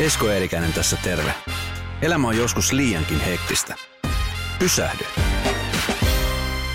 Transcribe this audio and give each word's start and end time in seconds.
Esko 0.00 0.28
Eerikäinen 0.28 0.72
tässä 0.72 0.96
terve. 1.04 1.34
Elämä 2.02 2.28
on 2.28 2.36
joskus 2.36 2.72
liiankin 2.72 3.20
hektistä. 3.20 3.74
Pysähdy. 4.58 5.04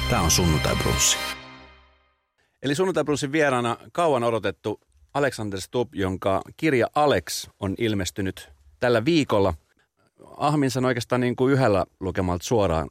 Tämä 0.10 0.22
on 0.22 0.32
Sunnuntai 0.32 0.76
Brunssi. 0.76 1.18
Eli 2.64 2.76
Sunnuntai 2.76 3.04
Brunssin 3.04 3.32
vieraana 3.32 3.78
kauan 3.92 4.24
odotettu 4.24 4.82
Alexander 5.14 5.62
Stubb, 5.62 5.96
jonka 5.96 6.42
kirja 6.58 6.88
Alex 6.96 7.50
on 7.60 7.76
ilmestynyt 7.78 8.50
tällä 8.80 9.06
viikolla. 9.06 9.54
Ahmin 10.38 10.72
sen 10.72 10.86
oikeastaan 10.86 11.22
niin 11.22 11.36
kuin 11.36 11.54
yhdellä 11.54 11.86
lukemalta 12.00 12.44
suoraan. 12.46 12.88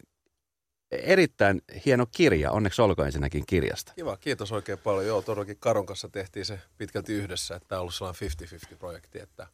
Erittäin 0.90 1.62
hieno 1.86 2.06
kirja, 2.12 2.50
onneksi 2.50 2.82
olkoon 2.82 3.06
ensinnäkin 3.06 3.46
kirjasta. 3.46 3.92
Kiva, 3.94 4.16
kiitos 4.16 4.52
oikein 4.52 4.78
paljon. 4.78 5.06
Joo, 5.06 5.22
todellakin 5.22 5.56
Karon 5.58 5.86
kanssa 5.86 6.08
tehtiin 6.08 6.44
se 6.44 6.60
pitkälti 6.78 7.12
yhdessä, 7.12 7.56
että 7.56 7.68
tämä 7.68 7.78
on 7.78 7.80
ollut 7.80 7.94
sellainen 7.94 8.30
50-50-projekti, 8.72 9.22
että 9.22 9.46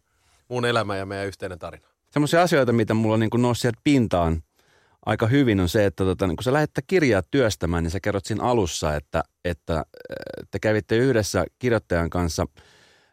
mun 0.48 0.64
elämä 0.64 0.96
ja 0.96 1.06
meidän 1.06 1.26
yhteinen 1.26 1.58
tarina. 1.58 1.88
Semmoisia 2.10 2.42
asioita, 2.42 2.72
mitä 2.72 2.94
mulla 2.94 3.14
on 3.14 3.20
niin 3.20 3.30
kuin 3.30 3.42
noussut 3.42 3.62
sieltä 3.62 3.80
pintaan 3.84 4.42
aika 5.06 5.26
hyvin 5.26 5.60
on 5.60 5.68
se, 5.68 5.86
että 5.86 6.04
tota, 6.04 6.26
niin 6.26 6.36
kun 6.36 6.44
sä 6.44 6.52
lähdet 6.52 6.70
kirjaa 6.86 7.22
työstämään, 7.30 7.84
niin 7.84 7.90
sä 7.90 8.00
kerrot 8.00 8.24
siinä 8.24 8.44
alussa, 8.44 8.96
että, 8.96 9.22
että 9.44 9.84
te 10.50 10.58
kävitte 10.58 10.96
yhdessä 10.96 11.44
kirjoittajan 11.58 12.10
kanssa 12.10 12.46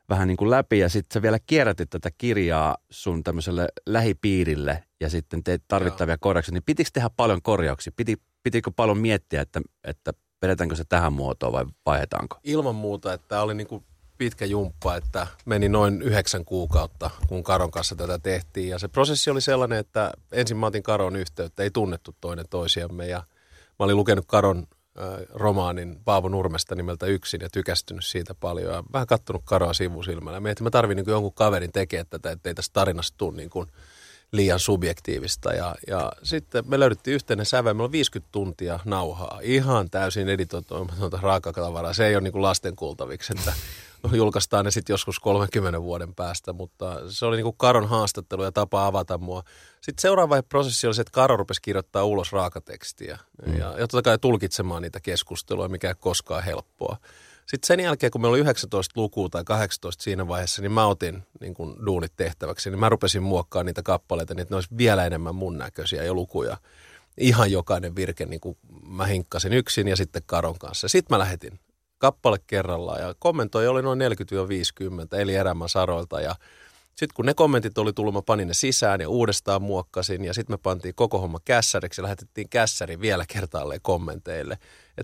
vähän 0.10 0.28
niin 0.28 0.38
kuin 0.38 0.50
läpi 0.50 0.80
ja 0.80 0.90
sitten 0.90 1.14
sä 1.14 1.22
vielä 1.22 1.40
kierrätit 1.46 1.90
tätä 1.90 2.10
kirjaa 2.18 2.78
sun 2.90 3.24
tämmöiselle 3.24 3.68
lähipiirille 3.86 4.84
ja 5.00 5.10
sitten 5.10 5.44
teet 5.44 5.64
tarvittavia 5.68 6.14
Joo. 6.14 6.18
korjauksia. 6.22 6.54
Niin 6.54 6.64
pitikö 6.66 6.90
tehdä 6.94 7.10
paljon 7.10 7.42
korjauksia? 7.42 7.94
Piti, 7.96 8.18
pitikö 8.44 8.72
paljon 8.76 8.98
miettiä, 8.98 9.42
että, 9.42 9.62
että 9.84 10.14
vedetäänkö 10.42 10.76
se 10.76 10.84
tähän 10.90 11.14
muotoon 11.14 11.54
vai 11.54 11.66
vaihdetaanko? 11.86 12.40
Ilman 12.44 12.76
muuta, 12.76 13.14
että 13.14 13.28
tämä 13.28 13.42
oli 13.42 13.54
niin 13.54 13.68
kuin 13.68 13.86
pitkä 14.20 14.46
jumppa, 14.46 14.96
että 14.96 15.28
meni 15.46 15.70
noin 15.70 16.02
yhdeksän 16.02 16.46
kuukautta, 16.46 17.10
kun 17.28 17.44
Karon 17.44 17.72
kanssa 17.72 17.96
tätä 17.96 18.20
tehtiin. 18.20 18.70
Ja 18.70 18.80
se 18.80 18.88
prosessi 18.88 19.30
oli 19.30 19.42
sellainen, 19.42 19.80
että 19.80 20.12
ensin 20.32 20.58
mä 20.58 20.66
otin 20.66 20.84
Karon 20.84 21.16
yhteyttä, 21.16 21.64
ei 21.64 21.72
tunnettu 21.72 22.16
toinen 22.22 22.46
toisiamme. 22.50 23.08
Ja 23.08 23.18
mä 23.80 23.86
olin 23.86 23.96
lukenut 23.96 24.26
Karon 24.28 24.58
äh, 24.58 25.06
romaanin 25.30 26.00
Paavo 26.06 26.30
Nurmesta 26.30 26.76
nimeltä 26.76 27.06
Yksin 27.06 27.42
ja 27.42 27.50
tykästynyt 27.50 28.06
siitä 28.06 28.34
paljon. 28.34 28.74
Ja 28.74 28.84
vähän 28.94 29.08
kattonut 29.08 29.42
Karoa 29.46 29.74
sivusilmällä. 29.74 30.40
Mietin, 30.40 30.64
mä 30.64 30.70
tarvin 30.70 30.96
niin 30.96 31.06
jonkun 31.08 31.34
kaverin 31.34 31.72
tekemään 31.72 32.08
tätä, 32.10 32.32
ettei 32.32 32.54
tästä 32.54 32.74
tarinasta 32.74 33.18
tule 33.18 33.38
niin 33.38 33.50
kuin 33.50 33.68
liian 34.32 34.60
subjektiivista. 34.60 35.54
Ja, 35.54 35.76
ja 35.88 36.12
sitten 36.24 36.64
me 36.68 36.80
löydettiin 36.80 37.16
yhteinen 37.16 37.46
sävel. 37.46 37.74
Meillä 37.74 37.86
on 37.86 37.92
50 37.92 38.32
tuntia 38.32 38.80
nauhaa. 38.86 39.40
Ihan 39.44 39.90
täysin 39.90 40.30
editoimatonta 40.30 41.20
raakatavaraa. 41.22 41.94
Se 41.94 42.08
ei 42.08 42.16
ole 42.16 42.24
niin 42.24 42.32
kuin 42.32 42.42
lasten 42.42 42.76
kuultaviksi, 42.76 43.34
että 43.38 43.54
julkaistaan 44.12 44.66
ne 44.66 44.72
sitten 44.72 44.94
joskus 44.94 45.20
30 45.20 45.82
vuoden 45.82 46.16
päästä, 46.16 46.54
mutta 46.54 47.12
se 47.12 47.26
oli 47.26 47.36
niinku 47.36 47.54
Karon 47.54 47.90
haastattelu 47.90 48.44
ja 48.44 48.52
tapa 48.52 48.86
avata 48.86 49.18
mua. 49.18 49.44
Sitten 49.82 50.02
seuraava 50.02 50.44
prosessi 50.44 50.88
oli 50.88 50.94
se, 50.94 51.02
että 51.02 51.12
Karo 51.12 51.38
rupesi 51.38 51.62
kirjoittaa 51.62 52.04
ulos 52.04 52.32
raakatekstiä 52.32 53.20
mm. 53.46 53.58
ja, 53.58 53.66
ja 53.66 53.88
totta 53.88 54.02
kai 54.02 54.20
tulkitsemaan 54.20 54.82
niitä 54.82 55.00
keskusteluja, 55.00 55.70
mikä 55.70 55.88
ei 55.88 55.96
koskaan 56.00 56.44
helppoa. 56.44 56.98
Sitten 57.46 57.68
sen 57.68 57.80
jälkeen, 57.80 58.12
kun 58.12 58.22
meillä 58.22 58.34
oli 58.34 58.40
19 58.40 59.02
lukua 59.02 59.30
tai 59.30 59.44
18 59.44 60.04
siinä 60.04 60.28
vaiheessa, 60.28 60.62
niin 60.62 60.72
mä 60.72 60.86
otin 60.88 61.24
niin 61.42 61.54
kun 61.54 61.86
duunit 61.86 62.14
tehtäväksi. 62.16 62.70
Niin 62.70 62.80
mä 62.80 62.90
rupesin 62.90 63.24
muokkaamaan 63.24 63.66
niitä 63.66 63.84
kappaleita, 63.84 64.34
niin 64.34 64.42
että 64.42 64.52
ne 64.52 64.58
olisi 64.58 64.78
vielä 64.78 65.06
enemmän 65.06 65.36
mun 65.36 65.58
näköisiä 65.58 66.04
ja 66.04 66.14
lukuja. 66.14 66.58
Ihan 67.18 67.52
jokainen 67.52 67.96
virke, 67.96 68.26
niin 68.26 68.40
kuin 68.40 68.58
mä 68.88 69.06
hinkkasin 69.06 69.54
yksin 69.54 69.88
ja 69.88 69.96
sitten 69.96 70.22
Karon 70.26 70.60
kanssa. 70.60 70.88
Sitten 70.88 71.16
mä 71.16 71.20
lähetin 71.20 71.60
kappale 72.00 72.38
kerrallaan 72.48 73.02
ja 73.02 73.16
kommentoija 73.20 73.72
oli 73.72 73.82
noin 73.82 74.00
40-50 75.14 75.18
eli 75.18 75.36
erämän 75.36 75.70
saroilta 75.70 76.22
ja 76.22 76.36
sitten 77.00 77.16
kun 77.16 77.26
ne 77.26 77.34
kommentit 77.34 77.78
oli 77.78 77.94
tullut, 77.94 78.14
mä 78.14 78.22
panin 78.22 78.48
ne 78.48 78.54
sisään 78.54 79.02
ja 79.02 79.10
uudestaan 79.10 79.62
muokkasin 79.62 80.26
ja 80.26 80.34
sitten 80.34 80.54
me 80.54 80.58
pantiin 80.64 80.96
koko 80.96 81.20
homma 81.20 81.40
kässäriksi 81.46 82.02
ja 82.02 82.04
lähetettiin 82.04 82.50
kässäri 82.50 83.02
vielä 83.02 83.26
kertaalleen 83.34 83.82
kommenteille. 83.82 84.58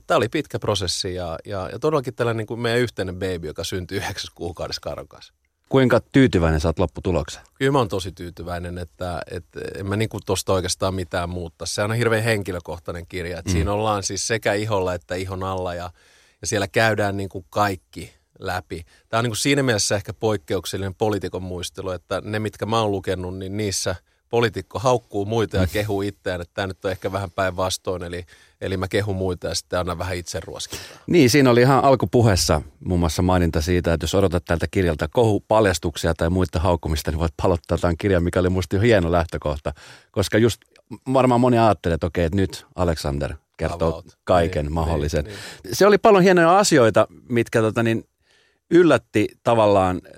Tämä 0.08 0.18
oli 0.18 0.30
pitkä 0.30 0.60
prosessi 0.60 1.16
ja, 1.16 1.38
ja, 1.46 1.70
ja 1.72 1.80
todellakin 1.80 2.16
tällainen 2.16 2.38
niin 2.38 2.48
kuin 2.48 2.60
meidän 2.60 2.82
yhteinen 2.82 3.16
baby, 3.16 3.48
joka 3.48 3.64
syntyi 3.64 3.98
yhdeksäs 3.98 4.30
kuukaudessa 4.36 4.82
Karon 4.82 5.08
kanssa. 5.08 5.34
Kuinka 5.70 6.02
tyytyväinen 6.12 6.60
sä 6.60 6.68
oot 6.68 6.80
lopputulokseen? 6.80 7.46
Kyllä 7.54 7.72
mä 7.72 7.78
oon 7.78 7.88
tosi 7.88 8.12
tyytyväinen, 8.12 8.78
että, 8.78 9.22
että 9.32 9.60
en 9.76 9.86
mä 9.86 9.96
niinku 9.96 10.20
tosta 10.26 10.54
oikeastaan 10.54 10.94
mitään 10.94 11.30
muuttaa. 11.30 11.66
Se 11.66 11.82
on 11.82 11.94
hirveän 11.94 12.24
henkilökohtainen 12.24 13.08
kirja. 13.08 13.40
Että 13.40 13.52
mm. 13.52 13.54
Siinä 13.54 13.72
ollaan 13.72 14.04
siis 14.04 14.28
sekä 14.28 14.54
iholla 14.54 14.94
että 14.94 15.16
ihon 15.16 15.44
alla 15.44 15.74
ja– 15.74 15.90
ja 16.46 16.50
siellä 16.50 16.68
käydään 16.68 17.18
niin 17.18 17.30
kuin 17.30 17.46
kaikki 17.50 18.14
läpi. 18.40 18.86
Tämä 19.10 19.20
on 19.20 19.24
niin 19.24 19.32
kuin 19.32 19.38
siinä 19.38 19.64
mielessä 19.64 19.96
ehkä 19.96 20.14
poikkeuksellinen 20.14 20.96
poliitikon 20.96 21.44
muistelu, 21.44 21.90
että 21.90 22.22
ne, 22.26 22.40
mitkä 22.40 22.66
mä 22.66 22.82
oon 22.82 22.92
lukenut, 22.92 23.38
niin 23.38 23.58
niissä 23.58 23.96
poliitikko 24.30 24.80
haukkuu 24.80 25.26
muita 25.26 25.58
ja 25.58 25.68
kehuu 25.68 26.02
itseään, 26.02 26.42
että 26.42 26.54
tämä 26.54 26.68
nyt 26.68 26.86
on 26.86 26.92
ehkä 26.92 27.12
vähän 27.12 27.32
päinvastoin, 27.32 28.04
eli, 28.04 28.26
eli 28.62 28.78
mä 28.78 28.88
kehun 28.88 29.16
muita 29.16 29.48
ja 29.48 29.56
sitten 29.56 29.80
annan 29.80 29.98
vähän 29.98 30.16
itse 30.16 30.40
ruoskintaa. 30.40 30.98
Niin, 31.08 31.30
siinä 31.30 31.50
oli 31.50 31.62
ihan 31.62 31.84
alkupuheessa 31.84 32.62
muun 32.86 33.00
muassa 33.00 33.22
maininta 33.22 33.62
siitä, 33.62 33.94
että 33.94 34.04
jos 34.04 34.16
odotat 34.16 34.46
tältä 34.46 34.68
kirjalta 34.72 35.08
kohupaljastuksia 35.08 36.14
tai 36.14 36.30
muita 36.30 36.60
haukkumista, 36.60 37.12
niin 37.12 37.20
voit 37.20 37.34
palottaa 37.42 37.78
tämän 37.78 37.98
kirjan, 37.98 38.24
mikä 38.24 38.40
oli 38.40 38.50
musta 38.50 38.80
hieno 38.80 39.12
lähtökohta, 39.12 39.74
koska 40.12 40.38
just 40.38 40.62
varmaan 41.14 41.42
moni 41.42 41.58
ajattelee, 41.58 41.96
että 41.96 42.08
okei, 42.08 42.26
että 42.26 42.36
nyt 42.36 42.66
Alexander 42.76 43.34
kertoo 43.58 43.90
About. 43.90 44.18
kaiken 44.24 44.66
niin, 44.66 44.74
mahdollisen. 44.74 45.24
Niin, 45.24 45.36
niin. 45.64 45.76
Se 45.76 45.88
oli 45.88 45.98
paljon 45.98 46.24
hienoja 46.24 46.58
asioita, 46.58 47.08
mitkä 47.30 47.62
tota, 47.62 47.84
niin, 47.84 48.04
yllätti 48.72 49.28
tavallaan 49.44 50.02
äh, 50.06 50.12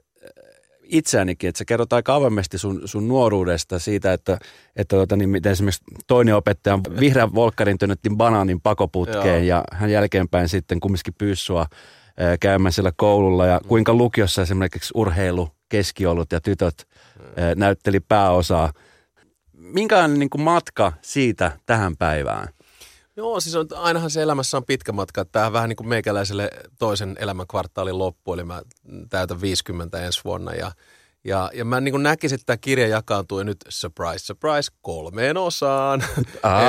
itseänikin, 0.84 1.48
että 1.48 1.58
sä 1.58 1.66
kerrot 1.66 1.94
aika 1.94 2.16
avoimesti 2.16 2.58
sun, 2.58 2.82
sun 2.86 3.08
nuoruudesta 3.08 3.80
siitä, 3.80 4.14
että, 4.14 4.38
että 4.76 4.96
tota, 4.96 5.16
niin, 5.16 5.30
miten 5.30 5.52
esimerkiksi 5.52 5.84
toinen 6.08 6.36
opettaja 6.36 6.80
vihreän 7.00 7.36
volkkarin 7.36 7.78
työnnettiin 7.78 8.18
banaanin 8.18 8.62
pakoputkeen 8.62 9.48
ja 9.48 9.64
hän 9.72 9.90
jälkeenpäin 9.90 10.50
sitten 10.50 10.80
kumminkin 10.80 11.14
pyysi 11.18 11.44
sua 11.44 11.62
äh, 11.62 12.38
käymään 12.40 12.74
siellä 12.74 12.92
koululla 12.96 13.46
ja 13.46 13.60
mm. 13.64 13.68
kuinka 13.68 13.94
lukiossa 13.94 14.42
esimerkiksi 14.42 14.92
urheilu, 14.96 15.50
keskiolut 15.70 16.32
ja 16.32 16.42
tytöt 16.42 16.88
mm. 17.20 17.24
näytteli 17.56 18.00
pääosaa. 18.00 18.74
Minkälainen 19.54 20.20
niin 20.20 20.30
kuin 20.30 20.42
matka 20.42 20.94
siitä 21.02 21.52
tähän 21.66 21.98
päivään? 21.98 22.48
Joo, 23.18 23.40
siis 23.40 23.56
on, 23.56 23.68
ainahan 23.76 24.10
se 24.10 24.22
elämässä 24.22 24.58
on 24.58 24.66
pitkä 24.66 24.92
matka. 24.92 25.26
Tämä 25.26 25.54
vähän 25.54 25.70
niin 25.70 25.78
kuin 25.78 25.88
meikäläiselle 25.88 26.50
toisen 26.80 27.16
elämän 27.20 27.48
kvartaalin 27.48 27.98
loppu, 27.98 28.34
eli 28.34 28.44
mä 28.44 28.62
täytän 29.10 29.42
50 29.42 30.06
ensi 30.06 30.22
vuonna 30.24 30.54
ja 30.54 30.72
ja, 31.24 31.52
ja 31.54 31.66
mä 31.66 31.82
niin 31.82 32.04
näkisin, 32.04 32.36
että 32.36 32.46
tämä 32.46 32.58
kirja 32.58 32.88
jakaantuu 32.88 33.44
nyt, 33.44 33.58
surprise, 33.70 34.26
surprise, 34.26 34.72
kolmeen 34.82 35.38
osaan. 35.38 36.04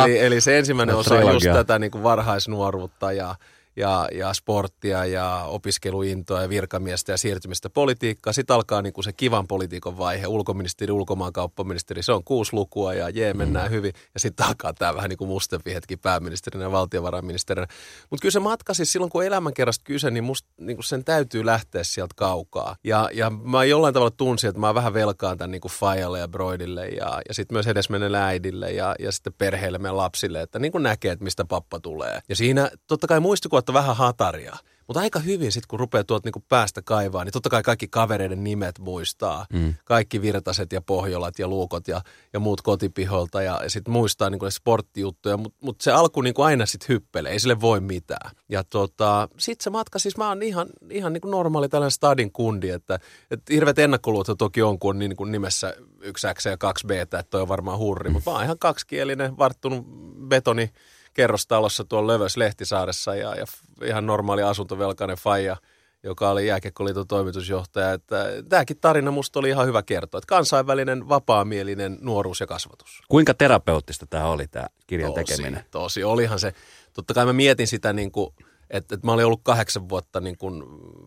eli, 0.05 0.19
eli 0.19 0.41
se 0.41 0.59
ensimmäinen 0.59 0.93
no, 0.93 0.99
osa 0.99 1.15
on 1.15 1.35
just 1.35 1.47
tätä 1.53 1.79
niin 1.79 1.91
kuin 1.91 2.03
varhaisnuoruutta 2.03 3.13
ja, 3.13 3.35
ja, 3.79 4.09
ja 4.13 4.35
sporttia 4.35 5.05
ja 5.05 5.45
opiskeluintoa 5.47 6.43
ja 6.43 6.49
virkamiestä 6.49 7.13
ja 7.13 7.17
siirtymistä 7.17 7.71
politiikkaa. 7.71 8.33
Sitten 8.33 8.57
alkaa 8.57 8.83
niin 8.83 8.93
kuin 8.93 9.05
se 9.05 9.13
kivan 9.13 9.47
politiikan 9.47 9.99
vaihe, 9.99 10.27
ulkoministeri, 10.27 10.93
ulkomaankauppaministeri, 10.93 12.03
se 12.03 12.13
on 12.13 12.25
kuusi 12.25 12.53
lukua 12.53 12.95
ja 12.95 13.09
jee, 13.09 13.35
mennään 13.35 13.69
mm. 13.69 13.75
hyvin. 13.75 13.93
Ja 14.15 14.21
sitten 14.21 14.47
alkaa 14.47 14.73
tämä 14.73 14.95
vähän 14.95 15.09
niin 15.09 15.19
kuin 15.19 15.29
mustempi 15.29 15.75
hetki 15.75 15.97
pääministerinä 15.97 16.65
ja 16.65 16.73
valtiovarainministerinä. 16.73 17.67
Mutta 18.11 18.23
kyllä 18.23 18.33
se 18.33 18.41
matka 18.41 18.75
siis 18.75 18.93
silloin, 18.93 19.11
kun 19.11 19.25
elämänkerrasta 19.25 19.85
kyse, 19.85 20.11
niin, 20.11 20.25
musta, 20.25 20.49
niin 20.61 20.77
kuin 20.77 20.85
sen 20.85 21.05
täytyy 21.05 21.47
lähteä 21.47 21.85
sieltä 21.85 22.15
kaukaa. 22.17 22.77
Ja, 22.85 23.11
ja 23.13 23.31
mä 23.31 23.65
jollain 23.65 23.95
tavalla 23.95 24.15
tunsin, 24.17 24.49
että 24.49 24.61
mä 24.61 24.75
vähän 24.75 24.95
velkaan 24.95 25.39
tämän 25.39 25.51
niin 25.51 25.61
kuin 25.61 25.73
Fajalle 25.73 26.19
ja 26.19 26.29
Broidille 26.29 26.89
ja, 26.89 27.21
ja 27.29 27.35
sitten 27.35 27.55
myös 27.55 27.67
edesmennelle 27.67 28.19
äidille 28.19 28.71
ja, 28.71 28.95
ja 28.99 29.13
sitten 29.13 29.33
perheelle, 29.39 29.79
meidän 29.79 29.97
lapsille, 29.97 30.43
että 30.43 30.59
niin 30.59 30.73
kuin 30.73 30.83
näkee, 30.83 31.13
että 31.13 31.25
mistä 31.25 31.45
pappa 31.45 31.81
tulee. 31.81 32.21
Ja 32.29 32.37
siinä 32.37 32.71
totta 32.87 33.07
kai 33.07 33.21
muistikuvat 33.21 33.68
kautta 33.73 33.81
vähän 33.81 33.97
hataria. 33.97 34.57
Mutta 34.87 35.01
aika 35.01 35.19
hyvin 35.19 35.53
sitten, 35.53 35.69
kun 35.69 35.81
rupeaa 35.81 36.05
tuolta 36.05 36.27
niinku 36.27 36.45
päästä 36.49 36.83
kaivaa, 36.83 37.25
niin 37.25 37.33
totta 37.33 37.51
kai 37.51 37.63
kaikki 37.63 37.89
kavereiden 37.89 38.45
nimet 38.45 38.79
muistaa. 38.79 39.47
Mm. 39.53 39.75
Kaikki 39.85 40.23
virtaset 40.23 40.73
ja 40.73 40.81
pohjolat 40.81 41.39
ja 41.39 41.49
luukot 41.49 41.89
ja, 41.89 42.01
ja 42.33 42.41
muut 42.41 42.61
kotipiholta 42.61 43.43
ja, 43.43 43.61
ja 43.63 43.71
sitten 43.71 43.93
muistaa 43.93 44.31
niinku 44.31 44.51
sporttijuttuja. 44.51 45.37
Mutta 45.37 45.59
mut 45.63 45.81
se 45.81 45.93
alku 45.93 46.21
niinku 46.21 46.43
aina 46.43 46.67
sitten 46.67 46.89
hyppelee, 46.89 47.33
ei 47.33 47.41
sille 47.41 47.61
voi 47.61 47.81
mitään. 47.81 48.31
Ja 48.49 48.65
tota, 48.65 49.29
sitten 49.39 49.65
se 49.65 49.71
matka, 49.71 49.99
siis 49.99 50.17
mä 50.17 50.29
oon 50.29 50.43
ihan, 50.43 50.69
ihan 50.91 51.13
niinku 51.13 51.29
normaali 51.29 51.69
tällainen 51.69 51.91
stadin 51.91 52.33
kundi, 52.33 52.71
että 52.71 52.99
et 53.31 53.43
hirveät 53.51 53.79
ennakkoluuta 53.79 54.37
toki 54.37 54.63
on, 54.63 54.79
kun 54.79 54.91
on 54.91 54.99
niin, 54.99 55.15
niin 55.19 55.33
nimessä 55.33 55.75
yksi 56.01 56.27
X 56.35 56.47
ja 56.47 56.57
kaksi 56.57 56.87
B, 56.87 56.91
että 56.91 57.25
toi 57.31 57.43
on 57.43 57.49
varmaan 57.49 57.79
hurri. 57.79 58.11
Mutta 58.11 58.31
mä 58.31 58.37
oon 58.37 58.45
ihan 58.45 58.59
kaksikielinen, 58.59 59.39
varttunut 59.39 59.87
betoni 60.29 60.71
kerrostalossa 61.19 61.85
tuolla 61.85 62.13
Lövös 62.13 62.37
Lehtisaaressa 62.37 63.15
ja, 63.15 63.35
ja 63.35 63.45
ihan 63.85 64.07
normaali 64.07 64.43
asuntovelkainen 64.43 65.17
faija, 65.17 65.57
joka 66.03 66.31
oli 66.31 66.47
jääkiekkoliiton 66.47 67.07
toimitusjohtaja. 67.07 67.93
Että 67.93 68.27
tämäkin 68.49 68.77
tarina 68.81 69.11
musta 69.11 69.39
oli 69.39 69.49
ihan 69.49 69.67
hyvä 69.67 69.83
kertoa. 69.83 70.19
Että 70.19 70.29
kansainvälinen, 70.29 71.09
vapaamielinen 71.09 71.99
nuoruus 72.01 72.41
ja 72.41 72.47
kasvatus. 72.47 73.03
Kuinka 73.09 73.35
terapeuttista 73.35 74.07
tämä 74.07 74.27
oli 74.27 74.47
tämä 74.49 74.67
kirjan 74.87 75.13
tosi, 75.13 75.25
tekeminen? 75.25 75.65
Tosi, 75.71 76.05
olihan 76.05 76.41
se. 76.41 76.53
Totta 76.93 77.15
kai 77.15 77.27
mä 77.27 77.33
mietin 77.33 77.67
sitä 77.67 77.93
niin 77.93 78.13
kuin 78.13 78.35
Että 78.71 78.95
et 78.95 79.03
mä 79.03 79.13
olin 79.13 79.27
ollut 79.27 79.41
kahdeksan 79.43 79.89
vuotta 79.89 80.21
niin 80.21 80.39
kuin 80.39 80.65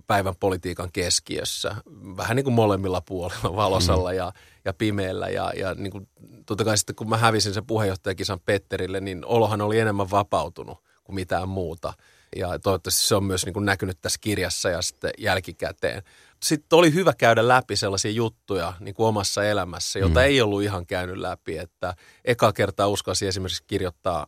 päivän 0.07 0.35
politiikan 0.39 0.89
keskiössä, 0.93 1.75
vähän 2.17 2.35
niin 2.35 2.43
kuin 2.43 2.53
molemmilla 2.53 3.01
puolilla, 3.01 3.55
valosalla 3.63 4.11
mm. 4.11 4.17
ja, 4.17 4.33
ja 4.65 4.73
pimeällä. 4.73 5.29
Ja, 5.29 5.51
ja 5.55 5.73
niin 5.73 5.91
kuin, 5.91 6.07
totta 6.45 6.63
kai 6.63 6.77
sitten 6.77 6.95
kun 6.95 7.09
mä 7.09 7.17
hävisin 7.17 7.53
sen 7.53 7.65
puheenjohtajakisan 7.65 8.39
Petterille, 8.45 8.99
niin 8.99 9.25
olohan 9.25 9.61
oli 9.61 9.79
enemmän 9.79 10.11
vapautunut 10.11 10.77
kuin 11.03 11.15
mitään 11.15 11.49
muuta. 11.49 11.93
Ja 12.35 12.59
toivottavasti 12.59 13.03
se 13.03 13.15
on 13.15 13.23
myös 13.23 13.45
niin 13.45 13.53
kuin 13.53 13.65
näkynyt 13.65 13.97
tässä 14.01 14.19
kirjassa 14.21 14.69
ja 14.69 14.81
sitten 14.81 15.11
jälkikäteen 15.17 16.03
sitten 16.45 16.79
oli 16.79 16.93
hyvä 16.93 17.13
käydä 17.17 17.47
läpi 17.47 17.75
sellaisia 17.75 18.11
juttuja 18.11 18.73
niin 18.79 18.95
kuin 18.95 19.07
omassa 19.07 19.45
elämässä, 19.45 19.99
jota 19.99 20.19
mm. 20.19 20.25
ei 20.25 20.41
ollut 20.41 20.63
ihan 20.63 20.85
käynyt 20.85 21.17
läpi. 21.17 21.57
Että 21.57 21.93
eka 22.25 22.53
kertaa 22.53 22.87
uskalsi 22.87 23.27
esimerkiksi 23.27 23.63
kirjoittaa 23.67 24.27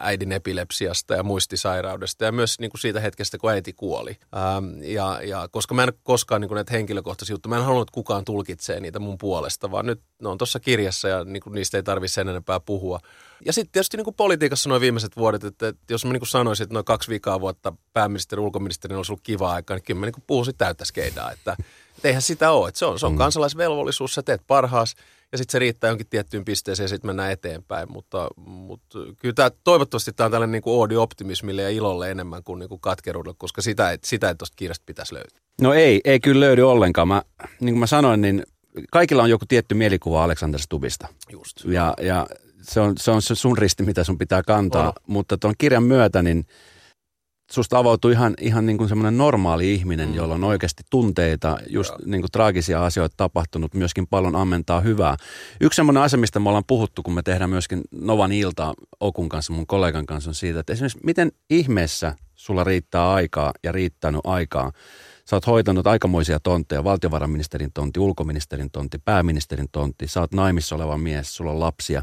äidin 0.00 0.32
epilepsiasta 0.32 1.14
ja 1.14 1.22
muistisairaudesta 1.22 2.24
ja 2.24 2.32
myös 2.32 2.58
niin 2.58 2.70
kuin 2.70 2.80
siitä 2.80 3.00
hetkestä, 3.00 3.38
kun 3.38 3.50
äiti 3.50 3.72
kuoli. 3.72 4.16
Ähm, 4.36 4.82
ja, 4.82 5.20
ja 5.22 5.48
koska 5.50 5.74
mä 5.74 5.82
en 5.82 5.92
koskaan 6.02 6.40
niin 6.40 6.48
kuin 6.48 6.56
näitä 6.56 6.72
henkilökohtaisia 6.72 7.34
juttuja, 7.34 7.50
mä 7.50 7.56
en 7.56 7.64
halunnut, 7.64 7.88
että 7.88 7.94
kukaan 7.94 8.24
tulkitsee 8.24 8.80
niitä 8.80 8.98
mun 8.98 9.18
puolesta, 9.18 9.70
vaan 9.70 9.86
nyt 9.86 10.00
ne 10.22 10.28
on 10.28 10.38
tuossa 10.38 10.60
kirjassa 10.60 11.08
ja 11.08 11.24
niin 11.24 11.42
kuin 11.42 11.54
niistä 11.54 11.76
ei 11.76 11.82
tarvitse 11.82 12.14
sen 12.14 12.28
enempää 12.28 12.60
puhua. 12.60 13.00
Ja 13.46 13.52
sitten 13.52 13.72
tietysti 13.72 13.96
niin 13.96 14.04
kuin 14.04 14.16
politiikassa 14.16 14.68
noin 14.68 14.80
viimeiset 14.80 15.16
vuodet, 15.16 15.44
että, 15.44 15.68
että 15.68 15.94
jos 15.94 16.04
mä 16.04 16.12
niin 16.12 16.20
kuin 16.20 16.28
sanoisin, 16.28 16.64
että 16.64 16.74
noin 16.74 16.84
kaksi 16.84 17.10
viikkoa 17.10 17.40
vuotta 17.40 17.72
pääministeri 17.92 18.42
ulkoministeri 18.42 18.94
olisi 18.94 19.12
ollut 19.12 19.22
kiva 19.22 19.52
aika, 19.52 19.74
niin 19.74 19.82
kyllä 19.82 20.00
mä 20.00 20.06
niin 20.06 20.24
puhuisin 20.26 20.54
täyttä 20.58 20.84
skeidaa, 20.84 21.32
että, 21.32 21.56
että 21.96 22.08
eihän 22.08 22.22
sitä 22.22 22.50
ole. 22.50 22.68
Että 22.68 22.78
se 22.78 22.86
on, 22.86 22.98
se 22.98 23.06
on 23.06 23.12
mm. 23.12 23.18
kansalaisvelvollisuus, 23.18 24.14
sä 24.14 24.22
teet 24.22 24.42
parhaas 24.46 24.94
ja 25.32 25.38
sitten 25.38 25.52
se 25.52 25.58
riittää 25.58 25.88
jonkin 25.88 26.06
tiettyyn 26.10 26.44
pisteeseen 26.44 26.84
ja 26.84 26.88
sitten 26.88 27.08
mennään 27.08 27.32
eteenpäin. 27.32 27.92
Mutta, 27.92 28.28
mutta 28.36 28.98
kyllä 29.18 29.34
tämä, 29.34 29.50
toivottavasti 29.64 30.12
tämä 30.12 30.24
on 30.24 30.30
tällainen 30.30 30.52
niin 30.52 30.62
kuin 30.62 30.74
oodi 30.74 30.96
optimismille 30.96 31.62
ja 31.62 31.70
ilolle 31.70 32.10
enemmän 32.10 32.44
kuin, 32.44 32.58
niin 32.58 32.68
kuin 32.68 32.80
katkeruudelle, 32.80 33.36
koska 33.38 33.62
sitä 33.62 33.90
ei, 33.90 33.98
sitä 34.04 34.28
ei 34.28 34.34
tuosta 34.34 34.56
kirjasta 34.56 34.82
pitäisi 34.86 35.14
löytyä. 35.14 35.40
No 35.60 35.74
ei, 35.74 36.00
ei 36.04 36.20
kyllä 36.20 36.40
löydy 36.40 36.62
ollenkaan. 36.62 37.08
Mä, 37.08 37.22
niin 37.60 37.74
kuin 37.74 37.80
mä 37.80 37.86
sanoin, 37.86 38.20
niin 38.20 38.42
kaikilla 38.90 39.22
on 39.22 39.30
joku 39.30 39.46
tietty 39.48 39.74
mielikuva 39.74 40.24
Alexander 40.24 40.60
Stubista. 40.60 41.08
Just. 41.30 41.64
Ja, 41.64 41.94
ja 42.00 42.26
se, 42.62 42.80
on, 42.80 42.92
se 42.98 43.10
on 43.10 43.22
se 43.22 43.34
sun 43.34 43.58
risti, 43.58 43.82
mitä 43.82 44.04
sun 44.04 44.18
pitää 44.18 44.42
kantaa. 44.42 44.86
On. 44.86 44.92
Mutta 45.06 45.38
tuon 45.38 45.54
kirjan 45.58 45.82
myötä, 45.82 46.22
niin 46.22 46.46
susta 47.52 47.78
avautuu 47.78 48.10
ihan, 48.10 48.34
ihan 48.40 48.66
niin 48.66 48.78
kuin 48.78 48.88
semmoinen 48.88 49.18
normaali 49.18 49.74
ihminen, 49.74 50.08
mm. 50.08 50.14
jolla 50.14 50.34
on 50.34 50.44
oikeasti 50.44 50.82
tunteita, 50.90 51.58
just 51.68 51.92
niin 52.04 52.20
kuin 52.22 52.30
traagisia 52.32 52.84
asioita 52.84 53.14
tapahtunut, 53.16 53.74
myöskin 53.74 54.06
paljon 54.06 54.36
ammentaa 54.36 54.80
hyvää. 54.80 55.16
Yksi 55.60 55.76
semmoinen 55.76 56.02
asia, 56.02 56.18
mistä 56.18 56.40
me 56.40 56.48
ollaan 56.48 56.64
puhuttu, 56.66 57.02
kun 57.02 57.14
me 57.14 57.22
tehdään 57.22 57.50
myöskin 57.50 57.80
Novan 57.90 58.32
ilta 58.32 58.74
Okun 59.00 59.28
kanssa, 59.28 59.52
mun 59.52 59.66
kollegan 59.66 60.06
kanssa, 60.06 60.30
on 60.30 60.34
siitä, 60.34 60.60
että 60.60 60.72
esimerkiksi 60.72 61.00
miten 61.04 61.32
ihmeessä 61.50 62.14
sulla 62.34 62.64
riittää 62.64 63.12
aikaa 63.12 63.52
ja 63.64 63.72
riittänyt 63.72 64.20
aikaa 64.24 64.72
Sä 65.24 65.36
oot 65.36 65.46
hoitanut 65.46 65.86
aikamoisia 65.86 66.40
tontteja, 66.40 66.84
valtiovarainministerin 66.84 67.70
tontti, 67.74 68.00
ulkoministerin 68.00 68.70
tontti, 68.70 68.98
pääministerin 69.04 69.68
tontti. 69.72 70.08
Sä 70.08 70.20
oot 70.20 70.32
naimissa 70.32 70.74
oleva 70.74 70.98
mies, 70.98 71.36
sulla 71.36 71.50
on 71.50 71.60
lapsia 71.60 72.02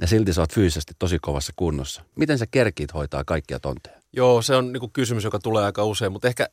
ja 0.00 0.06
silti 0.06 0.32
sä 0.32 0.40
oot 0.40 0.52
fyysisesti 0.52 0.92
tosi 0.98 1.18
kovassa 1.22 1.52
kunnossa. 1.56 2.02
Miten 2.16 2.38
sä 2.38 2.46
kerkit 2.50 2.94
hoitaa 2.94 3.24
kaikkia 3.24 3.60
tontteja? 3.60 4.00
Joo, 4.12 4.42
se 4.42 4.56
on 4.56 4.72
niinku 4.72 4.88
kysymys, 4.88 5.24
joka 5.24 5.38
tulee 5.38 5.64
aika 5.64 5.84
usein, 5.84 6.12
mutta 6.12 6.28
ehkä 6.28 6.48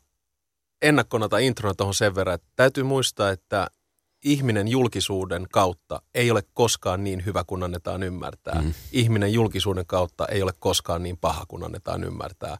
ennakkona 0.82 1.30
tai 1.30 1.46
introna 1.46 1.74
tuohon 1.74 1.94
sen 1.94 2.16
verran, 2.16 2.36
että 2.36 2.48
täytyy 2.56 2.84
muistaa, 2.84 3.30
että 3.30 3.68
ihminen 4.26 4.68
julkisuuden 4.68 5.48
kautta 5.52 6.02
ei 6.14 6.32
ole 6.32 6.44
koskaan 6.54 7.04
niin 7.04 7.26
hyvä 7.26 7.44
kuin 7.44 7.64
annetaan 7.64 8.04
ymmärtää. 8.04 8.62
Mm. 8.62 8.74
Ihminen 8.92 9.34
julkisuuden 9.34 9.86
kautta 9.86 10.28
ei 10.28 10.44
ole 10.44 10.52
koskaan 10.60 11.04
niin 11.04 11.18
paha 11.18 11.46
kuin 11.48 11.64
annetaan 11.64 12.04
ymmärtää 12.04 12.58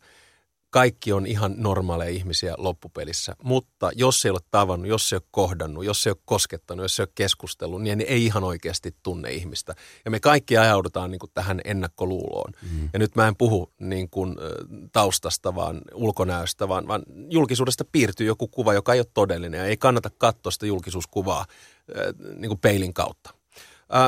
kaikki 0.74 1.14
on 1.14 1.28
ihan 1.28 1.54
normaaleja 1.58 2.10
ihmisiä 2.10 2.54
loppupelissä. 2.58 3.36
Mutta 3.44 3.92
jos 3.96 4.26
ei 4.26 4.32
ole 4.32 4.40
tavannut, 4.52 4.88
jos 4.88 5.14
ei 5.14 5.18
ole 5.18 5.28
kohdannut, 5.32 5.86
jos 5.86 6.08
ei 6.08 6.12
ole 6.12 6.18
koskettanut, 6.26 6.84
jos 6.84 7.00
ei 7.00 7.04
ole 7.04 7.12
keskustellut, 7.16 7.82
niin 7.82 8.06
ei 8.08 8.26
ihan 8.26 8.44
oikeasti 8.44 8.96
tunne 9.04 9.32
ihmistä. 9.32 9.76
Ja 10.06 10.12
me 10.12 10.20
kaikki 10.20 10.58
ajaudutaan 10.58 11.12
niin 11.12 11.20
kuin 11.20 11.32
tähän 11.34 11.62
ennakkoluuloon. 11.66 12.52
Mm. 12.72 12.90
Ja 12.94 13.00
nyt 13.00 13.16
mä 13.16 13.28
en 13.28 13.36
puhu 13.36 13.74
niin 13.80 14.10
kuin, 14.10 14.36
taustasta, 14.92 15.56
vaan 15.56 15.82
ulkonäöstä, 15.94 16.68
vaan, 16.68 16.88
vaan 16.88 17.04
julkisuudesta 17.30 17.86
piirtyy 17.92 18.28
joku 18.28 18.48
kuva, 18.48 18.74
joka 18.74 18.94
ei 18.94 19.00
ole 19.00 19.08
todellinen. 19.14 19.58
Ja 19.58 19.66
ei 19.66 19.78
kannata 19.78 20.10
katsoa 20.18 20.52
sitä 20.52 20.66
julkisuuskuvaa 20.66 21.46
niin 22.36 22.50
kuin 22.50 22.60
peilin 22.60 22.94
kautta. 22.94 23.34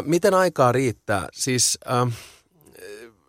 miten 0.06 0.34
aikaa 0.34 0.72
riittää? 0.72 1.28
Siis... 1.34 1.78
Äh, 1.92 2.18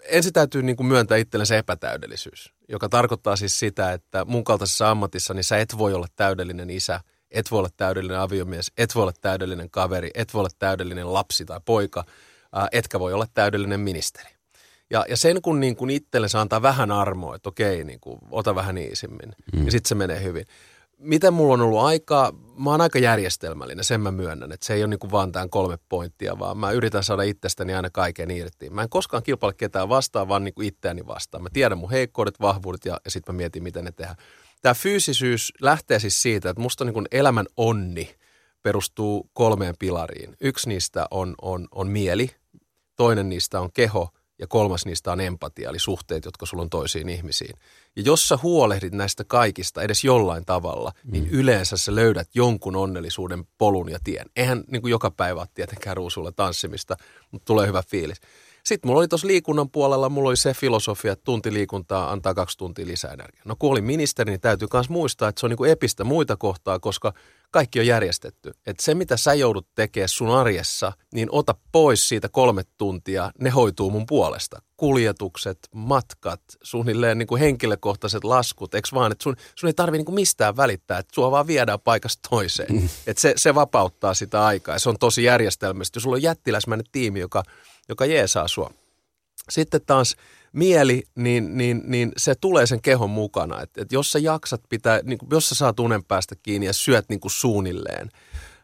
ensin 0.09 0.33
täytyy 0.33 0.63
niin 0.63 0.77
kuin 0.77 0.87
myöntää 0.87 1.19
itsellensä 1.19 1.57
epätäydellisyys, 1.57 2.53
joka 2.69 2.89
tarkoittaa 2.89 3.37
siis 3.37 3.59
sitä, 3.59 3.93
että 3.93 4.25
mun 4.25 4.45
kaltaisessa 4.45 4.91
ammatissa 4.91 5.35
niin 5.35 5.45
sä 5.45 5.59
et 5.59 5.79
voi 5.79 5.95
olla 5.95 6.07
täydellinen 6.17 6.71
isä, 6.71 7.01
et 7.31 7.51
voi 7.51 7.59
olla 7.59 7.69
täydellinen 7.77 8.19
aviomies, 8.19 8.73
et 8.77 8.95
voi 8.95 9.03
olla 9.03 9.13
täydellinen 9.21 9.71
kaveri, 9.71 10.11
et 10.15 10.35
voi 10.35 10.41
olla 10.41 10.51
täydellinen 10.59 11.13
lapsi 11.13 11.45
tai 11.45 11.61
poika, 11.65 12.05
etkä 12.73 13.01
voi 13.01 13.13
olla 13.13 13.27
täydellinen 13.35 13.81
ministeri. 13.81 14.31
Ja, 14.91 15.05
ja 15.09 15.17
sen 15.17 15.43
kun, 15.43 15.61
niin 15.61 15.77
kun 15.77 15.91
itsellensä 15.91 16.41
antaa 16.41 16.63
vähän 16.63 16.91
armoa, 16.91 17.37
että 17.37 17.49
okei, 17.49 17.85
niin 17.85 18.01
kuin, 18.01 18.19
ota 18.31 18.55
vähän 18.55 18.79
iisimmin, 18.79 19.33
mm. 19.53 19.65
ja 19.65 19.71
sitten 19.71 19.89
se 19.89 19.95
menee 19.95 20.23
hyvin 20.23 20.47
miten 20.99 21.35
mulla 21.35 21.55
on 21.55 21.61
ollut 21.61 21.81
aikaa, 21.81 22.33
mä 22.59 22.71
oon 22.71 22.81
aika 22.81 22.99
järjestelmällinen, 22.99 23.85
sen 23.85 24.01
mä 24.01 24.11
myönnän, 24.11 24.53
että 24.53 24.67
se 24.67 24.75
ei 24.75 24.83
ole 24.83 24.91
niin 24.91 24.99
kuin 24.99 25.11
vaan 25.11 25.33
tämän 25.33 25.51
kolme 25.51 25.79
pointtia, 25.89 26.39
vaan 26.39 26.59
mä 26.59 26.71
yritän 26.71 27.05
saada 27.05 27.23
itsestäni 27.23 27.75
aina 27.75 27.91
kaiken 27.91 28.31
irti. 28.31 28.71
Mä 28.71 28.83
en 28.83 28.89
koskaan 28.89 29.23
kilpaile 29.23 29.55
ketään 29.55 29.89
vastaan, 29.89 30.29
vaan 30.29 30.45
niin 30.45 30.55
kuin 30.55 30.69
itseäni 30.69 31.07
vastaan. 31.07 31.43
Mä 31.43 31.49
tiedän 31.53 31.79
mun 31.79 31.91
heikkoudet, 31.91 32.41
vahvuudet 32.41 32.85
ja, 32.85 33.01
ja 33.05 33.11
sitten 33.11 33.35
mä 33.35 33.37
mietin, 33.37 33.63
miten 33.63 33.85
ne 33.85 33.93
tehdään. 33.93 34.17
Tämä 34.63 34.75
fyysisyys 34.75 35.53
lähtee 35.61 35.99
siis 35.99 36.23
siitä, 36.23 36.51
että 36.51 36.63
musta 36.63 36.85
niin 36.85 36.95
kuin 36.95 37.07
elämän 37.11 37.47
onni 37.57 38.15
perustuu 38.63 39.31
kolmeen 39.33 39.75
pilariin. 39.79 40.37
Yksi 40.41 40.69
niistä 40.69 41.07
on, 41.11 41.35
on, 41.43 41.69
on 41.71 41.89
mieli, 41.89 42.31
toinen 42.97 43.29
niistä 43.29 43.61
on 43.61 43.73
keho 43.73 44.09
ja 44.39 44.47
kolmas 44.47 44.87
niistä 44.87 45.13
on 45.13 45.21
empatia, 45.21 45.71
eli 45.71 45.79
suhteet, 45.79 46.25
jotka 46.25 46.47
sulla 46.47 46.63
on 46.63 46.71
toisiin 46.71 47.09
ihmisiin. 47.09 47.57
Ja 47.97 48.03
jos 48.03 48.29
sä 48.29 48.39
huolehdit 48.43 48.93
näistä 48.93 49.25
kaikista 49.25 49.83
edes 49.83 50.05
jollain 50.05 50.45
tavalla, 50.45 50.93
niin 51.05 51.25
mm. 51.25 51.31
niin 51.31 51.41
yleensä 51.41 51.77
sä 51.77 51.95
löydät 51.95 52.29
jonkun 52.35 52.77
onnellisuuden 52.77 53.45
polun 53.59 53.91
ja 53.91 53.99
tien. 54.05 54.27
Eihän 54.37 54.65
niin 54.71 54.83
kuin 54.83 54.91
joka 54.91 55.11
päivä 55.11 55.41
ole 55.41 55.49
tietenkään 55.55 55.97
ruusulla 55.97 56.33
tanssimista, 56.33 56.97
mutta 57.31 57.45
tulee 57.45 57.67
hyvä 57.67 57.83
fiilis. 57.83 58.21
Sitten 58.67 58.89
mulla 58.89 58.99
oli 58.99 59.09
tuossa 59.09 59.27
liikunnan 59.27 59.71
puolella, 59.71 60.09
mulla 60.09 60.29
oli 60.29 60.37
se 60.37 60.55
filosofia, 60.55 61.13
että 61.13 61.25
tunti 61.25 61.53
liikuntaa 61.53 62.13
antaa 62.13 62.35
kaksi 62.35 62.59
tuntia 62.59 62.87
lisää 62.87 63.13
energiaa. 63.13 63.43
No 63.45 63.57
kun 63.59 63.71
olin 63.71 63.85
ministeri, 63.85 64.31
niin 64.31 64.41
täytyy 64.41 64.69
myös 64.73 64.89
muistaa, 64.89 65.29
että 65.29 65.41
se 65.41 65.47
on 65.47 65.51
niin 65.51 65.57
kuin 65.57 65.71
epistä 65.71 66.05
muita 66.05 66.37
kohtaa, 66.37 66.79
koska 66.79 67.13
kaikki 67.51 67.81
on 67.81 67.87
järjestetty. 67.87 68.53
Että 68.67 68.83
se, 68.83 68.95
mitä 68.95 69.17
sä 69.17 69.35
joudut 69.35 69.69
tekemään 69.75 70.09
sun 70.09 70.31
arjessa, 70.31 70.93
niin 71.15 71.29
ota 71.33 71.55
pois 71.73 72.09
siitä 72.09 72.29
kolme 72.29 72.63
tuntia, 72.79 73.31
ne 73.41 73.51
hoituu 73.51 73.91
mun 73.91 74.07
puolesta. 74.07 74.63
Kuljetukset, 74.77 75.59
matkat, 75.75 76.41
suunnilleen 76.63 77.19
niin 77.19 77.27
kuin 77.27 77.41
henkilökohtaiset 77.41 78.25
laskut, 78.25 78.75
eikö 78.75 78.89
vaan, 78.95 79.13
että 79.13 79.23
sun, 79.23 79.37
sun 79.55 79.69
ei 79.69 79.75
tarvi 79.75 79.97
niin 79.97 80.05
kuin 80.05 80.15
mistään 80.15 80.57
välittää, 80.57 80.99
että 80.99 81.15
sua 81.15 81.31
vaan 81.31 81.47
viedään 81.47 81.81
paikasta 81.81 82.29
toiseen. 82.31 82.73
Mm. 82.73 82.89
Että 83.07 83.21
se, 83.21 83.35
se 83.37 83.55
vapauttaa 83.55 84.15
sitä 84.15 84.45
aikaa 84.45 84.75
ja 84.75 84.79
se 84.79 84.89
on 84.89 84.99
tosi 84.99 85.25
järjestelmästi. 85.25 85.97
Jos 85.97 86.03
sulla 86.03 86.17
on 86.17 86.23
jättiläismäinen 86.23 86.87
tiimi, 86.93 87.21
joka 87.21 87.43
joka 87.89 88.07
jeesaa 88.07 88.49
sua. 88.49 88.71
Sitten 89.51 89.81
taas 89.87 90.17
mieli, 90.53 91.03
niin, 91.15 91.59
niin, 91.59 91.83
niin 91.87 92.13
se 92.17 92.35
tulee 92.35 92.67
sen 92.67 92.83
kehon 92.83 93.11
mukana. 93.11 93.61
Et, 93.63 93.71
et 93.79 93.93
jos 93.93 94.13
sä 94.13 94.19
jaksat 94.19 94.61
pitää, 94.69 95.01
niin 95.05 95.19
jos 95.31 95.49
sä 95.49 95.55
saat 95.55 95.81
unen 95.81 96.05
päästä 96.05 96.35
kiinni 96.43 96.67
ja 96.67 96.73
syöt 96.73 97.05
niin 97.09 97.21
kuin 97.21 97.33
suunnilleen, 97.33 98.11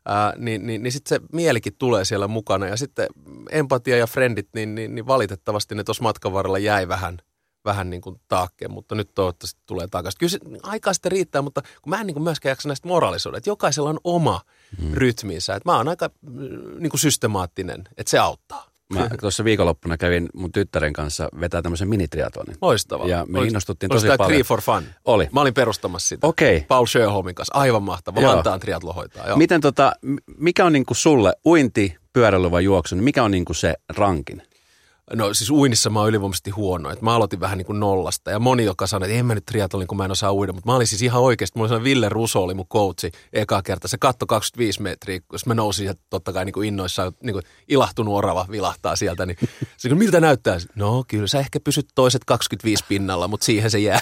ää, 0.07 0.33
niin, 0.37 0.67
niin, 0.67 0.83
niin 0.83 0.93
sitten 0.93 1.19
se 1.19 1.27
mielikin 1.33 1.75
tulee 1.79 2.05
siellä 2.05 2.29
mukana. 2.29 2.67
Ja 2.67 2.77
sitten 2.77 3.07
empatia 3.51 3.97
ja 3.97 4.07
frendit, 4.07 4.49
niin, 4.55 4.75
niin, 4.75 4.95
niin 4.95 5.07
valitettavasti 5.07 5.75
ne 5.75 5.85
tuossa 5.85 6.03
matkan 6.03 6.33
varrella 6.33 6.59
jäi 6.59 6.89
vähän, 6.89 7.19
vähän 7.65 7.91
niin 7.91 8.03
kuin 8.03 8.21
taakkeen, 8.29 8.73
mutta 8.73 8.95
nyt 8.95 9.11
toivottavasti 9.15 9.61
tulee 9.67 9.89
takaisin. 9.89 10.19
Kyllä 10.19 10.31
se 10.31 10.39
aikaa 10.63 10.93
sitten 10.93 11.13
riittää, 11.13 11.43
mutta 11.43 11.63
kun 11.83 11.91
mä 11.91 12.01
en 12.01 12.07
niin 12.07 12.15
kuin 12.15 12.25
myöskään 12.25 12.51
jaksa 12.51 12.69
näistä 12.69 12.89
moraalisuudet, 12.89 13.39
että 13.39 13.51
jokaisella 13.51 13.91
on 13.91 14.01
oma 14.05 14.41
hmm. 14.81 14.95
rytminsä. 14.95 15.55
Että 15.55 15.71
mä 15.71 15.77
oon 15.77 15.89
aika 15.89 16.11
niin 16.79 16.91
kuin 16.91 17.01
systemaattinen, 17.01 17.85
että 17.97 18.11
se 18.11 18.19
auttaa. 18.19 18.72
Mä 18.93 19.09
tuossa 19.21 19.45
viikonloppuna 19.45 19.97
kävin 19.97 20.29
mun 20.35 20.53
tyttären 20.53 20.93
kanssa 20.93 21.29
vetää 21.41 21.63
tämmöisen 21.63 21.89
minitriatonin. 21.89 22.57
Loistavaa. 22.63 23.07
Ja 23.07 23.27
me 23.29 23.41
innostuttiin 23.41 23.91
tosi 23.91 24.07
paljon. 24.07 24.29
Free 24.29 24.43
for 24.43 24.61
Fun? 24.61 24.83
Oli. 25.05 25.29
Mä 25.33 25.41
olin 25.41 25.55
perustamassa 25.55 26.09
sitä. 26.09 26.27
Okei. 26.27 26.57
Okay. 26.57 26.67
Paul 26.67 26.87
Sjöholmin 26.87 27.35
kanssa. 27.35 27.55
Aivan 27.55 27.83
mahtava. 27.83 28.21
Joo. 28.21 28.35
Vantaan 28.35 28.61
triatlo 28.61 28.93
hoitaa. 28.93 29.27
Joo. 29.27 29.37
Miten 29.37 29.61
tota, 29.61 29.93
mikä 30.39 30.65
on 30.65 30.73
niinku 30.73 30.95
sulle 30.95 31.33
uinti, 31.47 31.97
pyöräily 32.13 32.51
vai 32.51 32.65
juoksu, 32.65 32.95
niin 32.95 33.05
mikä 33.05 33.25
on 33.25 33.31
niinku 33.31 33.55
se 33.55 33.75
rankin? 33.97 34.43
No 35.17 35.35
siis 35.35 35.51
uinnissa 35.51 35.91
mä 35.91 36.01
oon 36.01 36.09
ylivoimaisesti 36.09 36.51
huono. 36.51 36.91
Et 36.91 37.03
mä 37.03 37.15
aloitin 37.15 37.41
vähän 37.41 37.59
niin 37.59 37.67
kuin 37.67 37.81
nollasta. 37.81 38.31
Ja 38.31 38.39
moni, 38.39 38.65
joka 38.65 38.87
sanoi, 38.87 39.09
että 39.09 39.19
en 39.19 39.27
mä 39.27 39.35
nyt 39.35 39.47
triathlon, 39.47 39.87
kun 39.87 39.99
mä 39.99 40.05
en 40.05 40.11
osaa 40.11 40.33
uida. 40.33 40.53
Mutta 40.53 40.71
mä 40.71 40.77
olin 40.77 40.87
siis 40.87 41.03
ihan 41.03 41.23
oikeasti. 41.23 41.59
Mulla 41.59 41.75
oli 41.75 41.85
Ville 41.85 42.09
Ruso 42.09 42.43
oli 42.43 42.55
mun 42.55 42.69
coachi 42.69 43.11
eka 43.33 43.63
kerta. 43.63 43.89
Se 43.89 43.99
katto 43.99 44.27
25 44.27 44.83
metriä, 44.83 45.21
jos 45.33 45.47
mä 45.47 45.55
nousin 45.55 45.87
ja 45.87 45.95
totta 46.11 46.33
kai 46.33 46.45
niin 46.45 46.53
kuin 46.53 46.69
innoissaan, 46.69 47.13
niin 47.23 47.35
kuin 47.35 47.43
ilahtunut 47.69 48.15
orava 48.15 48.47
vilahtaa 48.51 48.97
sieltä. 48.97 49.27
Niin 49.27 49.37
se, 49.77 49.95
miltä 49.95 50.21
näyttää? 50.21 50.59
No 50.75 51.05
kyllä 51.09 51.27
sä 51.27 51.39
ehkä 51.39 51.61
pysyt 51.61 51.87
toiset 51.95 52.25
25 52.25 52.85
pinnalla, 52.89 53.29
mutta 53.29 53.45
siihen 53.45 53.71
se 53.71 53.79
jää. 53.79 54.01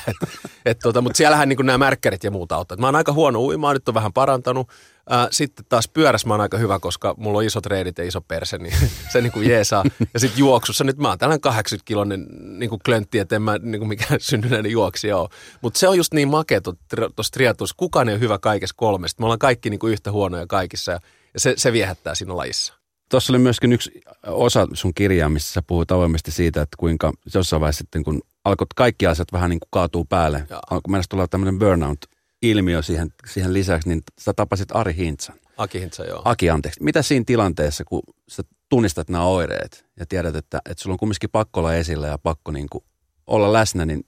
Et, 0.66 0.78
tota, 0.78 1.00
mutta 1.00 1.16
siellähän 1.16 1.48
niin 1.48 1.56
kuin 1.56 1.66
nämä 1.66 1.78
märkkärit 1.78 2.24
ja 2.24 2.30
muuta 2.30 2.56
auttaa. 2.56 2.76
Mä 2.76 2.86
oon 2.86 2.96
aika 2.96 3.12
huono 3.12 3.40
uimaan, 3.40 3.76
nyt 3.76 3.88
on 3.88 3.94
vähän 3.94 4.12
parantanut. 4.12 4.68
Ää, 5.12 5.28
sitten 5.30 5.64
taas 5.68 5.88
pyörässä 5.88 6.28
mä 6.28 6.34
oon 6.34 6.40
aika 6.40 6.58
hyvä, 6.58 6.78
koska 6.78 7.14
mulla 7.16 7.38
on 7.38 7.44
isot 7.44 7.66
reidit 7.66 7.98
ja 7.98 8.04
iso 8.04 8.20
perse, 8.20 8.58
niin 8.58 8.74
se 9.12 9.20
niin 9.20 9.32
kuin 9.32 9.48
jeesaa. 9.48 9.84
Ja 10.14 10.20
sitten 10.20 10.38
juoksussa 10.38 10.84
nyt 10.84 10.96
mä 10.96 11.08
oon 11.08 11.18
tällainen 11.18 11.40
80 11.40 11.86
kilonen 11.86 12.26
niin 12.58 12.70
kuin 12.70 12.80
klöntti, 12.84 13.18
että 13.18 13.36
en 13.36 13.42
mä 13.42 13.58
niin 13.58 13.78
kuin 13.78 13.88
mikään 13.88 14.20
syntyneinen 14.30 14.72
juoksija 14.72 15.16
ole. 15.16 15.28
Mutta 15.60 15.78
se 15.78 15.88
on 15.88 15.96
just 15.96 16.14
niin 16.14 16.28
makea 16.28 16.60
tuossa 16.60 17.32
triathlonissa. 17.32 17.74
Kukaan 17.76 18.08
ei 18.08 18.14
ole 18.14 18.20
hyvä 18.20 18.38
kaikessa 18.38 18.74
kolmesta. 18.76 19.22
Me 19.22 19.24
ollaan 19.24 19.38
kaikki 19.38 19.70
niin 19.70 19.80
kuin 19.80 19.92
yhtä 19.92 20.12
huonoja 20.12 20.46
kaikissa 20.46 20.92
ja 20.92 21.00
se, 21.36 21.54
se 21.56 21.72
viehättää 21.72 22.14
siinä 22.14 22.36
lajissa. 22.36 22.74
Tuossa 23.10 23.32
oli 23.32 23.38
myöskin 23.38 23.72
yksi 23.72 24.00
osa 24.26 24.66
sun 24.72 24.94
kirjaa, 24.94 25.28
missä 25.28 25.52
sä 25.52 25.62
puhut 25.66 25.92
avoimesti 25.92 26.30
siitä, 26.30 26.62
että 26.62 26.76
kuinka 26.76 27.12
jossain 27.34 27.60
vaiheessa 27.60 27.78
sitten, 27.78 28.04
kun 28.04 28.20
alkoi 28.44 28.66
kaikki 28.76 29.06
asiat 29.06 29.32
vähän 29.32 29.50
niin 29.50 29.60
kuin 29.60 29.68
kaatuu 29.70 30.04
päälle, 30.04 30.46
alkoi 30.70 30.90
mennä 30.90 31.04
tulla 31.08 31.28
tämmöinen 31.28 31.58
burnout 31.58 31.98
ilmiö 32.42 32.82
siihen, 32.82 33.08
siihen 33.26 33.52
lisäksi, 33.52 33.88
niin 33.88 34.02
sä 34.20 34.32
tapasit 34.32 34.76
Ari 34.76 34.94
Hintsan. 34.96 35.36
Aki 35.56 35.80
Hintsa, 35.80 36.04
joo. 36.04 36.22
Aki, 36.24 36.50
anteeksi. 36.50 36.82
Mitä 36.82 37.02
siinä 37.02 37.24
tilanteessa, 37.26 37.84
kun 37.84 38.02
sä 38.28 38.42
tunnistat 38.68 39.08
nämä 39.08 39.24
oireet 39.24 39.86
ja 39.96 40.06
tiedät, 40.06 40.36
että, 40.36 40.60
että 40.70 40.82
sulla 40.82 40.94
on 40.94 40.98
kumminkin 40.98 41.30
pakko 41.30 41.60
olla 41.60 41.74
esillä 41.74 42.06
ja 42.06 42.18
pakko 42.18 42.52
niin 42.52 42.68
kuin 42.70 42.84
olla 43.26 43.52
läsnä, 43.52 43.86
niin 43.86 44.02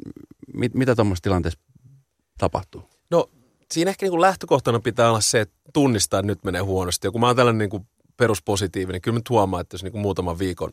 mit, 0.55 0.75
mitä 0.75 0.95
tuommoisessa 0.95 1.23
tilanteessa 1.23 1.61
tapahtuu? 2.39 2.83
No 3.11 3.31
siinä 3.73 3.91
ehkä 3.91 4.05
niin 4.05 4.11
kuin 4.11 4.21
lähtökohtana 4.21 4.81
pitää 4.81 5.09
olla 5.09 5.21
se, 5.21 5.41
että 5.41 5.55
tunnistaa, 5.73 6.21
että 6.21 6.27
nyt 6.27 6.45
menee 6.45 6.61
huonosti. 6.61 7.07
Ja 7.07 7.11
kun 7.11 7.21
mä 7.21 7.27
oon 7.27 7.37
tällainen 7.37 7.59
niin 7.59 7.71
kuin 7.71 7.87
peruspositiivinen, 8.17 8.95
niin 8.95 9.03
kyllä 9.03 9.19
mä 9.19 9.23
huomaan, 9.31 9.61
että 9.61 9.75
jos 9.75 9.83
niin 9.83 9.93
kuin 9.93 10.03
muutaman 10.03 10.39
viikon 10.39 10.73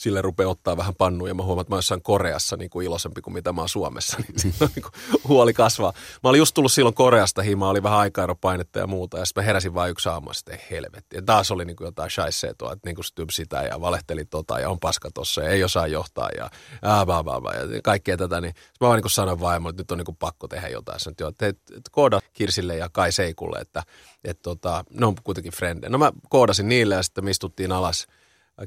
sille 0.00 0.22
rupeaa 0.22 0.50
ottaa 0.50 0.76
vähän 0.76 0.94
pannuja. 0.94 1.34
Mä 1.34 1.42
huomaan, 1.42 1.62
että 1.62 1.72
mä 1.72 1.78
jossain 1.78 2.02
Koreassa 2.02 2.56
niin 2.56 2.70
kuin 2.70 2.86
iloisempi 2.86 3.20
kuin 3.20 3.34
mitä 3.34 3.52
mä 3.52 3.60
oon 3.60 3.68
Suomessa. 3.68 4.16
Niin 4.42 4.54
niin 4.60 4.82
kuin 4.82 5.20
huoli 5.28 5.52
kasvaa. 5.52 5.92
Mä 6.22 6.28
olin 6.28 6.38
just 6.38 6.54
tullut 6.54 6.72
silloin 6.72 6.94
Koreasta 6.94 7.42
himaa, 7.42 7.70
oli 7.70 7.82
vähän 7.82 7.98
aikaeropainetta 7.98 8.78
ja 8.78 8.86
muuta. 8.86 9.18
Ja 9.18 9.24
sitten 9.24 9.42
mä 9.42 9.46
heräsin 9.46 9.74
vain 9.74 9.90
yksi 9.90 10.08
aamu 10.08 10.32
sitten 10.32 10.58
helvetti. 10.70 11.16
Ja 11.16 11.22
taas 11.22 11.50
oli 11.50 11.64
niin 11.64 11.76
kuin 11.76 11.84
jotain 11.84 12.10
shaisee 12.10 12.54
tuo, 12.54 12.72
että 12.72 12.88
niin 12.88 12.94
kuin 12.94 13.04
styb 13.04 13.30
sitä 13.30 13.62
ja 13.62 13.80
valehteli 13.80 14.24
tota 14.24 14.60
ja 14.60 14.70
on 14.70 14.80
paska 14.80 15.10
tossa 15.14 15.42
ja 15.42 15.50
ei 15.50 15.64
osaa 15.64 15.86
johtaa 15.86 16.28
ja 16.36 16.50
ää, 16.82 17.06
baa, 17.06 17.24
baa, 17.24 17.40
baa, 17.40 17.54
ja 17.54 17.82
kaikkea 17.82 18.16
tätä. 18.16 18.40
Niin 18.40 18.54
mä 18.80 18.86
vaan 18.86 18.96
niin 18.96 19.02
kuin 19.02 19.10
sanoin 19.10 19.40
vaimolle, 19.40 19.70
että 19.70 19.80
nyt 19.80 19.90
on 19.90 19.98
niin 19.98 20.06
kuin 20.06 20.16
pakko 20.16 20.48
tehdä 20.48 20.68
jotain. 20.68 21.00
Sanoin, 21.00 21.32
että, 21.32 21.46
että, 21.46 21.76
että 21.76 21.90
kooda 21.90 22.20
Kirsille 22.32 22.76
ja 22.76 22.88
Kai 22.88 23.12
Seikulle, 23.12 23.58
että, 23.58 23.82
että 24.24 24.42
tota, 24.42 24.84
ne 24.90 25.06
on 25.06 25.14
kuitenkin 25.24 25.52
frendejä. 25.52 25.90
No 25.90 25.98
mä 25.98 26.12
koodasin 26.28 26.68
niille 26.68 26.94
ja 26.94 27.02
sitten 27.02 27.24
me 27.24 27.30
istuttiin 27.30 27.72
alas– 27.72 28.06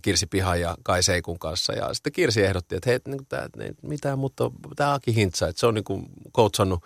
Kirsi 0.01 0.25
Piha 0.25 0.55
ja 0.55 0.77
Kai 0.83 1.03
Seikun 1.03 1.39
kanssa. 1.39 1.73
Ja 1.73 1.93
sitten 1.93 2.13
Kirsi 2.13 2.43
ehdotti, 2.43 2.75
että 2.75 2.89
hei, 2.89 2.99
niin 3.07 3.25
tää, 3.29 3.47
niin, 3.57 3.75
mitään, 3.81 4.19
mutta 4.19 4.51
tämä 4.75 4.93
Aki 4.93 5.15
Hintsa, 5.15 5.47
että 5.47 5.59
se 5.59 5.67
on 5.67 5.73
niin 5.73 5.83
kuin 5.83 6.05
coachannut 6.35 6.83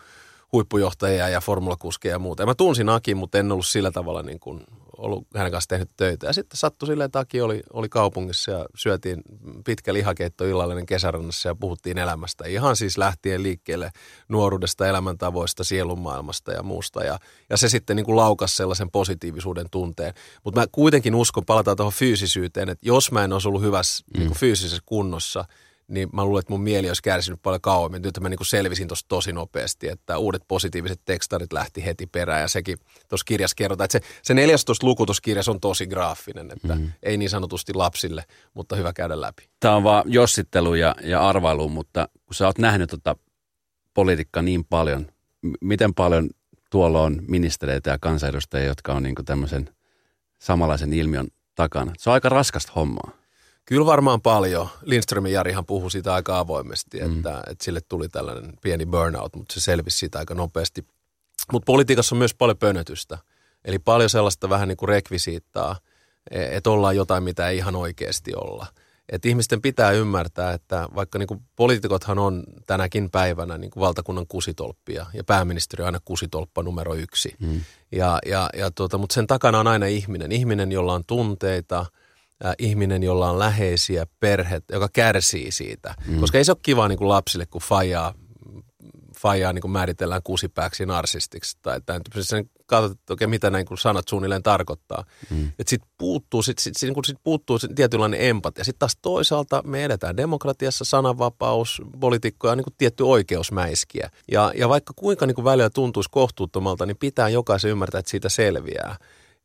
huippujohtajia 0.51 1.29
ja 1.29 1.41
formulakuskeja 1.41 2.15
ja 2.15 2.19
muuta. 2.19 2.43
Ja 2.43 2.47
mä 2.47 2.55
tunsin 2.55 2.89
Akin, 2.89 3.17
mutta 3.17 3.37
en 3.37 3.51
ollut 3.51 3.65
sillä 3.65 3.91
tavalla 3.91 4.23
niin 4.23 4.39
kuin 4.39 4.63
ollut 4.97 5.27
hänen 5.35 5.51
kanssa 5.51 5.67
tehnyt 5.67 5.89
töitä. 5.97 6.27
Ja 6.27 6.33
sitten 6.33 6.57
sattui 6.57 6.87
silleen, 6.87 7.05
että 7.05 7.19
Aki 7.19 7.41
oli, 7.41 7.63
oli 7.73 7.89
kaupungissa 7.89 8.51
ja 8.51 8.65
syötiin 8.75 9.21
pitkä 9.65 9.93
lihakeitto 9.93 10.45
illallinen 10.45 10.85
kesärannassa 10.85 11.49
ja 11.49 11.55
puhuttiin 11.55 11.97
elämästä. 11.97 12.47
Ihan 12.47 12.75
siis 12.75 12.97
lähtien 12.97 13.43
liikkeelle 13.43 13.91
nuoruudesta, 14.29 14.87
elämäntavoista, 14.87 15.63
sielunmaailmasta 15.63 16.51
ja 16.51 16.63
muusta. 16.63 17.03
Ja, 17.03 17.19
ja 17.49 17.57
se 17.57 17.69
sitten 17.69 17.95
niin 17.95 18.05
kuin 18.05 18.15
laukas 18.15 18.57
sellaisen 18.57 18.91
positiivisuuden 18.91 19.69
tunteen. 19.71 20.13
Mutta 20.43 20.59
mä 20.59 20.67
kuitenkin 20.71 21.15
uskon, 21.15 21.45
palataan 21.45 21.77
tuohon 21.77 21.93
fyysisyyteen, 21.93 22.69
että 22.69 22.87
jos 22.87 23.11
mä 23.11 23.23
en 23.23 23.33
olisi 23.33 23.47
ollut 23.47 23.61
hyvässä 23.61 24.03
mm. 24.13 24.19
niin 24.19 24.27
kuin 24.27 24.39
fyysisessä 24.39 24.83
kunnossa– 24.85 25.45
niin 25.87 26.09
mä 26.13 26.25
luulen, 26.25 26.39
että 26.39 26.53
mun 26.53 26.61
mieli 26.61 26.87
olisi 26.87 27.03
kärsinyt 27.03 27.41
paljon 27.41 27.61
kauemmin. 27.61 28.01
Nyt 28.01 28.19
mä 28.19 28.29
niin 28.29 28.37
kuin 28.37 28.47
selvisin 28.47 28.87
tuossa 28.87 29.05
tosi 29.07 29.33
nopeasti, 29.33 29.87
että 29.87 30.17
uudet 30.17 30.41
positiiviset 30.47 31.01
tekstarit 31.05 31.53
lähti 31.53 31.85
heti 31.85 32.07
perään 32.07 32.41
ja 32.41 32.47
sekin 32.47 32.77
tuossa 33.07 33.25
kirjassa 33.25 33.55
kerrotaan, 33.55 33.85
että 33.85 33.99
se, 33.99 34.05
se 34.23 34.33
14 34.33 34.87
luku 34.87 35.05
tuossa 35.05 35.21
kirjassa 35.21 35.51
on 35.51 35.59
tosi 35.59 35.87
graafinen, 35.87 36.51
että 36.51 36.75
mm. 36.75 36.91
ei 37.03 37.17
niin 37.17 37.29
sanotusti 37.29 37.73
lapsille, 37.73 38.23
mutta 38.53 38.75
hyvä 38.75 38.93
käydä 38.93 39.21
läpi. 39.21 39.49
Tämä 39.59 39.75
on 39.75 39.83
vaan 39.83 40.03
jossittelu 40.07 40.75
ja, 40.75 40.95
ja 41.03 41.27
arvailu, 41.27 41.69
mutta 41.69 42.09
kun 42.25 42.35
sä 42.35 42.45
oot 42.45 42.57
nähnyt 42.57 42.89
tota 42.89 43.15
politiikkaa 43.93 44.43
niin 44.43 44.65
paljon, 44.65 45.07
m- 45.41 45.53
miten 45.61 45.93
paljon 45.93 46.29
tuolla 46.69 47.01
on 47.01 47.21
ministereitä 47.27 47.89
ja 47.89 47.97
kansanedustajia, 48.01 48.67
jotka 48.67 48.93
on 48.93 49.03
niin 49.03 49.15
tämmöisen 49.25 49.69
samanlaisen 50.39 50.93
ilmiön 50.93 51.27
takana? 51.55 51.93
Se 51.97 52.09
on 52.09 52.13
aika 52.13 52.29
raskasta 52.29 52.71
hommaa. 52.75 53.11
Kyllä 53.67 53.85
varmaan 53.85 54.21
paljon. 54.21 54.69
Lindströmin 54.81 55.31
Jarihan 55.31 55.65
puhui 55.65 55.91
siitä 55.91 56.13
aika 56.13 56.39
avoimesti, 56.39 56.99
mm. 56.99 57.17
että, 57.17 57.43
että 57.47 57.65
sille 57.65 57.79
tuli 57.89 58.09
tällainen 58.09 58.53
pieni 58.61 58.85
burnout, 58.85 59.35
mutta 59.35 59.53
se 59.53 59.59
selvisi 59.59 59.97
siitä 59.97 60.19
aika 60.19 60.33
nopeasti. 60.33 60.87
Mutta 61.51 61.65
politiikassa 61.65 62.15
on 62.15 62.19
myös 62.19 62.33
paljon 62.33 62.57
pönötystä. 62.57 63.17
Eli 63.65 63.79
paljon 63.79 64.09
sellaista 64.09 64.49
vähän 64.49 64.67
niin 64.67 64.77
kuin 64.77 64.89
rekvisiittaa, 64.89 65.75
e, 66.31 66.57
että 66.57 66.69
ollaan 66.69 66.95
jotain, 66.95 67.23
mitä 67.23 67.49
ei 67.49 67.57
ihan 67.57 67.75
oikeasti 67.75 68.31
olla. 68.35 68.67
Et 69.09 69.25
ihmisten 69.25 69.61
pitää 69.61 69.91
ymmärtää, 69.91 70.53
että 70.53 70.87
vaikka 70.95 71.19
niin 71.19 71.41
poliitikothan 71.55 72.19
on 72.19 72.43
tänäkin 72.65 73.09
päivänä 73.09 73.57
niin 73.57 73.71
kuin 73.71 73.81
valtakunnan 73.81 74.27
kusitolppia 74.27 75.05
ja 75.13 75.23
pääministeri 75.23 75.81
on 75.81 75.85
aina 75.85 75.99
kusitolppa 76.05 76.63
numero 76.63 76.95
yksi. 76.95 77.35
Mm. 77.39 77.61
Ja, 77.91 78.19
ja, 78.25 78.49
ja 78.57 78.71
tuota, 78.71 78.97
mutta 78.97 79.13
sen 79.13 79.27
takana 79.27 79.59
on 79.59 79.67
aina 79.67 79.85
ihminen. 79.85 80.31
Ihminen, 80.31 80.71
jolla 80.71 80.93
on 80.93 81.03
tunteita– 81.07 81.85
ihminen, 82.59 83.03
jolla 83.03 83.29
on 83.29 83.39
läheisiä 83.39 84.07
perhet, 84.19 84.63
joka 84.71 84.89
kärsii 84.93 85.51
siitä. 85.51 85.95
Mm. 86.07 86.19
Koska 86.19 86.37
ei 86.37 86.45
se 86.45 86.51
ole 86.51 86.59
kiva 86.61 86.87
niin 86.87 86.97
kuin 86.97 87.09
lapsille, 87.09 87.45
kun 87.45 87.61
fajaa, 87.61 88.13
fajaa 89.17 89.53
niin 89.53 89.61
kuin 89.61 89.71
määritellään 89.71 90.23
kusipääksi 90.23 90.85
narsistiksi. 90.85 91.57
Tai 91.61 91.81
tämän 91.85 92.01
tyyppisesti 92.03 92.51
katsot, 92.65 92.91
että 92.91 93.13
okei, 93.13 93.27
mitä 93.27 93.49
näin 93.49 93.65
kun 93.65 93.77
sanat 93.77 94.07
suunnilleen 94.07 94.43
tarkoittaa. 94.43 95.03
Mm. 95.29 95.47
Että 95.47 95.69
sitten 95.69 95.89
puuttuu, 95.97 96.41
sit, 96.41 96.59
sit, 96.59 96.77
sit, 96.77 96.93
sit 97.05 97.17
puuttuu 97.23 97.59
sit 97.59 97.75
tietynlainen 97.75 98.21
empatia. 98.21 98.63
Sitten 98.63 98.79
taas 98.79 98.97
toisaalta 99.01 99.63
me 99.65 99.85
edetään 99.85 100.17
demokratiassa, 100.17 100.85
sananvapaus, 100.85 101.81
poliitikkoja 101.99 102.51
on 102.51 102.57
niin 102.57 102.63
kuin 102.63 102.75
tietty 102.77 103.03
oikeusmäiskiä. 103.03 104.09
Ja, 104.31 104.51
ja 104.55 104.69
vaikka 104.69 104.93
kuinka 104.95 105.25
niin 105.25 105.35
kuin 105.35 105.45
välillä 105.45 105.69
tuntuisi 105.69 106.09
kohtuuttomalta, 106.11 106.85
niin 106.85 106.97
pitää 106.97 107.29
jokaisen 107.29 107.71
ymmärtää, 107.71 107.99
että 107.99 108.11
siitä 108.11 108.29
selviää. 108.29 108.95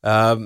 Ää, 0.02 0.36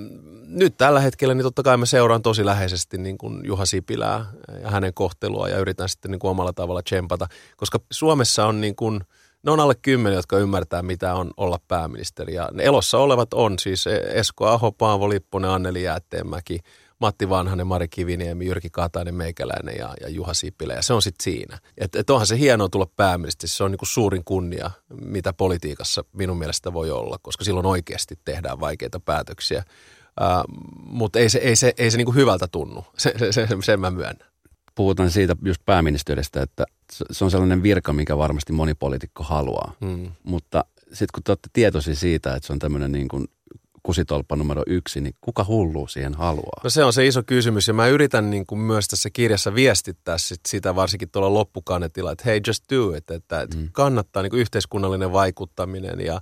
nyt 0.47 0.75
tällä 0.77 1.01
hetkellä 1.01 1.35
niin 1.35 1.43
totta 1.43 1.63
kai 1.63 1.77
mä 1.77 1.87
seuraan 1.87 2.23
tosi 2.23 2.45
läheisesti 2.47 2.99
niin 2.99 3.19
kuin 3.19 3.41
Juha 3.45 3.67
Sipilää 3.67 4.27
ja 4.63 4.71
hänen 4.71 4.95
kohtelua 4.95 5.49
ja 5.49 5.59
yritän 5.59 5.89
sitten 5.89 6.11
niin 6.11 6.19
kuin 6.19 6.31
omalla 6.31 6.53
tavalla 6.53 6.83
tsempata, 6.83 7.27
koska 7.57 7.79
Suomessa 7.91 8.47
on 8.47 8.61
niin 8.61 8.77
kuin, 8.77 9.01
ne 9.43 9.51
on 9.51 9.61
alle 9.61 9.75
kymmenen, 9.75 10.17
jotka 10.17 10.39
ymmärtää, 10.39 10.83
mitä 10.83 11.15
on 11.15 11.31
olla 11.37 11.61
pääministeri. 11.69 12.35
Ja 12.35 12.49
ne 12.53 12.65
elossa 12.65 12.99
olevat 12.99 13.35
on 13.35 13.59
siis 13.59 13.85
Esko 14.13 14.47
Aho, 14.47 14.73
Paavo 14.73 15.09
Lipponen, 15.09 15.51
Anneli 15.51 15.83
Jäätteenmäki, 15.83 16.61
Matti 17.00 17.29
Vanhanen, 17.29 17.67
Mari 17.67 17.88
Kiviniemi, 17.88 18.47
Jyrki 18.47 18.71
Katainen, 18.71 19.15
Meikäläinen 19.15 19.75
ja, 19.79 19.95
ja 20.00 20.09
Juha 20.09 20.35
Sipilä. 20.35 20.75
Ja 20.75 20.83
se 20.83 20.93
on 20.93 21.03
sitten 21.03 21.25
siinä. 21.25 21.59
Että 21.79 22.00
et 22.00 22.11
onhan 22.11 22.26
se 22.26 22.38
hienoa 22.38 22.69
tulla 22.69 22.87
pääministeri. 22.97 23.49
Se 23.49 23.65
on 23.65 23.71
niinku 23.71 23.87
suurin 23.87 24.25
kunnia, 24.25 24.71
mitä 25.05 25.33
politiikassa 25.33 26.05
minun 26.12 26.38
mielestä 26.38 26.73
voi 26.73 26.91
olla, 26.91 27.19
koska 27.23 27.45
silloin 27.45 27.67
oikeasti 27.67 28.19
tehdään 28.25 28.61
vaikeita 28.61 29.00
päätöksiä. 29.00 29.65
Uh, 30.21 30.62
mutta 30.87 31.19
ei 31.19 31.29
se, 31.29 31.38
ei 31.38 31.57
se, 31.57 31.75
ei 31.79 31.91
se 31.91 31.97
niinku 31.97 32.12
hyvältä 32.12 32.49
tunnu, 32.49 32.85
se, 32.99 33.15
se, 33.19 33.33
se, 33.33 33.47
sen 33.65 33.81
mä 33.81 33.91
myönnän. 33.91 34.29
Puhutaan 34.75 35.11
siitä 35.11 35.37
just 35.45 35.62
pääministeristä, 35.65 36.43
että 36.43 36.65
se 37.11 37.25
on 37.25 37.31
sellainen 37.31 37.62
virka, 37.62 37.93
mikä 37.93 38.19
varmasti 38.19 38.53
moni 38.53 38.75
poliitikko 38.75 39.23
haluaa. 39.23 39.73
Hmm. 39.81 40.12
Mutta 40.25 40.65
sitten 40.88 41.09
kun 41.15 41.23
te 41.23 41.31
olette 41.31 41.49
tietoisia 41.53 41.95
siitä, 41.95 42.35
että 42.35 42.47
se 42.47 42.53
on 42.53 42.59
tämmöinen 42.59 42.93
niin 42.93 43.09
kuin 43.09 43.26
kusitolppa 43.87 44.37
numero 44.37 44.62
yksi, 44.66 45.00
niin 45.00 45.14
kuka 45.21 45.45
hullu 45.45 45.87
siihen 45.87 46.14
haluaa? 46.14 46.61
No 46.64 46.71
se 46.71 46.85
on 46.85 46.93
se 46.93 47.07
iso 47.07 47.23
kysymys 47.26 47.69
ja 47.69 47.75
mä 47.75 47.87
yritän 47.87 48.31
niin 48.31 48.47
kuin 48.47 48.59
myös 48.59 48.88
tässä 48.88 49.11
kirjassa 49.11 49.55
viestittää 49.55 50.19
sit 50.19 50.40
sitä 50.49 50.75
varsinkin 50.75 51.11
tuolla 51.11 51.35
loppukanetilla, 51.35 52.12
että 52.12 52.25
hei 52.26 52.40
just 52.47 52.64
do 52.75 52.90
it, 52.90 53.11
että, 53.11 53.40
että 53.40 53.57
mm. 53.57 53.69
kannattaa 53.73 54.23
niin 54.23 54.31
kuin 54.31 54.40
yhteiskunnallinen 54.40 55.12
vaikuttaminen 55.12 56.00
ja, 56.00 56.21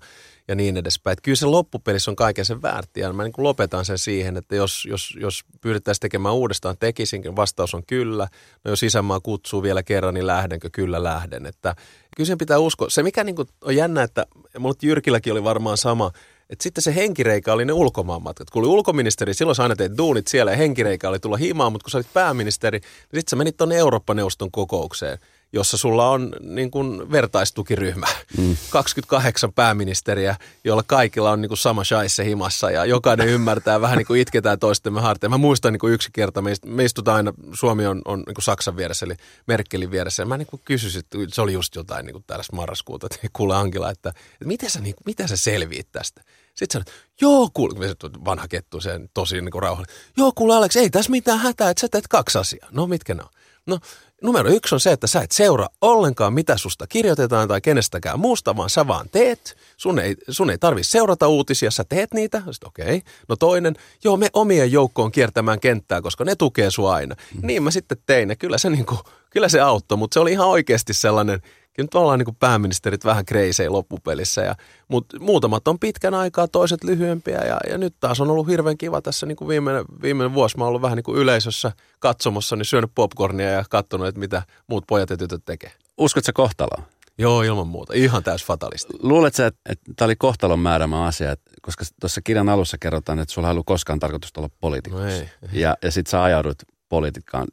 ja 0.49 0.55
niin 0.55 0.77
edespäin. 0.77 1.13
Että 1.13 1.23
kyllä 1.23 1.37
se 1.37 1.47
loppupelissä 1.47 2.11
on 2.11 2.17
kaiken 2.17 2.45
sen 2.45 2.63
väärti 2.63 3.01
ja 3.01 3.13
mä 3.13 3.23
niin 3.23 3.33
kuin 3.33 3.45
lopetan 3.45 3.85
sen 3.85 3.99
siihen, 3.99 4.37
että 4.37 4.57
jos, 4.57 4.85
jos, 4.91 5.17
jos 5.21 5.45
pyydettäisiin 5.61 6.01
tekemään 6.01 6.35
uudestaan, 6.35 6.77
tekisinkin, 6.79 7.37
vastaus 7.37 7.75
on 7.75 7.83
kyllä. 7.87 8.29
No 8.65 8.71
jos 8.71 8.83
isänmaa 8.83 9.21
kutsuu 9.21 9.63
vielä 9.63 9.83
kerran, 9.83 10.15
niin 10.15 10.27
lähdenkö? 10.27 10.69
Kyllä 10.73 11.03
lähden. 11.03 11.47
Että 11.47 11.77
kyllä 12.17 12.27
sen 12.27 12.39
pitää 12.39 12.59
uskoa. 12.59 12.91
Se 12.91 13.03
mikä 13.03 13.25
niin 13.25 13.37
kuin 13.37 13.49
on 13.61 13.77
jännä, 13.77 14.03
että 14.03 14.27
mulla 14.59 14.75
Jyrkilläkin 14.83 15.33
oli 15.33 15.45
varmaan 15.45 15.77
sama– 15.77 16.11
että 16.51 16.63
sitten 16.63 16.83
se 16.83 16.95
henkireikä 16.95 17.53
oli 17.53 17.65
ne 17.65 17.73
ulkomaanmatkat. 17.73 18.51
Kun 18.51 18.63
oli 18.63 18.69
ulkoministeri, 18.69 19.35
silloin 19.35 19.57
sä 19.57 19.63
aina 19.63 19.77
teit 19.77 19.99
duunit 19.99 20.27
siellä 20.27 20.51
ja 20.51 20.57
henkireikä 20.57 21.09
oli 21.09 21.19
tulla 21.19 21.37
himaan, 21.37 21.73
mutta 21.73 21.85
kun 21.85 21.91
sä 21.91 21.99
olit 21.99 22.13
pääministeri, 22.15 22.79
niin 22.79 23.21
sitten 23.21 23.31
sä 23.31 23.37
menit 23.37 23.57
tuonne 23.57 23.77
Eurooppa-neuvoston 23.77 24.51
kokoukseen– 24.51 25.19
jossa 25.55 25.77
sulla 25.77 26.11
on 26.11 26.33
niin 26.41 26.71
kuin 26.71 27.11
vertaistukiryhmä. 27.11 28.07
Mm. 28.39 28.57
28 28.71 29.53
pääministeriä, 29.53 30.37
joilla 30.65 30.83
kaikilla 30.87 31.31
on 31.31 31.41
niin 31.41 31.49
kuin 31.49 31.59
sama 31.59 31.85
shaisse 31.85 32.25
himassa 32.25 32.71
ja 32.71 32.85
jokainen 32.85 33.29
ymmärtää, 33.29 33.81
vähän 33.81 33.99
niin 33.99 34.07
kuin 34.07 34.21
itketään 34.21 34.59
toistemme 34.59 35.01
harteja. 35.01 35.31
Mä 35.31 35.39
muistan 35.39 35.73
niin 35.73 35.81
kuin 35.81 35.93
yksi 35.93 36.11
kerta, 36.13 36.43
me 36.67 36.85
istutaan 36.85 37.17
aina, 37.17 37.33
Suomi 37.53 37.87
on, 37.87 38.03
on 38.05 38.19
niin 38.27 38.35
kuin 38.35 38.45
Saksan 38.45 38.77
vieressä, 38.77 39.07
eli 39.07 39.15
Merkelin 39.47 39.91
vieressä. 39.91 40.23
Ja 40.23 40.27
mä 40.27 40.37
niin 40.37 40.47
kuin 40.47 40.63
kysyisin, 40.65 41.01
että 41.01 41.19
se 41.33 41.41
oli 41.41 41.53
just 41.53 41.75
jotain 41.75 42.07
niin 42.07 42.15
kuin 42.15 42.25
täällä 42.27 42.45
marraskuuta, 42.53 43.07
että 43.07 43.29
kuule 43.33 43.57
Angela, 43.57 43.91
että, 43.91 44.09
että 44.09 44.45
miten, 44.45 44.71
sä, 44.71 44.81
niin, 44.81 44.95
miten 45.07 45.29
sä 45.29 45.37
selviit 45.37 45.89
tästä? 45.93 46.23
Sitten 46.55 46.73
sanoit, 46.73 47.05
joo 47.21 47.51
kuule, 47.55 47.97
vanha 48.25 48.49
kettu, 48.49 48.81
se 48.81 49.01
tosi 49.15 49.41
niin 49.41 49.51
kuin 49.51 49.63
rauhallinen. 49.63 49.97
Joo 50.17 50.33
kuule 50.35 50.55
Alex, 50.55 50.77
ei 50.77 50.91
tässä 50.91 51.11
mitään 51.11 51.39
hätää, 51.39 51.71
että 51.71 51.81
sä 51.81 51.89
teet 51.91 52.09
kaksi 52.09 52.39
asiaa. 52.39 52.69
No 52.71 52.87
mitkä 52.87 53.15
ne 53.15 53.23
on? 53.23 53.29
No 53.67 53.79
numero 54.23 54.51
yksi 54.51 54.75
on 54.75 54.81
se, 54.81 54.93
että 54.93 55.07
sä 55.07 55.21
et 55.21 55.33
seuraa 55.33 55.69
ollenkaan, 55.81 56.33
mitä 56.33 56.57
susta 56.57 56.87
kirjoitetaan 56.87 57.49
tai 57.49 57.61
kenestäkään 57.61 58.21
muusta, 58.21 58.57
vaan 58.57 58.71
sä 58.71 58.87
vaan 58.87 59.09
teet. 59.13 59.57
Sun 59.77 59.99
ei, 59.99 60.17
sun 60.29 60.51
ei 60.51 60.59
tarvitse 60.59 60.91
seurata 60.91 61.29
uutisia, 61.29 61.71
sä 61.71 61.85
teet 61.85 62.15
niitä. 62.15 62.43
Sitten 62.51 62.69
okei. 62.69 62.85
Okay. 62.85 63.01
No 63.29 63.37
toinen, 63.37 63.75
joo 64.05 64.17
me 64.17 64.29
omien 64.33 64.73
joukkoon 64.73 65.13
kiertämään 65.13 65.61
kenttää, 65.61 66.03
koska 66.03 66.25
ne 66.25 66.37
tukee 66.37 66.71
sua 66.71 66.95
aina. 66.95 67.15
Mm. 67.35 67.47
Niin 67.47 67.63
mä 67.63 67.71
sitten 67.71 67.99
tein 68.07 68.29
ja 68.29 68.37
kyllä 68.37 68.59
se, 68.59 68.71
niin 68.71 68.87
kuin, 68.87 69.01
kyllä 69.35 69.49
se 69.49 69.61
auttoi, 69.61 69.99
mutta 69.99 70.15
se 70.15 70.21
oli 70.21 70.33
ihan 70.33 70.49
oikeasti 70.49 70.95
sellainen– 70.95 71.41
kyllä 71.75 71.85
nyt 71.85 71.95
ollaan 71.95 72.19
niin 72.19 72.37
pääministerit 72.37 73.05
vähän 73.05 73.25
kreisei 73.25 73.69
loppupelissä, 73.69 74.43
ja, 74.43 74.55
mutta 74.89 75.21
muutamat 75.21 75.69
on 75.69 75.79
pitkän 75.79 76.15
aikaa, 76.15 76.49
toiset 76.49 76.85
lyhyempiä, 76.85 77.39
ja, 77.39 77.61
ja 77.71 77.79
nyt 77.79 77.95
taas 78.01 78.21
on 78.21 78.31
ollut 78.31 78.49
hirveän 78.49 78.79
kiva 78.79 79.03
tässä 79.03 79.27
niin 79.27 79.37
kuin 79.37 79.49
viimeinen, 79.49 79.85
viimeinen 80.03 80.35
vuosi. 80.35 80.57
Mä 80.57 80.65
oon 80.65 80.69
ollut 80.69 80.83
vähän 80.83 80.97
niin 80.97 81.05
kuin 81.05 81.19
yleisössä 81.19 81.73
katsomossa, 81.99 82.57
niin 82.57 82.65
syönyt 82.65 82.91
popcornia 82.95 83.51
ja 83.51 83.65
katsonut, 83.71 84.07
että 84.07 84.21
mitä 84.21 84.43
muut 84.67 84.85
pojat 84.87 85.11
ja 85.11 85.17
tytöt 85.17 85.43
tekee. 85.45 85.73
Uskotko 85.99 86.31
kohtaloon? 86.35 86.83
Joo, 87.19 87.43
ilman 87.43 87.67
muuta. 87.67 87.93
Ihan 87.97 88.23
täys 88.23 88.45
fatalisti. 88.45 88.93
Luuletko 89.03 89.43
että, 89.43 89.61
että 89.71 89.93
tämä 89.97 90.07
oli 90.07 90.17
kohtalon 90.17 90.59
määrämä 90.59 91.05
asia, 91.05 91.33
että, 91.33 91.51
koska 91.63 91.85
tuossa 92.01 92.21
kirjan 92.23 92.49
alussa 92.49 92.77
kerrotaan, 92.81 93.19
että 93.19 93.35
sulla 93.35 93.49
ei 93.49 93.53
ollut 93.53 93.67
koskaan 93.67 94.01
tarkoitus 94.01 94.33
olla 94.37 94.49
poliitikossa. 94.61 95.07
No 95.07 95.13
ei. 95.13 95.29
Ja, 95.53 95.77
ja 95.83 95.91
sitten 95.91 96.11
sä 96.11 96.23
ajaudut 96.23 96.57
politiikkaan 96.89 97.47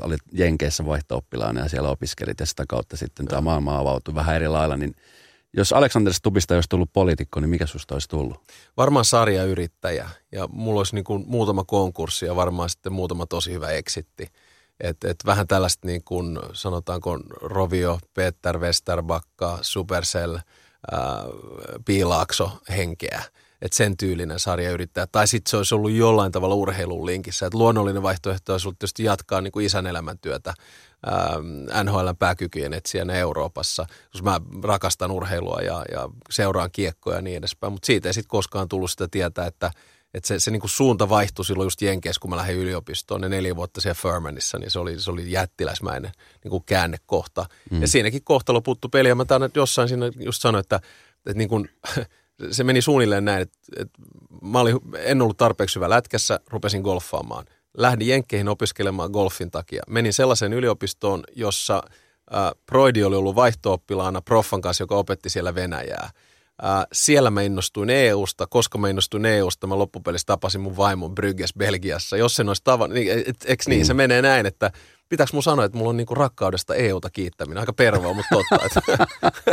olit 0.00 0.20
Jenkeissä 0.32 0.86
vaihto-oppilaana 0.86 1.60
ja 1.60 1.68
siellä 1.68 1.88
opiskelit 1.88 2.40
ja 2.40 2.46
sitä 2.46 2.64
kautta 2.68 2.96
sitten 2.96 3.26
tämä 3.26 3.40
maailma 3.40 3.78
avautui 3.78 4.14
vähän 4.14 4.36
eri 4.36 4.48
lailla, 4.48 4.76
niin 4.76 4.94
jos 5.52 5.72
Aleksander 5.72 6.12
Stubista 6.12 6.54
olisi 6.54 6.68
tullut 6.68 6.90
poliitikko, 6.92 7.40
niin 7.40 7.50
mikä 7.50 7.66
susta 7.66 7.94
olisi 7.94 8.08
tullut? 8.08 8.40
Varmaan 8.76 9.04
sarjayrittäjä 9.04 10.10
ja 10.32 10.48
mulla 10.52 10.80
olisi 10.80 10.94
niin 10.94 11.04
kuin 11.04 11.24
muutama 11.26 11.64
konkurssi 11.64 12.26
ja 12.26 12.36
varmaan 12.36 12.70
sitten 12.70 12.92
muutama 12.92 13.26
tosi 13.26 13.52
hyvä 13.52 13.70
eksitti. 13.70 14.26
Et, 14.80 15.04
et 15.04 15.16
vähän 15.26 15.46
tällaista 15.46 15.86
niin 15.86 16.04
kuin 16.04 16.38
sanotaanko 16.52 17.16
Rovio, 17.40 17.98
Peter 18.14 18.58
Westerbakka, 18.58 19.58
Supercell, 19.62 20.36
ää, 20.36 21.24
Piilaakso 21.84 22.50
henkeä– 22.68 23.22
että 23.66 23.76
sen 23.76 23.96
tyylinen 23.96 24.40
sarja 24.40 24.70
yrittää. 24.70 25.06
Tai 25.06 25.26
sitten 25.26 25.50
se 25.50 25.56
olisi 25.56 25.74
ollut 25.74 25.90
jollain 25.90 26.32
tavalla 26.32 26.54
urheilun 26.54 27.06
linkissä. 27.06 27.46
Että 27.46 27.58
luonnollinen 27.58 28.02
vaihtoehto 28.02 28.52
olisi 28.52 28.68
ollut 28.68 28.78
tietysti 28.78 29.04
jatkaa 29.04 29.40
niin 29.40 29.52
kuin 29.52 29.66
isän 29.66 29.86
elämäntyötä 29.86 30.54
ähm, 31.08 31.84
NHL 31.84 32.08
pääkykyjen 32.18 32.72
etsijänä 32.72 33.14
Euroopassa, 33.14 33.86
koska 34.12 34.24
mä 34.30 34.40
rakastan 34.62 35.10
urheilua 35.10 35.60
ja, 35.60 35.84
ja 35.92 36.08
seuraan 36.30 36.70
kiekkoja 36.72 37.16
ja 37.16 37.22
niin 37.22 37.36
edespäin. 37.36 37.72
Mutta 37.72 37.86
siitä 37.86 38.08
ei 38.08 38.14
sitten 38.14 38.28
koskaan 38.28 38.68
tullut 38.68 38.90
sitä 38.90 39.08
tietää, 39.08 39.46
että 39.46 39.70
että 40.14 40.28
se, 40.28 40.40
se 40.40 40.50
niin 40.50 40.60
kuin 40.60 40.70
suunta 40.70 41.08
vaihtui 41.08 41.44
silloin 41.44 41.66
just 41.66 41.82
Jenkeissä, 41.82 42.20
kun 42.20 42.30
mä 42.30 42.36
lähdin 42.36 42.56
yliopistoon 42.56 43.20
ne 43.20 43.28
neljä 43.28 43.56
vuotta 43.56 43.80
siellä 43.80 43.94
Furmanissa, 43.94 44.58
niin 44.58 44.70
se 44.70 44.78
oli, 44.78 45.00
se 45.00 45.10
oli 45.10 45.30
jättiläismäinen 45.30 46.12
niin 46.44 46.50
kuin 46.50 46.64
käännekohta. 46.66 47.46
Mm. 47.70 47.80
Ja 47.80 47.88
siinäkin 47.88 48.24
kohta 48.24 48.52
loputtu 48.52 48.88
peli, 48.88 49.08
ja 49.08 49.14
mä 49.14 49.24
tämän 49.24 49.50
jossain 49.54 49.88
siinä 49.88 50.10
just 50.20 50.42
sanoin, 50.42 50.60
että, 50.60 50.76
että 51.26 51.38
niin 51.38 51.48
kuin, 51.48 51.68
se 52.50 52.64
meni 52.64 52.82
suunnilleen 52.82 53.24
näin, 53.24 53.42
että, 53.42 53.58
että 53.76 53.98
mä 54.42 54.60
olin, 54.60 54.80
en 54.98 55.22
ollut 55.22 55.36
tarpeeksi 55.36 55.76
hyvä 55.76 55.90
lätkässä, 55.90 56.40
rupesin 56.46 56.82
golfaamaan. 56.82 57.44
Lähdin 57.76 58.08
Jenkkeihin 58.08 58.48
opiskelemaan 58.48 59.10
golfin 59.10 59.50
takia. 59.50 59.82
Menin 59.88 60.12
sellaiseen 60.12 60.52
yliopistoon, 60.52 61.24
jossa 61.36 61.82
äh, 62.34 62.50
Broidi 62.66 63.04
oli 63.04 63.16
ollut 63.16 63.36
vaihto-oppilaana 63.36 64.22
proffan 64.22 64.60
kanssa, 64.60 64.82
joka 64.82 64.96
opetti 64.96 65.30
siellä 65.30 65.54
Venäjää. 65.54 66.10
Äh, 66.64 66.86
siellä 66.92 67.30
mä 67.30 67.42
innostuin 67.42 67.90
EUsta, 67.90 68.46
koska 68.46 68.78
mä 68.78 68.88
innostuin 68.88 69.26
EUsta, 69.26 69.66
mä 69.66 69.78
loppupelissä 69.78 70.26
tapasin 70.26 70.60
mun 70.60 70.76
vaimon 70.76 71.14
Brygges 71.14 71.54
Belgiassa. 71.58 72.16
Jos 72.16 72.36
sen 72.36 72.48
olisi 72.48 72.64
tavannut, 72.64 72.94
niin, 72.94 73.12
et, 73.46 73.58
niin, 73.66 73.80
mm. 73.80 73.86
se 73.86 73.94
menee 73.94 74.22
näin, 74.22 74.46
että 74.46 74.70
pitääkö 75.08 75.30
mun 75.32 75.42
sanoa, 75.42 75.64
että 75.64 75.78
mulla 75.78 75.90
on 75.90 75.96
niinku 75.96 76.14
rakkaudesta 76.14 76.74
EUta 76.74 77.10
kiittäminen. 77.10 77.60
Aika 77.60 77.72
pervoa, 77.72 78.14
mutta 78.14 78.36
totta. 78.36 78.66
Että, 78.66 79.06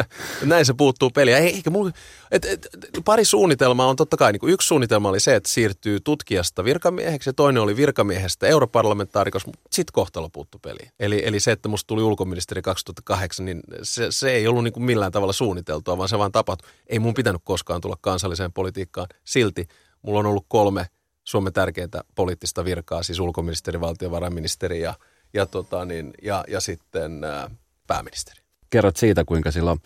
näin 0.45 0.65
se 0.65 0.73
puuttuu 0.73 1.09
peliä. 1.09 1.37
Ei, 1.37 1.55
eikä 1.55 1.69
mulla, 1.69 1.91
et, 2.31 2.45
et, 2.45 2.67
pari 3.05 3.25
suunnitelmaa 3.25 3.87
on 3.87 3.95
totta 3.95 4.17
kai. 4.17 4.31
Niinku 4.31 4.47
yksi 4.47 4.67
suunnitelma 4.67 5.09
oli 5.09 5.19
se, 5.19 5.35
että 5.35 5.49
siirtyy 5.49 5.99
tutkijasta 5.99 6.63
virkamieheksi 6.63 7.29
ja 7.29 7.33
toinen 7.33 7.63
oli 7.63 7.75
virkamiehestä 7.75 8.47
europarlamentaarikossa, 8.47 9.47
mutta 9.47 9.61
sitten 9.71 9.93
kohtalo 9.93 10.29
puuttu 10.29 10.59
peliin. 10.59 10.91
Eli, 10.99 11.21
eli 11.25 11.39
se, 11.39 11.51
että 11.51 11.69
musta 11.69 11.87
tuli 11.87 12.03
ulkoministeri 12.03 12.61
2008, 12.61 13.45
niin 13.45 13.61
se, 13.83 14.07
se 14.09 14.31
ei 14.31 14.47
ollut 14.47 14.63
niinku 14.63 14.79
millään 14.79 15.11
tavalla 15.11 15.33
suunniteltua, 15.33 15.97
vaan 15.97 16.09
se 16.09 16.17
vaan 16.17 16.31
tapahtui. 16.31 16.69
Ei 16.87 16.99
mun 16.99 17.13
pitänyt 17.13 17.41
koskaan 17.43 17.81
tulla 17.81 17.97
kansalliseen 18.01 18.53
politiikkaan. 18.53 19.07
Silti 19.23 19.67
mulla 20.01 20.19
on 20.19 20.25
ollut 20.25 20.45
kolme 20.47 20.85
Suomen 21.23 21.53
tärkeintä 21.53 22.03
poliittista 22.15 22.65
virkaa, 22.65 23.03
siis 23.03 23.19
ulkoministeri, 23.19 23.81
valtiovarainministeri 23.81 24.81
ja– 24.81 24.93
ja, 25.33 25.45
tota 25.45 25.85
niin, 25.85 26.13
ja, 26.21 26.43
ja 26.47 26.59
sitten 26.59 27.23
ää, 27.23 27.49
pääministeri. 27.87 28.41
Kerrot 28.69 28.97
siitä, 28.97 29.25
kuinka 29.25 29.51
silloin, 29.51 29.79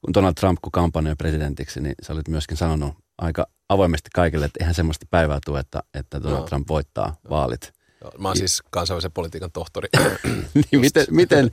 kun 0.00 0.14
Donald 0.14 0.34
Trump 0.34 0.58
kun 0.62 0.72
kampanjoi 0.72 1.16
presidentiksi, 1.16 1.80
niin 1.80 1.94
sä 2.02 2.12
olit 2.12 2.28
myöskin 2.28 2.56
sanonut 2.56 2.94
aika 3.18 3.46
avoimesti 3.68 4.10
kaikille, 4.14 4.44
että 4.46 4.58
eihän 4.60 4.74
semmoista 4.74 5.06
päivää 5.10 5.38
tule, 5.46 5.60
että, 5.60 5.82
että 5.94 6.22
Donald 6.22 6.40
no. 6.40 6.46
Trump 6.46 6.68
voittaa 6.68 7.08
no. 7.24 7.30
vaalit. 7.30 7.72
Mä 8.18 8.28
oon 8.28 8.36
siis 8.36 8.62
kansainvälisen 8.70 9.12
politiikan 9.12 9.52
tohtori. 9.52 9.88
niin 10.54 10.80
miten, 10.80 11.06
miten 11.10 11.50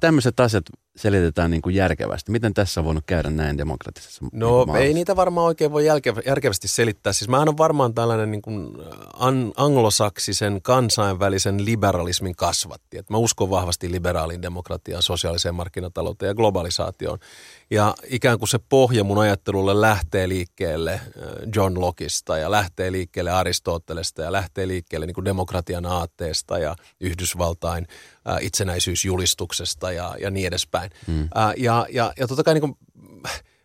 tämmöiset 0.00 0.40
asiat 0.40 0.64
selitetään 0.96 1.50
niin 1.50 1.62
kuin 1.62 1.74
järkevästi? 1.74 2.32
Miten 2.32 2.54
tässä 2.54 2.80
on 2.80 2.84
voinut 2.84 3.04
käydä 3.06 3.30
näin 3.30 3.58
demokratisessa 3.58 4.24
No 4.32 4.64
niin 4.64 4.76
ei 4.76 4.94
niitä 4.94 5.16
varmaan 5.16 5.46
oikein 5.46 5.72
voi 5.72 5.86
jälke- 5.86 6.22
järkevästi 6.26 6.68
selittää. 6.68 7.12
Siis 7.12 7.28
mä 7.28 7.40
on 7.40 7.58
varmaan 7.58 7.94
tällainen 7.94 8.30
niin 8.30 8.42
kuin 8.42 8.68
an- 9.14 9.52
anglosaksisen 9.56 10.62
kansainvälisen 10.62 11.64
liberalismin 11.64 12.36
kasvatti. 12.36 12.98
Et 12.98 13.10
mä 13.10 13.16
uskon 13.16 13.50
vahvasti 13.50 13.92
liberaaliin 13.92 14.42
demokratiaan, 14.42 15.02
sosiaaliseen 15.02 15.54
markkinatalouteen 15.54 16.28
ja 16.28 16.34
globalisaatioon. 16.34 17.18
Ja 17.70 17.94
ikään 18.10 18.38
kuin 18.38 18.48
se 18.48 18.58
pohja 18.68 19.04
mun 19.04 19.18
ajattelulle 19.18 19.80
lähtee 19.80 20.28
liikkeelle 20.28 20.92
äh, 20.92 21.00
John 21.56 21.80
Lockeista 21.80 22.38
ja 22.38 22.50
lähtee 22.50 22.92
liikkeelle 22.92 23.30
Aristotelesta 23.30 24.22
ja 24.22 24.32
lähtee 24.32 24.68
liikkeelle 24.68 25.06
niin 25.06 25.14
kuin 25.14 25.24
demokratian 25.24 25.86
aatteesta 25.86 26.58
ja 26.58 26.76
Yhdysvaltain 27.00 27.86
äh, 28.28 28.36
itsenäisyysjulistuksesta 28.40 29.92
ja, 29.92 30.16
ja 30.20 30.30
niin 30.30 30.46
edespäin. 30.46 30.81
Mm. 31.06 31.22
Äh, 31.22 31.52
ja, 31.56 31.86
ja, 31.90 32.12
ja 32.18 32.26
totta 32.26 32.44
kai 32.44 32.54
niin 32.54 32.60
kuin, 32.60 32.76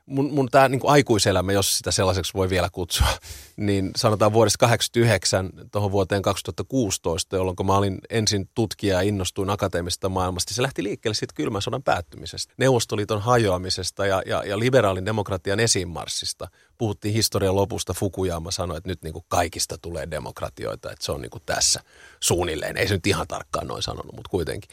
mun, 0.07 0.33
mun 0.33 0.49
tämä 0.51 0.69
niin 0.69 0.81
aikuiselämä, 0.83 1.51
jos 1.51 1.77
sitä 1.77 1.91
sellaiseksi 1.91 2.33
voi 2.33 2.49
vielä 2.49 2.69
kutsua, 2.71 3.07
niin 3.57 3.91
sanotaan 3.95 4.33
vuodesta 4.33 4.57
89 4.57 5.49
tuohon 5.71 5.91
vuoteen 5.91 6.21
2016, 6.21 7.35
jolloin 7.35 7.55
mä 7.65 7.77
olin 7.77 7.99
ensin 8.09 8.49
tutkija 8.55 8.95
ja 8.95 9.01
innostuin 9.01 9.49
akateemisesta 9.49 10.09
maailmasta, 10.09 10.53
se 10.53 10.61
lähti 10.61 10.83
liikkeelle 10.83 11.15
siitä 11.15 11.33
kylmän 11.35 11.61
sodan 11.61 11.83
päättymisestä, 11.83 12.53
Neuvostoliiton 12.57 13.21
hajoamisesta 13.21 14.05
ja, 14.05 14.21
ja, 14.25 14.43
ja 14.43 14.59
liberaalin 14.59 15.05
demokratian 15.05 15.59
esiinmarssista. 15.59 16.47
Puhuttiin 16.77 17.13
historian 17.13 17.55
lopusta, 17.55 17.93
Fukuyama 17.93 18.51
sanoi, 18.51 18.77
että 18.77 18.89
nyt 18.89 19.03
niin 19.03 19.13
kuin 19.13 19.25
kaikista 19.27 19.77
tulee 19.77 20.11
demokratioita, 20.11 20.91
että 20.91 21.05
se 21.05 21.11
on 21.11 21.21
niin 21.21 21.29
kuin 21.29 21.43
tässä 21.45 21.79
suunnilleen. 22.19 22.77
Ei 22.77 22.87
se 22.87 22.93
nyt 22.93 23.07
ihan 23.07 23.27
tarkkaan 23.27 23.67
noin 23.67 23.83
sanonut, 23.83 24.15
mutta 24.15 24.29
kuitenkin. 24.29 24.69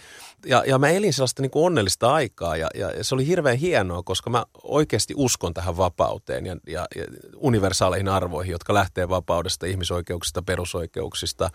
Ja, 0.46 0.64
ja 0.66 0.78
mä 0.78 0.88
elin 0.88 1.12
sellaista 1.12 1.42
niin 1.42 1.50
kuin 1.50 1.66
onnellista 1.66 2.14
aikaa 2.14 2.56
ja, 2.56 2.68
ja 2.74 3.04
se 3.04 3.14
oli 3.14 3.26
hirveän 3.26 3.56
hienoa, 3.56 4.02
koska 4.02 4.30
mä 4.30 4.44
oikeasti 4.62 5.14
uskon 5.16 5.54
tähän 5.54 5.76
vapauteen 5.76 6.46
ja, 6.46 6.56
ja, 6.66 6.86
ja 6.96 7.04
universaaleihin 7.36 8.08
arvoihin, 8.08 8.52
jotka 8.52 8.74
lähtee 8.74 9.08
vapaudesta, 9.08 9.66
ihmisoikeuksista, 9.66 10.42
perusoikeuksista 10.42 11.50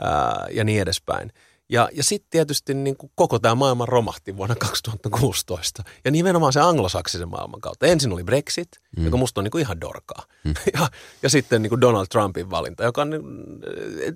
ää, 0.00 0.46
ja 0.50 0.64
niin 0.64 0.82
edespäin. 0.82 1.32
Ja, 1.72 1.88
ja 1.92 2.04
sitten 2.04 2.30
tietysti 2.30 2.74
niin 2.74 2.96
kuin 2.96 3.12
koko 3.14 3.38
tämä 3.38 3.54
maailma 3.54 3.86
romahti 3.86 4.36
vuonna 4.36 4.54
2016. 4.54 5.82
Ja 6.04 6.10
nimenomaan 6.10 6.52
se 6.52 6.60
anglosaksisen 6.60 7.28
maailman 7.28 7.60
kautta. 7.60 7.86
Ensin 7.86 8.12
oli 8.12 8.24
Brexit, 8.24 8.68
mm. 8.96 9.04
joka 9.04 9.16
musta 9.16 9.40
on 9.40 9.44
niin 9.44 9.50
kuin 9.50 9.62
ihan 9.62 9.80
dorkaa. 9.80 10.24
Mm. 10.44 10.54
Ja, 10.74 10.88
ja 11.22 11.30
sitten 11.30 11.62
niin 11.62 11.68
kuin 11.70 11.80
Donald 11.80 12.06
Trumpin 12.06 12.50
valinta, 12.50 12.84
joka 12.84 13.02
on, 13.02 13.10
niin, 13.10 13.22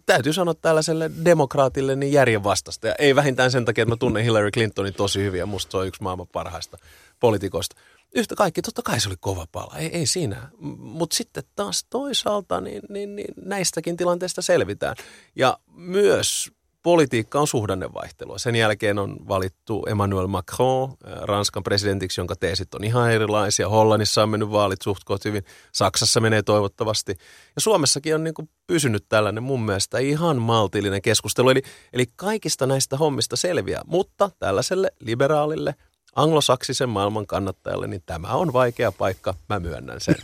täytyy 0.07 0.33
sanoa 0.33 0.55
tällaiselle 0.55 1.11
demokraatille 1.25 1.97
niin 1.97 2.13
järjen 2.13 2.45
vastasta. 2.45 2.87
Ja 2.87 2.95
ei 2.99 3.15
vähintään 3.15 3.51
sen 3.51 3.65
takia, 3.65 3.83
että 3.83 3.93
mä 3.93 3.97
tunnen 3.97 4.25
Hillary 4.25 4.51
Clintonin 4.51 4.95
tosi 4.95 5.23
hyvin 5.23 5.39
ja 5.39 5.47
musta 5.47 5.71
se 5.71 5.77
on 5.77 5.87
yksi 5.87 6.03
maailman 6.03 6.29
parhaista 6.33 6.79
poliitikoista. 7.21 7.77
yhtä 8.15 8.35
kaikki, 8.35 8.63
totta 8.63 8.83
kai 8.83 9.01
se 9.01 9.09
oli 9.09 9.17
kova 9.21 9.47
pala, 9.53 9.79
ei, 9.79 9.97
ei 9.97 10.07
siinä. 10.07 10.49
Mutta 10.79 11.17
sitten 11.17 11.45
taas 11.57 11.85
toisaalta 11.91 12.61
niin, 12.61 12.83
niin, 12.89 13.17
niin 13.17 13.35
näistäkin 13.45 13.97
tilanteista 13.97 14.43
selvitään. 14.43 14.97
Ja 15.37 15.59
myös 15.75 16.56
politiikka 16.87 17.41
on 17.41 17.47
suhdannevaihtelua. 17.47 18.39
Sen 18.39 18.57
jälkeen 18.57 18.99
on 18.99 19.17
valittu 19.29 19.87
Emmanuel 19.89 20.27
Macron 20.27 20.91
äh, 20.91 21.13
Ranskan 21.23 21.63
presidentiksi, 21.63 22.21
jonka 22.21 22.37
teesit 22.37 22.75
on 22.75 22.85
ihan 22.85 23.13
erilaisia. 23.13 23.69
Hollannissa 23.69 24.23
on 24.23 24.29
mennyt 24.29 24.51
vaalit 24.51 24.83
suht 24.83 25.25
hyvin, 25.25 25.45
Saksassa 25.73 26.21
menee 26.21 26.43
toivottavasti. 26.43 27.13
Ja 27.57 27.61
Suomessakin 27.61 28.15
on 28.15 28.25
niin 28.25 28.35
kuin 28.35 28.49
pysynyt 28.67 29.05
tällainen 29.09 29.43
mun 29.43 29.63
mielestä 29.63 29.99
ihan 29.99 30.43
maltillinen 30.43 31.03
keskustelu. 31.03 31.51
Eli, 31.51 31.63
eli 31.93 32.05
kaikista 32.17 32.67
näistä 32.67 32.97
hommista 32.97 33.37
selviää, 33.37 33.83
mutta 33.87 34.31
tällaiselle 34.39 34.93
liberaalille 35.01 35.75
anglosaksisen 36.17 36.89
maailman 36.89 37.27
kannattajalle, 37.27 37.87
niin 37.87 38.03
tämä 38.07 38.29
on 38.29 38.53
vaikea 38.53 38.93
paikka, 38.93 39.35
mä 39.49 39.61
myönnän 39.61 40.01
sen. 40.01 40.17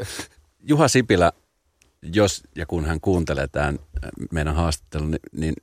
Juha 0.70 0.88
Sipilä, 0.88 1.32
jos 2.02 2.42
ja 2.56 2.66
kun 2.66 2.84
hän 2.84 3.00
kuuntelee 3.00 3.48
tämän 3.48 3.78
meidän 4.32 4.54
haastattelun, 4.54 5.10
niin, 5.10 5.20
niin 5.32 5.54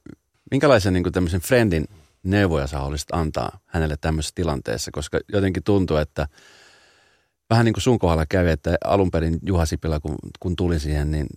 minkälaisen 0.51 0.93
niin 0.93 1.11
tämmöisen 1.11 1.41
friendin 1.41 1.85
neuvoja 2.23 2.67
sä 2.67 2.79
haluaisit 2.79 3.13
antaa 3.13 3.59
hänelle 3.65 3.95
tämmöisessä 4.01 4.35
tilanteessa? 4.35 4.91
Koska 4.91 5.19
jotenkin 5.33 5.63
tuntuu, 5.63 5.97
että 5.97 6.27
vähän 7.49 7.65
niin 7.65 7.73
kuin 7.73 7.81
sun 7.81 7.99
kohdalla 7.99 8.25
kävi, 8.25 8.49
että 8.49 8.77
alun 8.83 9.11
perin 9.11 9.39
Juha 9.45 9.65
Sipilä, 9.65 9.99
kun, 9.99 10.15
kun 10.39 10.55
tuli 10.55 10.79
siihen, 10.79 11.11
niin 11.11 11.27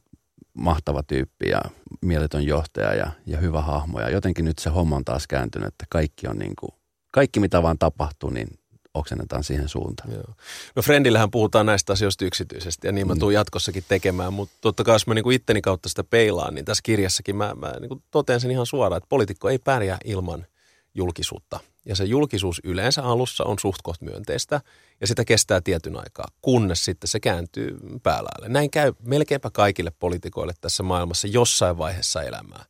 mahtava 0.54 1.02
tyyppi 1.02 1.48
ja 1.48 1.60
mieletön 2.00 2.44
johtaja 2.44 2.94
ja, 2.94 3.10
ja 3.26 3.38
hyvä 3.38 3.60
hahmo. 3.60 4.00
Ja 4.00 4.10
jotenkin 4.10 4.44
nyt 4.44 4.58
se 4.58 4.70
homma 4.70 4.96
on 4.96 5.04
taas 5.04 5.26
kääntynyt, 5.26 5.68
että 5.68 5.84
kaikki 5.90 6.26
on 6.28 6.38
niin 6.38 6.56
kuin, 6.60 6.70
kaikki 7.10 7.40
mitä 7.40 7.62
vaan 7.62 7.78
tapahtuu, 7.78 8.30
niin 8.30 8.48
oksennetaan 8.94 9.44
siihen 9.44 9.68
suuntaan. 9.68 10.12
Joo. 10.12 10.34
No 10.76 10.82
Friendillähän 10.82 11.30
puhutaan 11.30 11.66
näistä 11.66 11.92
asioista 11.92 12.24
yksityisesti 12.24 12.86
ja 12.86 12.92
niin 12.92 13.06
mä 13.06 13.14
mm. 13.14 13.20
tuun 13.20 13.34
jatkossakin 13.34 13.84
tekemään, 13.88 14.32
mutta 14.32 14.56
totta 14.60 14.84
kai 14.84 14.94
jos 14.94 15.06
mä 15.06 15.14
niinku 15.14 15.30
itteni 15.30 15.62
kautta 15.62 15.88
sitä 15.88 16.04
peilaan, 16.04 16.54
niin 16.54 16.64
tässä 16.64 16.82
kirjassakin 16.82 17.36
mä, 17.36 17.54
mä 17.54 17.72
niinku 17.80 18.02
totean 18.10 18.40
sen 18.40 18.50
ihan 18.50 18.66
suoraan, 18.66 18.96
että 18.96 19.08
poliitikko 19.08 19.48
ei 19.48 19.58
pärjää 19.58 19.98
ilman 20.04 20.46
julkisuutta. 20.94 21.60
Ja 21.84 21.96
se 21.96 22.04
julkisuus 22.04 22.60
yleensä 22.64 23.02
alussa 23.02 23.44
on 23.44 23.58
suht 23.58 23.82
koht 23.82 24.00
myönteistä 24.00 24.60
ja 25.00 25.06
sitä 25.06 25.24
kestää 25.24 25.60
tietyn 25.60 25.96
aikaa, 25.96 26.28
kunnes 26.42 26.84
sitten 26.84 27.08
se 27.08 27.20
kääntyy 27.20 27.78
päällä. 28.02 28.48
Näin 28.48 28.70
käy 28.70 28.92
melkeinpä 29.02 29.50
kaikille 29.50 29.92
poliitikoille 29.98 30.52
tässä 30.60 30.82
maailmassa 30.82 31.28
jossain 31.28 31.78
vaiheessa 31.78 32.22
elämää. 32.22 32.64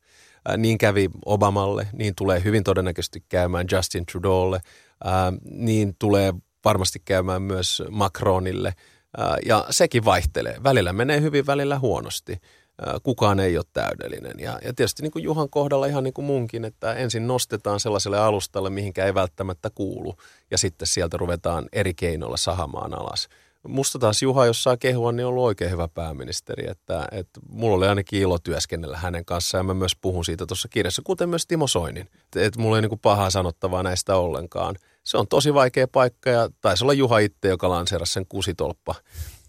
Niin 0.57 0.77
kävi 0.77 1.09
Obamalle, 1.25 1.87
niin 1.93 2.15
tulee 2.15 2.43
hyvin 2.43 2.63
todennäköisesti 2.63 3.23
käymään 3.29 3.65
Justin 3.71 4.05
Trudeaulle, 4.05 4.59
niin 5.43 5.95
tulee 5.99 6.33
varmasti 6.65 7.01
käymään 7.05 7.41
myös 7.41 7.83
Macronille. 7.89 8.73
Ja 9.45 9.65
sekin 9.69 10.05
vaihtelee. 10.05 10.55
Välillä 10.63 10.93
menee 10.93 11.21
hyvin, 11.21 11.45
välillä 11.45 11.79
huonosti. 11.79 12.37
Kukaan 13.03 13.39
ei 13.39 13.57
ole 13.57 13.65
täydellinen. 13.73 14.39
Ja, 14.39 14.59
ja 14.65 14.73
tietysti 14.73 15.03
niin 15.03 15.11
kuin 15.11 15.23
Juhan 15.23 15.49
kohdalla 15.49 15.85
ihan 15.85 16.03
niin 16.03 16.13
kuin 16.13 16.25
munkin, 16.25 16.65
että 16.65 16.93
ensin 16.93 17.27
nostetaan 17.27 17.79
sellaiselle 17.79 18.19
alustalle, 18.19 18.69
mihinkä 18.69 19.05
ei 19.05 19.13
välttämättä 19.13 19.69
kuulu. 19.75 20.15
Ja 20.51 20.57
sitten 20.57 20.87
sieltä 20.87 21.17
ruvetaan 21.17 21.65
eri 21.73 21.93
keinoilla 21.93 22.37
sahamaan 22.37 22.93
alas 22.93 23.27
musta 23.67 23.99
taas 23.99 24.21
Juha, 24.21 24.45
jos 24.45 24.63
saa 24.63 24.77
kehua, 24.77 25.11
niin 25.11 25.25
on 25.25 25.29
ollut 25.29 25.43
oikein 25.43 25.71
hyvä 25.71 25.87
pääministeri. 25.87 26.69
Että, 26.69 27.07
että 27.11 27.39
mulla 27.49 27.75
oli 27.77 27.87
ainakin 27.87 28.21
ilo 28.21 28.39
työskennellä 28.39 28.97
hänen 28.97 29.25
kanssaan 29.25 29.59
ja 29.59 29.63
mä 29.63 29.73
myös 29.73 29.95
puhun 29.95 30.25
siitä 30.25 30.45
tuossa 30.45 30.67
kirjassa, 30.67 31.01
kuten 31.05 31.29
myös 31.29 31.47
Timo 31.47 31.67
Soinin. 31.67 32.09
Että, 32.23 32.45
että 32.45 32.59
mulla 32.59 32.77
ei 32.77 32.81
niin 32.81 32.99
pahaa 32.99 33.29
sanottavaa 33.29 33.83
näistä 33.83 34.15
ollenkaan. 34.15 34.75
Se 35.03 35.17
on 35.17 35.27
tosi 35.27 35.53
vaikea 35.53 35.87
paikka 35.87 36.29
ja 36.29 36.49
taisi 36.61 36.83
olla 36.83 36.93
Juha 36.93 37.19
itse, 37.19 37.47
joka 37.47 37.69
lanseerasi 37.69 38.13
sen 38.13 38.25
kusitolppa 38.29 38.95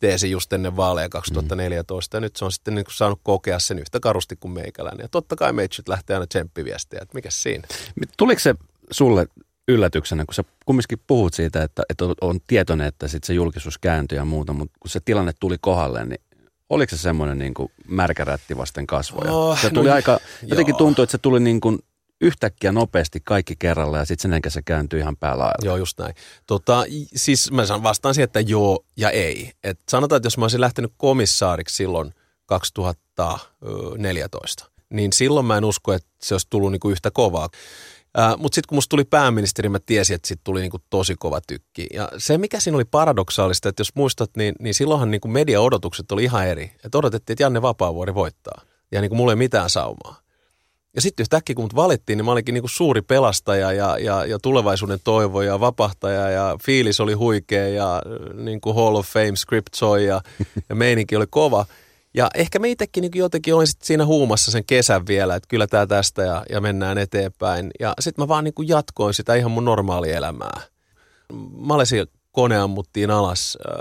teesi 0.01 0.31
just 0.31 0.53
ennen 0.53 0.77
vaaleja 0.77 1.09
2014. 1.09 2.17
Mm. 2.17 2.19
Ja 2.19 2.21
nyt 2.21 2.37
se 2.37 2.45
on 2.45 2.53
sitten 2.53 2.75
niin 2.75 2.85
kuin 2.85 2.95
saanut 2.95 3.21
kokea 3.23 3.59
sen 3.59 3.79
yhtä 3.79 4.01
karusti 4.01 4.37
kuin 4.37 4.53
meikäläinen. 4.53 5.05
Ja 5.05 5.09
totta 5.09 5.37
kai 5.37 5.53
meitsyt 5.53 5.89
lähtee 5.89 6.17
aina 6.17 6.27
tsemppiviestiä, 6.27 6.99
että 7.03 7.15
mikä 7.15 7.31
siinä. 7.31 7.69
Tuliko 8.17 8.41
se 8.41 8.55
sulle 8.91 9.27
yllätyksenä, 9.69 10.25
kun 10.25 10.35
sä 10.35 10.45
kumminkin 10.67 10.99
puhut 11.07 11.35
siitä, 11.35 11.63
että, 11.63 11.83
että 11.91 12.05
on 12.21 12.41
tietoinen, 12.47 12.87
että 12.87 13.09
sit 13.09 13.25
se 13.25 13.35
julkisuus 13.35 13.79
kääntyy 13.79 14.19
ja 14.19 14.25
muuta, 14.25 14.53
mutta 14.53 14.79
kun 14.81 14.91
se 14.91 15.01
tilanne 15.05 15.33
tuli 15.41 15.57
kohdalle, 15.61 16.05
niin 16.05 16.21
oliko 16.71 16.91
se 16.91 16.97
semmoinen 16.97 17.39
niin 17.39 17.55
kuin 17.55 17.73
märkärätti 17.89 18.57
vasten 18.57 18.87
kasvoja? 18.87 19.33
Oh, 19.33 19.61
se 19.61 19.71
tuli 19.71 19.89
no, 19.89 19.95
aika, 19.95 20.21
jotenkin 20.43 20.77
tuntui, 20.77 21.03
että 21.03 21.13
se 21.13 21.19
tuli 21.19 21.41
niin 21.41 21.61
kuin 21.61 21.79
yhtäkkiä 22.21 22.73
nopeasti 22.73 23.21
kaikki 23.25 23.57
kerralla 23.59 23.99
ja 23.99 24.05
sitten 24.05 24.41
sen 24.43 24.53
se 24.53 24.63
kääntyi 24.63 25.01
ihan 25.01 25.17
päälailla. 25.17 25.67
Joo, 25.67 25.77
just 25.77 25.99
näin. 25.99 26.15
Tota, 26.47 26.85
siis 27.17 27.51
mä 27.51 27.67
sanon 27.67 27.83
vastaan 27.83 28.15
siihen, 28.15 28.25
että 28.25 28.41
joo 28.41 28.85
ja 28.97 29.11
ei. 29.11 29.53
Et 29.65 29.81
sanotaan, 29.89 30.17
että 30.17 30.27
jos 30.27 30.39
mä 30.39 30.45
olisin 30.45 30.61
lähtenyt 30.61 30.93
komissaariksi 30.97 31.77
silloin 31.77 32.15
2014, 32.47 34.71
niin 34.91 35.13
silloin 35.13 35.47
mä 35.47 35.57
en 35.57 35.65
usko, 35.65 35.93
että 35.93 36.09
se 36.23 36.35
olisi 36.35 36.47
tullut 36.51 36.73
niinku 36.73 36.91
yhtä 36.91 37.11
kovaa. 37.11 37.49
Äh, 38.19 38.39
Mutta 38.39 38.55
sitten 38.55 38.69
kun 38.69 38.77
musta 38.77 38.91
tuli 38.91 39.05
pääministeri, 39.05 39.69
mä 39.69 39.79
tiesin, 39.87 40.15
että 40.15 40.29
sitten 40.29 40.45
tuli 40.45 40.61
niinku 40.61 40.79
tosi 40.91 41.15
kova 41.19 41.41
tykki. 41.47 41.87
Ja 41.95 42.09
se, 42.19 42.39
mikä 42.39 42.61
siinä 42.61 42.77
oli 42.77 42.85
paradoksaalista, 42.85 43.69
että 43.69 43.81
jos 43.81 43.95
muistat, 43.95 44.31
niin, 44.37 44.55
niin 44.61 44.75
silloinhan 44.75 45.11
niinku 45.11 45.29
media-odotukset 45.29 46.13
oli 46.13 46.25
ihan 46.25 46.47
eri. 46.47 46.73
Että 46.85 46.99
odotettiin, 46.99 47.35
että 47.35 47.43
Janne 47.43 47.63
Vapaavuori 47.63 48.15
voittaa. 48.15 48.63
Ja 48.93 49.01
niinku 49.01 49.17
mulla 49.17 49.33
ei 49.33 49.37
mitään 49.37 49.71
saumaa. 49.71 50.21
Ja 50.95 51.01
sitten 51.01 51.25
yhtäkkiä, 51.25 51.55
kun 51.55 51.65
mut 51.65 51.75
valittiin, 51.75 52.17
niin 52.17 52.25
mä 52.25 52.33
olinkin 52.33 52.55
niinku 52.55 52.69
suuri 52.69 53.03
pelastaja 53.03 53.73
ja, 53.73 53.99
ja, 53.99 54.27
ja 54.27 54.39
tulevaisuuden 54.39 54.99
toivo 55.05 55.43
ja 55.43 55.61
vapahtaja 55.61 56.31
ja 56.31 56.57
fiilis 56.65 57.01
oli 57.01 57.13
huikea 57.13 57.69
ja 57.69 58.03
niinku 58.35 58.73
Hall 58.73 58.97
of 58.97 59.07
Fame 59.07 59.37
script 59.37 59.75
soi 59.75 60.07
ja, 60.07 60.21
ja 60.69 60.75
meininki 60.75 61.17
oli 61.17 61.27
kova– 61.31 61.67
ja 62.15 62.31
ehkä 62.35 62.59
me 62.59 62.71
itsekin 62.71 63.03
niin 63.03 63.13
jotenkin 63.15 63.55
olin 63.55 63.67
sit 63.67 63.83
siinä 63.83 64.07
huumassa 64.07 64.51
sen 64.51 64.65
kesän 64.65 65.07
vielä, 65.07 65.35
että 65.35 65.49
kyllä 65.49 65.67
tämä 65.67 65.87
tästä 65.87 66.23
ja, 66.23 66.45
ja 66.51 66.61
mennään 66.61 66.99
eteenpäin. 66.99 67.71
Ja 67.81 67.95
sitten 68.01 68.23
mä 68.23 68.29
vaan 68.29 68.45
niin 68.45 68.69
jatkoin 68.69 69.15
sitä 69.15 69.35
ihan 69.35 69.51
mun 69.51 69.65
normaalielämää. 69.65 70.61
Malesia 71.53 72.07
kone 72.33 72.59
ammuttiin 72.59 73.11
alas 73.11 73.59
äh, 73.69 73.75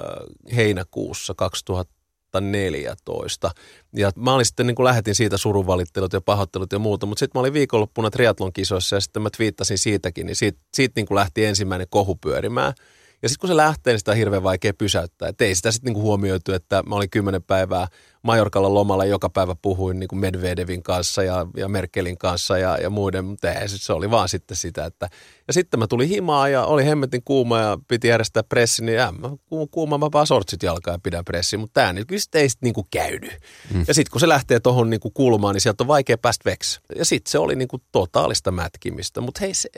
heinäkuussa 0.56 1.34
2014. 1.34 3.52
Ja 3.96 4.12
mä 4.16 4.34
olin 4.34 4.46
sitten 4.46 4.68
niin 4.68 4.76
kuin 4.76 4.84
lähetin 4.84 5.16
siitä 5.16 5.38
surunvalittelut 5.38 6.14
ja 6.14 6.22
pahoittelut 6.22 6.72
ja 6.72 6.80
muuta, 6.80 7.06
mutta 7.06 7.20
sitten 7.20 7.40
mä 7.40 7.42
olin 7.42 7.54
viikonloppuna 7.54 8.12
triatlon 8.12 8.54
kisoissa 8.54 8.96
ja 8.96 9.00
sitten 9.00 9.22
mä 9.22 9.30
twiittasin 9.38 9.78
siitäkin, 9.78 10.26
niin 10.26 10.36
siitä, 10.36 10.60
siitä 10.74 10.94
niin 10.96 11.06
kuin 11.06 11.16
lähti 11.16 11.46
ensimmäinen 11.46 11.88
kohu 11.90 12.16
pyörimään– 12.16 12.74
ja 13.24 13.30
sitten 13.30 13.40
kun 13.40 13.50
se 13.50 13.58
lähtee, 13.58 13.94
niin 13.94 14.00
sitä 14.00 14.12
on 14.12 14.18
hirveän 14.18 14.44
vaikea 14.44 14.74
pysäyttää. 14.74 15.30
Et 15.30 15.42
ei 15.42 15.56
sitä 15.56 15.72
sitten 15.72 15.90
niinku 15.90 16.02
huomioitu, 16.02 16.54
että 16.54 16.84
mä 16.84 16.96
olin 16.96 17.10
kymmenen 17.10 17.44
päivää 17.44 17.88
Majorkalla 18.24 18.74
lomalla, 18.74 19.06
joka 19.06 19.30
päivä 19.30 19.56
puhuin 19.62 20.00
niinku 20.00 20.16
Medvedevin 20.16 20.84
kanssa 20.84 21.24
ja, 21.24 21.48
ja 21.58 21.68
Merkelin 21.68 22.18
kanssa 22.18 22.58
ja, 22.58 22.78
ja 22.78 22.90
muiden, 22.90 23.26
mutta 23.26 23.52
ei, 23.52 23.68
se 23.68 23.94
oli 23.94 24.12
vaan 24.12 24.30
sitten 24.30 24.58
sitä, 24.58 24.86
että 24.86 25.10
ja 25.48 25.54
sitten 25.54 25.80
mä 25.80 25.88
tulin 25.88 26.10
himaa 26.10 26.50
ja 26.50 26.66
oli 26.66 26.86
hemmetin 26.86 27.22
kuuma 27.26 27.60
ja 27.60 27.78
piti 27.88 28.08
järjestää 28.08 28.44
pressi, 28.44 28.86
niin 28.86 29.00
mä 29.00 29.30
kuuma 29.72 29.98
mä 29.98 30.10
vaan 30.12 30.28
sortsit 30.28 30.64
jalkaa 30.64 30.94
ja 30.94 31.00
pidän 31.04 31.26
pressi, 31.26 31.58
mutta 31.58 31.82
tämä 31.82 31.94
niin, 31.94 32.08
kyllä 32.08 32.22
ei 32.34 32.50
sitten 32.50 32.68
niinku 32.68 32.88
käydy. 32.92 33.30
Mm. 33.74 33.86
Ja 33.88 33.94
sitten 33.94 34.12
kun 34.12 34.22
se 34.22 34.28
lähtee 34.28 34.60
tuohon 34.60 34.90
niinku 34.90 35.12
kulmaan, 35.12 35.54
niin 35.54 35.62
sieltä 35.62 35.84
on 35.84 35.88
vaikea 35.88 36.18
päästä 36.18 36.50
veksi. 36.50 36.80
Ja 36.96 37.06
sitten 37.06 37.32
se 37.32 37.40
oli 37.40 37.56
niinku 37.56 37.78
totaalista 37.92 38.52
mätkimistä, 38.52 39.22
mutta 39.22 39.40
hei 39.42 39.54
se, 39.54 39.70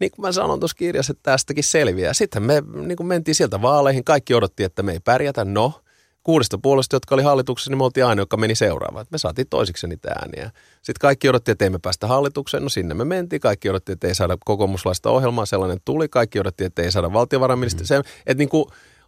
niin 0.00 0.10
kuin 0.10 0.26
mä 0.26 0.32
sanon 0.32 0.60
tuossa 0.60 0.76
kirjassa, 0.76 1.10
että 1.10 1.30
tästäkin 1.30 1.64
selviää. 1.64 2.14
Sitten 2.14 2.42
me 2.42 2.62
niin 2.86 2.96
kuin 2.96 3.06
mentiin 3.06 3.34
sieltä 3.34 3.62
vaaleihin, 3.62 4.04
kaikki 4.04 4.34
odotti, 4.34 4.64
että 4.64 4.82
me 4.82 4.92
ei 4.92 5.00
pärjätä. 5.00 5.44
No, 5.44 5.80
kuudesta 6.28 6.58
puolesta, 6.58 6.96
jotka 6.96 7.14
oli 7.14 7.22
hallituksessa, 7.22 7.70
niin 7.70 7.78
me 7.78 7.84
oltiin 7.84 8.06
aina, 8.06 8.22
joka 8.22 8.36
meni 8.36 8.54
seuraavaan. 8.54 9.06
Me 9.10 9.18
saatiin 9.18 9.46
toisiksi 9.50 9.86
niitä 9.86 10.08
ääniä. 10.08 10.50
Sitten 10.74 11.00
kaikki 11.00 11.28
odotti, 11.28 11.50
että 11.50 11.64
ei 11.64 11.70
me 11.70 11.78
päästä 11.78 12.06
hallitukseen. 12.06 12.62
No 12.62 12.68
sinne 12.68 12.94
me 12.94 13.04
mentiin. 13.04 13.40
Kaikki 13.40 13.70
odotti, 13.70 13.92
että 13.92 14.08
ei 14.08 14.14
saada 14.14 14.38
kokoomuslaista 14.44 15.10
ohjelmaa. 15.10 15.46
Sellainen 15.46 15.78
tuli. 15.84 16.08
Kaikki 16.08 16.40
odotti, 16.40 16.64
että 16.64 16.82
ei 16.82 16.92
saada 16.92 17.12
valtiovarainministeriä. 17.12 18.00
Mm. 18.00 18.08
Että 18.26 18.38
niin 18.38 18.48
kuin, 18.48 18.64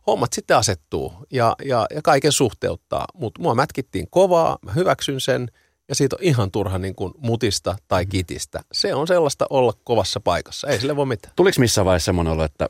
hommat 0.06 0.33
sitten 0.33 0.56
asettuu 0.56 1.12
ja, 1.30 1.56
ja, 1.64 1.87
ja 1.94 2.02
kaiken 2.02 2.33
suhteuttaa. 2.33 3.04
Mutta 3.14 3.42
mua 3.42 3.54
mätkittiin 3.54 4.06
kovaa, 4.11 4.59
mä 4.62 4.72
hyväksyn 4.72 5.20
sen– 5.20 5.48
ja 5.90 5.94
siitä 5.94 6.16
on 6.16 6.22
ihan 6.22 6.50
turha 6.50 6.78
niin 6.78 6.94
kuin 6.94 7.12
mutista 7.18 7.76
tai 7.88 8.02
mm-hmm. 8.02 8.11
kitistä. 8.11 8.61
Se 8.72 8.94
on 8.94 9.06
sellaista 9.06 9.46
olla 9.50 9.72
kovassa 9.85 10.20
paikassa, 10.20 10.68
ei 10.68 10.80
sille 10.80 10.96
voi 10.96 11.06
mitään. 11.06 11.33
Tuliko 11.37 11.61
missä 11.61 11.85
vaiheessa 11.85 12.04
semmoinen 12.04 12.33
olo, 12.33 12.44
että 12.44 12.68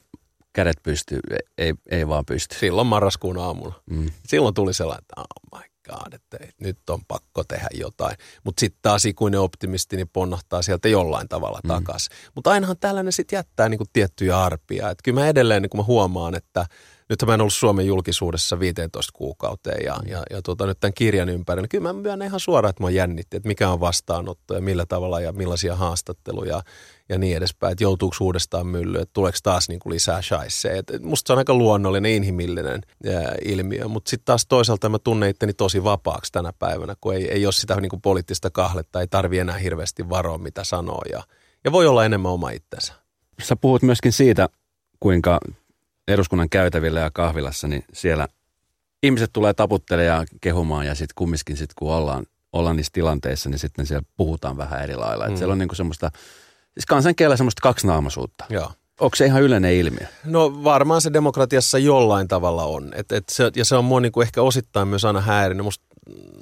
kädet 0.53 0.83
pystyy, 0.83 1.21
ei, 1.59 1.75
ei 1.91 2.09
vaan 2.09 2.25
pysty? 2.27 2.57
Silloin 2.59 2.87
marraskuun 2.87 3.39
aamulla. 3.39 3.83
Mm. 3.91 4.11
Silloin 4.27 4.55
tuli 4.55 4.75
sellainen, 4.75 5.03
että 5.03 5.21
oh 5.21 5.61
my 5.61 5.71
god, 5.91 6.13
että 6.13 6.39
nyt 6.61 6.91
on 6.91 7.05
pakko 7.09 7.45
tehdä 7.45 7.69
jotain. 7.75 8.17
Mutta 8.45 8.61
sitten 8.61 8.79
taas 8.83 9.05
ikuinen 9.05 9.41
optimisti 9.41 9.97
niin 9.97 10.09
ponnahtaa 10.09 10.63
sieltä 10.63 10.89
jollain 10.89 11.29
tavalla 11.29 11.61
mm. 11.65 11.69
takaisin. 11.69 12.17
Mutta 12.35 12.51
ainahan 12.51 12.77
tällainen 12.81 13.13
sitten 13.13 13.37
jättää 13.37 13.69
niin 13.69 13.79
kuin 13.79 13.91
tiettyjä 13.93 14.41
arpia. 14.41 14.91
Että 14.91 15.03
kyllä 15.03 15.21
mä 15.21 15.29
edelleen 15.29 15.63
niin 15.63 15.71
mä 15.77 15.83
huomaan, 15.83 16.35
että 16.35 16.67
nyt 17.11 17.23
mä 17.27 17.35
en 17.35 17.41
ollut 17.41 17.53
Suomen 17.53 17.87
julkisuudessa 17.87 18.61
15 18.61 19.13
kuukauteen 19.15 19.85
ja, 19.85 19.97
ja, 20.07 20.23
ja 20.31 20.43
tuota, 20.43 20.67
nyt 20.67 20.81
tämän 20.81 20.95
kirjan 20.95 21.29
ympärillä. 21.29 21.69
Kyllä 21.69 21.83
mä 21.83 21.93
myönnän 21.93 22.29
ihan 22.29 22.41
suoraan, 22.41 22.71
että 22.71 22.83
mä 22.83 22.91
jännitti, 22.91 23.37
että 23.37 23.49
mikä 23.49 23.71
on 23.71 23.81
vastaanotto 23.81 24.55
ja 24.55 24.61
millä 24.61 24.87
tavalla 24.87 25.21
ja 25.21 25.33
millaisia 25.33 25.77
haastatteluja 25.77 26.63
ja 27.09 27.19
niin 27.19 27.37
edespäin, 27.37 27.73
että 27.73 27.85
joutuuko 27.85 28.17
uudestaan 28.21 28.67
myllyyn, 28.67 29.03
että 29.03 29.13
tuleeko 29.13 29.39
taas 29.43 29.69
niin 29.69 29.81
kuin 29.81 29.93
lisää 29.93 30.23
shaisseja. 30.23 30.83
Musta 31.01 31.27
se 31.27 31.33
on 31.33 31.39
aika 31.39 31.55
luonnollinen, 31.55 32.13
inhimillinen 32.13 32.81
ää, 33.07 33.35
ilmiö, 33.45 33.89
mutta 33.89 34.11
sitten 34.11 34.25
taas 34.25 34.47
toisaalta 34.47 34.89
mä 34.89 34.99
tunnen 34.99 35.31
itteni 35.31 35.53
tosi 35.53 35.85
vapaaksi 35.85 36.33
tänä 36.33 36.53
päivänä, 36.59 36.95
kun 37.01 37.15
ei, 37.15 37.31
ei 37.31 37.47
ole 37.47 37.53
sitä 37.53 37.81
niin 37.81 37.91
kuin 37.91 38.03
poliittista 38.03 38.51
kahletta, 38.51 39.01
ei 39.01 39.07
tarvi 39.07 39.39
enää 39.39 39.59
hirveästi 39.59 40.09
varoa, 40.09 40.39
mitä 40.39 40.65
sanoo 40.65 41.03
ja, 41.13 41.23
ja 41.65 41.73
voi 41.73 41.87
olla 41.87 42.05
enemmän 42.05 42.33
oma 42.33 42.51
itsensä. 42.51 42.93
Sä 43.43 43.57
puhut 43.57 43.83
myöskin 43.83 44.13
siitä, 44.13 44.49
kuinka 45.01 45.41
eduskunnan 46.09 46.49
käytävillä 46.49 47.01
ja 47.01 47.11
kahvilassa, 47.11 47.69
niin 47.69 47.85
siellä 47.93 48.29
ihmiset 49.03 49.31
tulee 49.33 49.55
taputtelemaan 49.55 50.21
ja 50.21 50.39
kehumaan 50.41 50.87
ja 50.87 50.95
sitten 50.95 51.15
kumminkin 51.15 51.57
sit, 51.57 51.75
kun 51.75 51.93
ollaan, 51.93 52.27
ollaan 52.53 52.77
niissä 52.77 52.93
tilanteissa, 52.93 53.51
niin 53.51 53.59
sitten 53.59 53.87
siellä 53.87 54.07
puhutaan 54.17 54.57
vähän 54.57 54.83
eri 54.83 54.97
lailla. 54.97 55.29
Mm. 55.29 55.37
siellä 55.37 55.53
on 55.53 55.59
niinku 55.59 55.75
semmoista, 55.75 56.11
siis 56.75 56.87
kansankielellä 56.87 57.37
semmoista 57.37 57.63
kaksinaamaisuutta. 57.63 58.45
Joo. 58.51 58.73
Onko 59.01 59.17
se 59.17 59.27
ihan 59.27 59.43
yleinen 59.43 59.75
ilmiö? 59.75 60.07
No 60.25 60.65
varmaan 60.65 61.01
se 61.01 61.13
demokratiassa 61.13 61.79
jollain 61.79 62.29
tavalla 62.29 62.65
on. 62.65 62.93
Et, 62.95 63.13
et 63.13 63.29
se, 63.29 63.51
ja 63.57 63.65
se 63.65 63.77
on 63.77 63.85
mua 63.85 64.01
niinku 64.01 64.21
ehkä 64.21 64.43
osittain 64.43 64.89
myös 64.89 65.05
aina 65.05 65.21
häirinyt. 65.21 65.65
Musta 65.65 65.85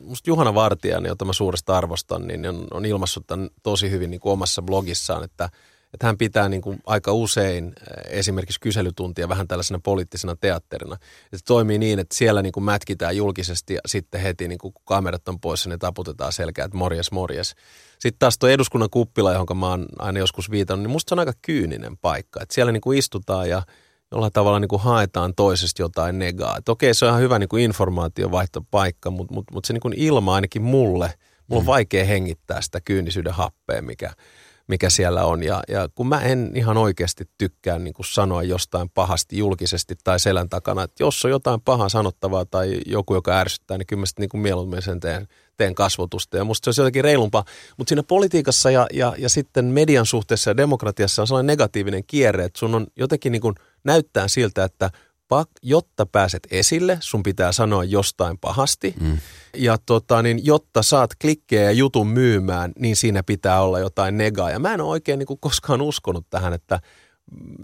must 0.02 0.26
Juhana 0.26 0.54
Vartijainen, 0.54 1.08
jota 1.08 1.24
mä 1.24 1.32
suuresta 1.32 1.76
arvostan, 1.76 2.26
niin 2.26 2.46
on, 2.46 2.66
on 2.70 2.84
ilmassut 2.84 3.26
tämän 3.26 3.50
tosi 3.62 3.90
hyvin 3.90 4.10
niin 4.10 4.20
kuin 4.20 4.32
omassa 4.32 4.62
blogissaan, 4.62 5.24
että– 5.24 5.48
että 5.94 6.06
hän 6.06 6.18
pitää 6.18 6.48
niin 6.48 6.62
kuin 6.62 6.80
aika 6.86 7.12
usein 7.12 7.72
esimerkiksi 8.08 8.60
kyselytuntia 8.60 9.28
vähän 9.28 9.48
tällaisena 9.48 9.80
poliittisena 9.82 10.36
teatterina. 10.36 10.96
Se 11.34 11.44
toimii 11.46 11.78
niin, 11.78 11.98
että 11.98 12.14
siellä 12.14 12.42
niin 12.42 12.52
kuin 12.52 12.64
mätkitään 12.64 13.16
julkisesti 13.16 13.74
ja 13.74 13.80
sitten 13.86 14.20
heti 14.20 14.48
niin 14.48 14.58
kuin 14.58 14.72
kun 14.72 14.82
kamerat 14.84 15.28
on 15.28 15.40
poissa, 15.40 15.68
niin 15.68 15.78
taputetaan 15.78 16.32
selkeä, 16.32 16.64
että 16.64 16.76
morjes, 16.76 17.12
morjes. 17.12 17.54
Sitten 17.98 18.18
taas 18.18 18.38
tuo 18.38 18.48
eduskunnan 18.48 18.90
kuppila, 18.90 19.32
johon 19.32 19.56
mä 19.56 19.68
oon 19.68 19.86
aina 19.98 20.18
joskus 20.18 20.50
viitannut, 20.50 20.82
niin 20.82 20.92
musta 20.92 21.10
se 21.10 21.14
on 21.14 21.18
aika 21.18 21.32
kyyninen 21.42 21.98
paikka. 21.98 22.42
Että 22.42 22.54
siellä 22.54 22.72
niin 22.72 22.80
kuin 22.80 22.98
istutaan 22.98 23.48
ja 23.48 23.62
jollain 24.12 24.32
tavalla 24.32 24.60
niin 24.60 24.68
kuin 24.68 24.82
haetaan 24.82 25.34
toisesta 25.34 25.82
jotain 25.82 26.18
negaa. 26.18 26.56
Että 26.58 26.72
okei, 26.72 26.94
se 26.94 27.04
on 27.04 27.08
ihan 27.08 27.20
hyvä 27.20 27.38
niin 27.38 27.48
kuin 27.48 27.62
informaatiovaihtopaikka, 27.62 29.10
mutta, 29.10 29.34
mutta, 29.34 29.54
mutta 29.54 29.66
se 29.66 29.72
niin 29.72 29.80
kuin 29.80 29.94
ilma 29.96 30.34
ainakin 30.34 30.62
mulle, 30.62 31.14
mulla 31.46 31.60
on 31.60 31.64
mm. 31.64 31.66
vaikea 31.66 32.04
hengittää 32.04 32.60
sitä 32.60 32.80
kyynisyyden 32.84 33.32
happea, 33.32 33.82
mikä, 33.82 34.12
mikä 34.68 34.90
siellä 34.90 35.24
on. 35.24 35.42
Ja, 35.42 35.62
ja 35.68 35.88
kun 35.94 36.08
mä 36.08 36.20
en 36.20 36.50
ihan 36.54 36.76
oikeasti 36.76 37.30
tykkää 37.38 37.78
niin 37.78 37.94
kuin 37.94 38.06
sanoa 38.06 38.42
jostain 38.42 38.90
pahasti 38.90 39.38
julkisesti 39.38 39.94
tai 40.04 40.20
selän 40.20 40.48
takana, 40.48 40.82
että 40.82 41.02
jos 41.02 41.24
on 41.24 41.30
jotain 41.30 41.60
pahaa 41.60 41.88
sanottavaa 41.88 42.44
tai 42.44 42.80
joku, 42.86 43.14
joka 43.14 43.38
ärsyttää, 43.38 43.78
niin 43.78 43.86
kyllä 43.86 44.00
mä 44.00 44.06
sitten 44.06 44.22
niin 44.22 44.28
kuin 44.28 44.40
mieluummin 44.40 44.82
sen 44.82 45.00
teen, 45.00 45.28
teen 45.56 45.74
kasvotusta. 45.74 46.36
Ja 46.36 46.44
musta 46.44 46.64
se 46.64 46.68
olisi 46.68 46.80
jotenkin 46.80 47.04
reilumpaa. 47.04 47.44
Mutta 47.76 47.88
siinä 47.88 48.02
politiikassa 48.02 48.70
ja, 48.70 48.86
ja, 48.92 49.14
ja 49.18 49.28
sitten 49.28 49.64
median 49.64 50.06
suhteessa 50.06 50.50
ja 50.50 50.56
demokratiassa 50.56 51.22
on 51.22 51.26
sellainen 51.26 51.52
negatiivinen 51.52 52.04
kierre, 52.06 52.44
että 52.44 52.58
sun 52.58 52.74
on 52.74 52.86
jotenkin 52.96 53.32
niin 53.32 53.42
kuin 53.42 53.54
näyttää 53.84 54.28
siltä, 54.28 54.64
että– 54.64 54.90
jotta 55.62 56.06
pääset 56.06 56.46
esille, 56.50 56.98
sun 57.00 57.22
pitää 57.22 57.52
sanoa 57.52 57.84
jostain 57.84 58.38
pahasti. 58.38 58.94
Mm. 59.00 59.18
Ja 59.56 59.78
tota, 59.86 60.22
niin, 60.22 60.46
jotta 60.46 60.82
saat 60.82 61.10
klikkejä 61.20 61.62
ja 61.62 61.70
jutun 61.70 62.08
myymään, 62.08 62.72
niin 62.78 62.96
siinä 62.96 63.22
pitää 63.22 63.62
olla 63.62 63.78
jotain 63.78 64.18
negaa. 64.18 64.50
Ja 64.50 64.58
mä 64.58 64.74
en 64.74 64.80
ole 64.80 64.90
oikein 64.90 65.18
niin 65.18 65.26
kuin, 65.26 65.40
koskaan 65.40 65.82
uskonut 65.82 66.26
tähän, 66.30 66.52
että 66.52 66.80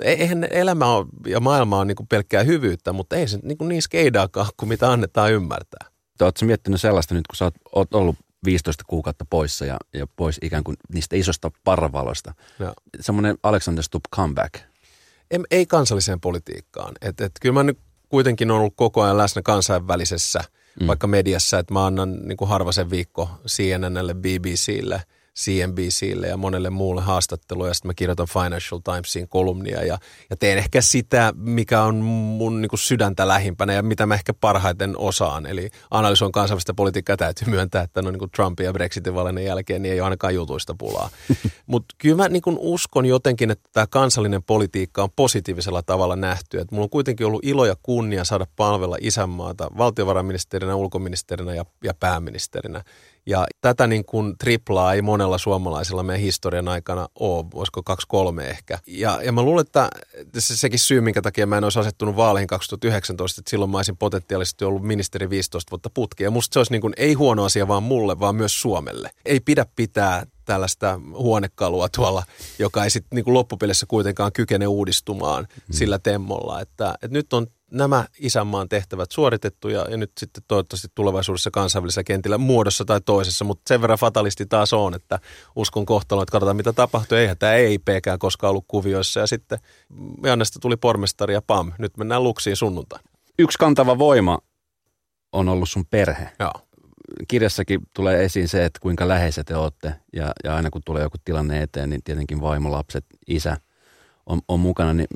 e-, 0.02 0.12
eihän 0.12 0.44
elämä 0.50 0.86
on, 0.86 1.08
ja 1.26 1.40
maailma 1.40 1.78
on 1.78 1.86
niin 1.86 1.96
kuin 1.96 2.06
pelkkää 2.06 2.42
hyvyyttä, 2.42 2.92
mutta 2.92 3.16
ei 3.16 3.28
se 3.28 3.38
niin, 3.42 3.58
kuin 3.58 3.68
niin 3.68 3.82
skeidaakaan 3.82 4.46
kuin 4.56 4.68
mitä 4.68 4.92
annetaan 4.92 5.32
ymmärtää. 5.32 5.88
Oletko 6.20 6.46
miettinyt 6.46 6.80
sellaista 6.80 7.14
nyt, 7.14 7.26
kun 7.26 7.36
sä 7.36 7.52
oot 7.72 7.94
ollut 7.94 8.16
15 8.44 8.84
kuukautta 8.86 9.24
poissa 9.30 9.64
ja, 9.64 9.76
ja 9.94 10.06
pois 10.16 10.38
ikään 10.42 10.64
kuin 10.64 10.76
niistä 10.92 11.16
isosta 11.16 11.50
parravaloista. 11.64 12.34
Semmoinen 13.00 13.38
Alexander 13.42 13.84
Stubb 13.84 14.04
comeback– 14.16 14.54
ei 15.50 15.66
kansalliseen 15.66 16.20
politiikkaan. 16.20 16.94
Et, 17.00 17.20
et, 17.20 17.32
kyllä 17.40 17.52
mä 17.52 17.62
nyt 17.62 17.78
kuitenkin 18.08 18.50
on 18.50 18.58
ollut 18.58 18.76
koko 18.76 19.02
ajan 19.02 19.18
läsnä 19.18 19.42
kansainvälisessä, 19.42 20.40
mm. 20.80 20.86
vaikka 20.86 21.06
mediassa, 21.06 21.58
että 21.58 21.74
mä 21.74 21.86
annan 21.86 22.18
niin 22.22 22.36
kuin 22.36 22.48
harvasen 22.48 22.90
viikko 22.90 23.30
CNNlle, 23.46 24.14
BBClle– 24.14 25.02
CNBClle 25.38 26.26
ja 26.28 26.36
monelle 26.36 26.70
muulle 26.70 27.02
haastattelua 27.02 27.68
ja 27.68 27.74
sitten 27.74 27.88
mä 27.88 27.94
kirjoitan 27.94 28.26
Financial 28.26 28.80
Timesin 28.84 29.28
kolumnia 29.28 29.84
ja, 29.84 29.98
ja 30.30 30.36
teen 30.36 30.58
ehkä 30.58 30.80
sitä, 30.80 31.32
mikä 31.36 31.82
on 31.82 31.96
mun 31.96 32.60
niin 32.60 32.68
kuin 32.68 32.80
sydäntä 32.80 33.28
lähimpänä 33.28 33.72
ja 33.72 33.82
mitä 33.82 34.06
mä 34.06 34.14
ehkä 34.14 34.34
parhaiten 34.34 34.98
osaan. 34.98 35.46
Eli 35.46 35.70
analysoin 35.90 36.32
kansainvälistä 36.32 36.74
politiikkaa, 36.74 37.16
täytyy 37.16 37.48
myöntää, 37.48 37.82
että 37.82 38.02
no 38.02 38.10
niin 38.10 38.18
kuin 38.18 38.30
Trumpin 38.30 38.64
ja 38.64 38.72
Brexitin 38.72 39.14
valinnan 39.14 39.44
jälkeen 39.44 39.82
niin 39.82 39.92
ei 39.92 40.00
ole 40.00 40.04
ainakaan 40.04 40.34
jutuista 40.34 40.74
pulaa. 40.78 41.10
Mutta 41.66 41.94
kyllä 41.98 42.16
mä 42.16 42.28
niin 42.28 42.42
kuin 42.42 42.56
uskon 42.58 43.06
jotenkin, 43.06 43.50
että 43.50 43.68
tämä 43.72 43.86
kansallinen 43.86 44.42
politiikka 44.42 45.02
on 45.02 45.10
positiivisella 45.16 45.82
tavalla 45.82 46.16
nähty. 46.16 46.60
Et 46.60 46.70
mulla 46.70 46.84
on 46.84 46.90
kuitenkin 46.90 47.26
ollut 47.26 47.44
ilo 47.44 47.66
ja 47.66 47.76
kunnia 47.82 48.24
saada 48.24 48.46
palvella 48.56 48.96
isänmaata 49.00 49.70
valtiovarainministerinä, 49.78 50.74
ulkoministerinä 50.76 51.54
ja, 51.54 51.64
ja 51.84 51.94
pääministerinä. 51.94 52.84
Ja 53.26 53.46
tätä 53.60 53.86
niin 53.86 54.04
kuin 54.04 54.38
triplaa 54.38 54.94
ei 54.94 55.02
monella 55.02 55.38
suomalaisella 55.38 56.02
meidän 56.02 56.20
historian 56.20 56.68
aikana 56.68 57.08
ole, 57.20 57.44
voisiko 57.54 57.82
kaksi 57.82 58.06
kolme 58.08 58.46
ehkä. 58.48 58.78
Ja, 58.86 59.22
ja 59.22 59.32
mä 59.32 59.42
luulen, 59.42 59.64
että 59.66 59.90
se, 60.38 60.56
sekin 60.56 60.78
syy, 60.78 61.00
minkä 61.00 61.22
takia 61.22 61.46
mä 61.46 61.58
en 61.58 61.64
olisi 61.64 61.78
asettunut 61.78 62.16
vaaleihin 62.16 62.46
2019, 62.46 63.40
että 63.40 63.50
silloin 63.50 63.70
mä 63.70 63.78
olisin 63.78 63.96
potentiaalisesti 63.96 64.64
ollut 64.64 64.82
ministeri 64.82 65.30
15 65.30 65.70
vuotta 65.70 65.90
putkia. 65.90 66.26
Ja 66.26 66.30
musta 66.30 66.54
se 66.54 66.58
olisi 66.58 66.72
niin 66.72 66.80
kuin, 66.80 66.94
ei 66.96 67.14
huono 67.14 67.44
asia 67.44 67.68
vaan 67.68 67.82
mulle, 67.82 68.20
vaan 68.20 68.36
myös 68.36 68.60
Suomelle. 68.60 69.10
Ei 69.24 69.40
pidä 69.40 69.66
pitää 69.76 70.26
tällaista 70.44 71.00
huonekalua 71.12 71.88
tuolla, 71.88 72.22
joka 72.58 72.84
ei 72.84 72.90
sitten 72.90 73.16
niin 73.16 73.34
loppupelissä 73.34 73.86
kuitenkaan 73.86 74.32
kykene 74.32 74.66
uudistumaan 74.66 75.46
mm. 75.50 75.60
sillä 75.70 75.98
temmolla. 75.98 76.60
Että, 76.60 76.94
että 76.94 77.08
nyt 77.14 77.32
on 77.32 77.46
nämä 77.70 78.04
isänmaan 78.18 78.68
tehtävät 78.68 79.10
suoritettu 79.10 79.68
ja, 79.68 79.86
ja 79.90 79.96
nyt 79.96 80.12
sitten 80.18 80.42
toivottavasti 80.48 80.88
tulevaisuudessa 80.94 81.50
kansainvälisellä 81.50 82.04
kentillä 82.04 82.38
muodossa 82.38 82.84
tai 82.84 83.00
toisessa, 83.00 83.44
mutta 83.44 83.62
sen 83.68 83.80
verran 83.80 83.98
fatalisti 83.98 84.46
taas 84.46 84.72
on, 84.72 84.94
että 84.94 85.18
uskon 85.56 85.86
kohtaloon, 85.86 86.22
että 86.22 86.32
katsotaan 86.32 86.56
mitä 86.56 86.72
tapahtuu. 86.72 87.18
Eihän 87.18 87.38
tämä 87.38 87.52
EIPkään 87.52 88.18
koskaan 88.18 88.50
ollut 88.50 88.64
kuvioissa 88.68 89.20
ja 89.20 89.26
sitten 89.26 89.58
Jannesta 90.22 90.58
tuli 90.60 90.76
pormestari 90.76 91.34
ja 91.34 91.42
pam, 91.42 91.72
nyt 91.78 91.96
mennään 91.96 92.24
luksiin 92.24 92.56
sunnuntaina. 92.56 93.04
Yksi 93.38 93.58
kantava 93.58 93.98
voima 93.98 94.38
on 95.32 95.48
ollut 95.48 95.68
sun 95.68 95.84
perhe. 95.90 96.30
Joo. 96.38 96.52
Kirjassakin 97.28 97.80
tulee 97.94 98.24
esiin 98.24 98.48
se, 98.48 98.64
että 98.64 98.80
kuinka 98.80 99.08
läheiset 99.08 99.46
te 99.46 99.56
olette 99.56 99.94
ja, 100.12 100.32
ja 100.44 100.56
aina 100.56 100.70
kun 100.70 100.82
tulee 100.84 101.02
joku 101.02 101.16
tilanne 101.24 101.62
eteen, 101.62 101.90
niin 101.90 102.02
tietenkin 102.04 102.40
vaimo, 102.40 102.70
lapset, 102.70 103.04
isä 103.26 103.56
on, 104.26 104.40
on 104.48 104.60
mukana. 104.60 104.94
Niin 104.94 105.06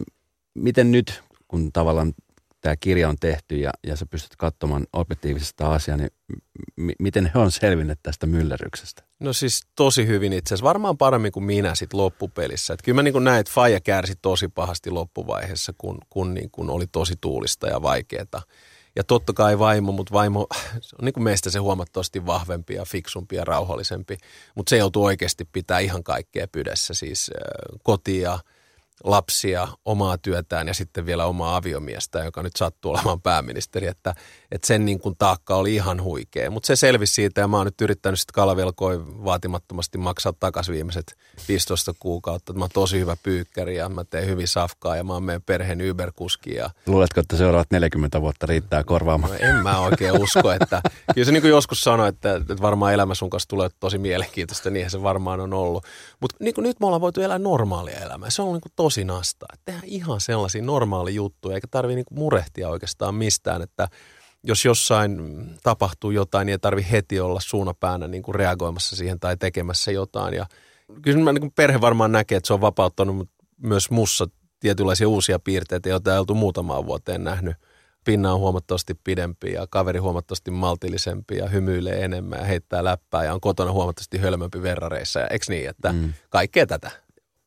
miten 0.54 0.92
nyt, 0.92 1.22
kun 1.48 1.72
tavallaan 1.72 2.12
tämä 2.60 2.76
kirja 2.76 3.08
on 3.08 3.16
tehty 3.20 3.56
ja, 3.56 3.70
ja 3.86 3.96
sä 3.96 4.06
pystyt 4.06 4.36
katsomaan 4.36 4.86
objektiivisesta 4.92 5.72
asiaa, 5.74 5.96
niin 5.96 6.10
m- 6.76 6.90
miten 6.98 7.30
he 7.34 7.38
on 7.38 7.52
selvinneet 7.52 7.98
tästä 8.02 8.26
myllerryksestä? 8.26 9.02
No 9.20 9.32
siis 9.32 9.66
tosi 9.74 10.06
hyvin 10.06 10.32
itse 10.32 10.54
asiassa. 10.54 10.68
Varmaan 10.68 10.98
paremmin 10.98 11.32
kuin 11.32 11.44
minä 11.44 11.74
sitten 11.74 11.98
loppupelissä. 11.98 12.74
Et 12.74 12.82
kyllä 12.82 12.96
mä 12.96 13.02
niin 13.02 13.24
näin, 13.24 13.40
että 13.40 13.52
Faija 13.52 13.80
kärsi 13.80 14.14
tosi 14.22 14.48
pahasti 14.48 14.90
loppuvaiheessa, 14.90 15.72
kun, 15.78 15.98
kun, 16.10 16.34
niin 16.34 16.50
kun 16.50 16.70
oli 16.70 16.86
tosi 16.86 17.14
tuulista 17.20 17.66
ja 17.66 17.82
vaikeaa. 17.82 18.42
Ja 18.96 19.04
totta 19.04 19.32
kai 19.32 19.58
vaimo, 19.58 19.92
mutta 19.92 20.14
vaimo 20.14 20.40
on 20.98 21.04
niin 21.04 21.12
kuin 21.12 21.24
meistä 21.24 21.50
se 21.50 21.58
huomattavasti 21.58 22.26
vahvempi 22.26 22.74
ja 22.74 22.84
fiksumpi 22.84 23.36
ja 23.36 23.44
rauhallisempi. 23.44 24.16
Mutta 24.54 24.70
se 24.70 24.76
joutuu 24.76 25.04
oikeasti 25.04 25.44
pitää 25.52 25.78
ihan 25.78 26.04
kaikkea 26.04 26.48
pydessä, 26.48 26.94
siis 26.94 27.30
äh, 27.34 27.78
kotia– 27.82 28.38
lapsia, 29.04 29.68
omaa 29.84 30.18
työtään 30.18 30.68
ja 30.68 30.74
sitten 30.74 31.06
vielä 31.06 31.26
omaa 31.26 31.56
aviomiestä, 31.56 32.24
joka 32.24 32.42
nyt 32.42 32.56
sattuu 32.56 32.90
olemaan 32.90 33.20
pääministeri, 33.20 33.86
että, 33.86 34.14
että 34.52 34.66
sen 34.66 34.84
niin 34.84 35.00
kuin 35.00 35.16
taakka 35.18 35.56
oli 35.56 35.74
ihan 35.74 36.02
huikea. 36.02 36.50
Mutta 36.50 36.66
se 36.66 36.76
selvisi 36.76 37.12
siitä 37.12 37.40
ja 37.40 37.48
mä 37.48 37.56
oon 37.56 37.66
nyt 37.66 37.80
yrittänyt 37.80 38.20
sitten 38.20 38.34
kalavelkoi 38.34 39.24
vaatimattomasti 39.24 39.98
maksaa 39.98 40.32
takaisin 40.40 40.74
viimeiset 40.74 41.16
15 41.48 41.94
kuukautta. 41.98 42.52
Mä 42.52 42.64
oon 42.64 42.70
tosi 42.74 43.00
hyvä 43.00 43.16
pyykkäri 43.22 43.76
ja 43.76 43.88
mä 43.88 44.04
teen 44.04 44.26
hyvin 44.26 44.48
safkaa 44.48 44.96
ja 44.96 45.04
mä 45.04 45.12
oon 45.12 45.22
meidän 45.22 45.42
perheen 45.42 45.90
Uber-kuski. 45.90 46.54
Ja... 46.54 46.70
Luuletko, 46.86 47.20
että 47.20 47.36
seuraavat 47.36 47.70
40 47.70 48.20
vuotta 48.20 48.46
riittää 48.46 48.84
korvaamaan? 48.84 49.32
No, 49.32 49.38
en 49.48 49.56
mä 49.56 49.80
oikein 49.80 50.22
usko, 50.22 50.52
että 50.52 50.82
kyllä 51.14 51.24
se 51.24 51.32
niin 51.32 51.42
kuin 51.42 51.50
joskus 51.50 51.80
sanoi, 51.80 52.08
että, 52.08 52.34
että 52.34 52.62
varmaan 52.62 52.94
elämä 52.94 53.14
sun 53.14 53.30
kanssa 53.30 53.48
tulee 53.48 53.68
tosi 53.80 53.98
mielenkiintoista, 53.98 54.70
niinhän 54.70 54.90
se 54.90 55.02
varmaan 55.02 55.40
on 55.40 55.54
ollut. 55.54 55.84
Mutta 56.20 56.36
niin 56.40 56.54
nyt 56.58 56.80
me 56.80 56.86
ollaan 56.86 57.00
voitu 57.00 57.20
elää 57.20 57.38
normaalia 57.38 57.98
elämää. 57.98 58.30
Se 58.30 58.42
on 58.42 58.52
niin 58.52 58.60
kuin 58.60 58.72
tosi 58.76 58.87
nastaa. 59.04 59.48
Tehdään 59.64 59.84
ihan 59.84 60.20
sellaisia 60.20 60.62
normaali 60.62 61.14
juttuja, 61.14 61.54
eikä 61.54 61.66
tarvitse 61.70 61.94
niinku 61.94 62.14
murehtia 62.14 62.68
oikeastaan 62.68 63.14
mistään, 63.14 63.62
että 63.62 63.88
jos 64.42 64.64
jossain 64.64 65.20
tapahtuu 65.62 66.10
jotain, 66.10 66.46
niin 66.46 66.52
ei 66.52 66.58
tarvi 66.58 66.86
heti 66.90 67.20
olla 67.20 67.40
suunapäänä 67.40 68.08
niin 68.08 68.22
kuin 68.22 68.34
reagoimassa 68.34 68.96
siihen 68.96 69.20
tai 69.20 69.36
tekemässä 69.36 69.92
jotain. 69.92 70.34
Ja 70.34 70.46
kyllä 71.02 71.24
mä, 71.24 71.32
niin 71.32 71.40
kuin 71.40 71.52
perhe 71.56 71.80
varmaan 71.80 72.12
näkee, 72.12 72.38
että 72.38 72.46
se 72.46 72.54
on 72.54 72.60
vapauttanut 72.60 73.28
myös 73.62 73.90
mussa 73.90 74.26
tietynlaisia 74.60 75.08
uusia 75.08 75.38
piirteitä, 75.38 75.88
joita 75.88 76.12
ei 76.12 76.18
oltu 76.18 76.34
muutamaan 76.34 76.86
vuoteen 76.86 77.24
nähnyt, 77.24 77.56
pinna 78.04 78.32
on 78.32 78.40
huomattavasti 78.40 78.94
pidempi 79.04 79.52
ja 79.52 79.66
kaveri 79.70 79.98
huomattavasti 79.98 80.50
maltillisempi 80.50 81.36
ja 81.36 81.48
hymyilee 81.48 82.04
enemmän 82.04 82.38
ja 82.38 82.44
heittää 82.44 82.84
läppää 82.84 83.24
ja 83.24 83.34
on 83.34 83.40
kotona 83.40 83.72
huomattavasti 83.72 84.18
hölmömpi 84.18 84.62
verrareissa. 84.62 85.26
Eikö 85.26 85.44
niin, 85.48 85.68
että 85.68 85.92
mm. 85.92 86.12
kaikkea 86.30 86.66
tätä? 86.66 86.90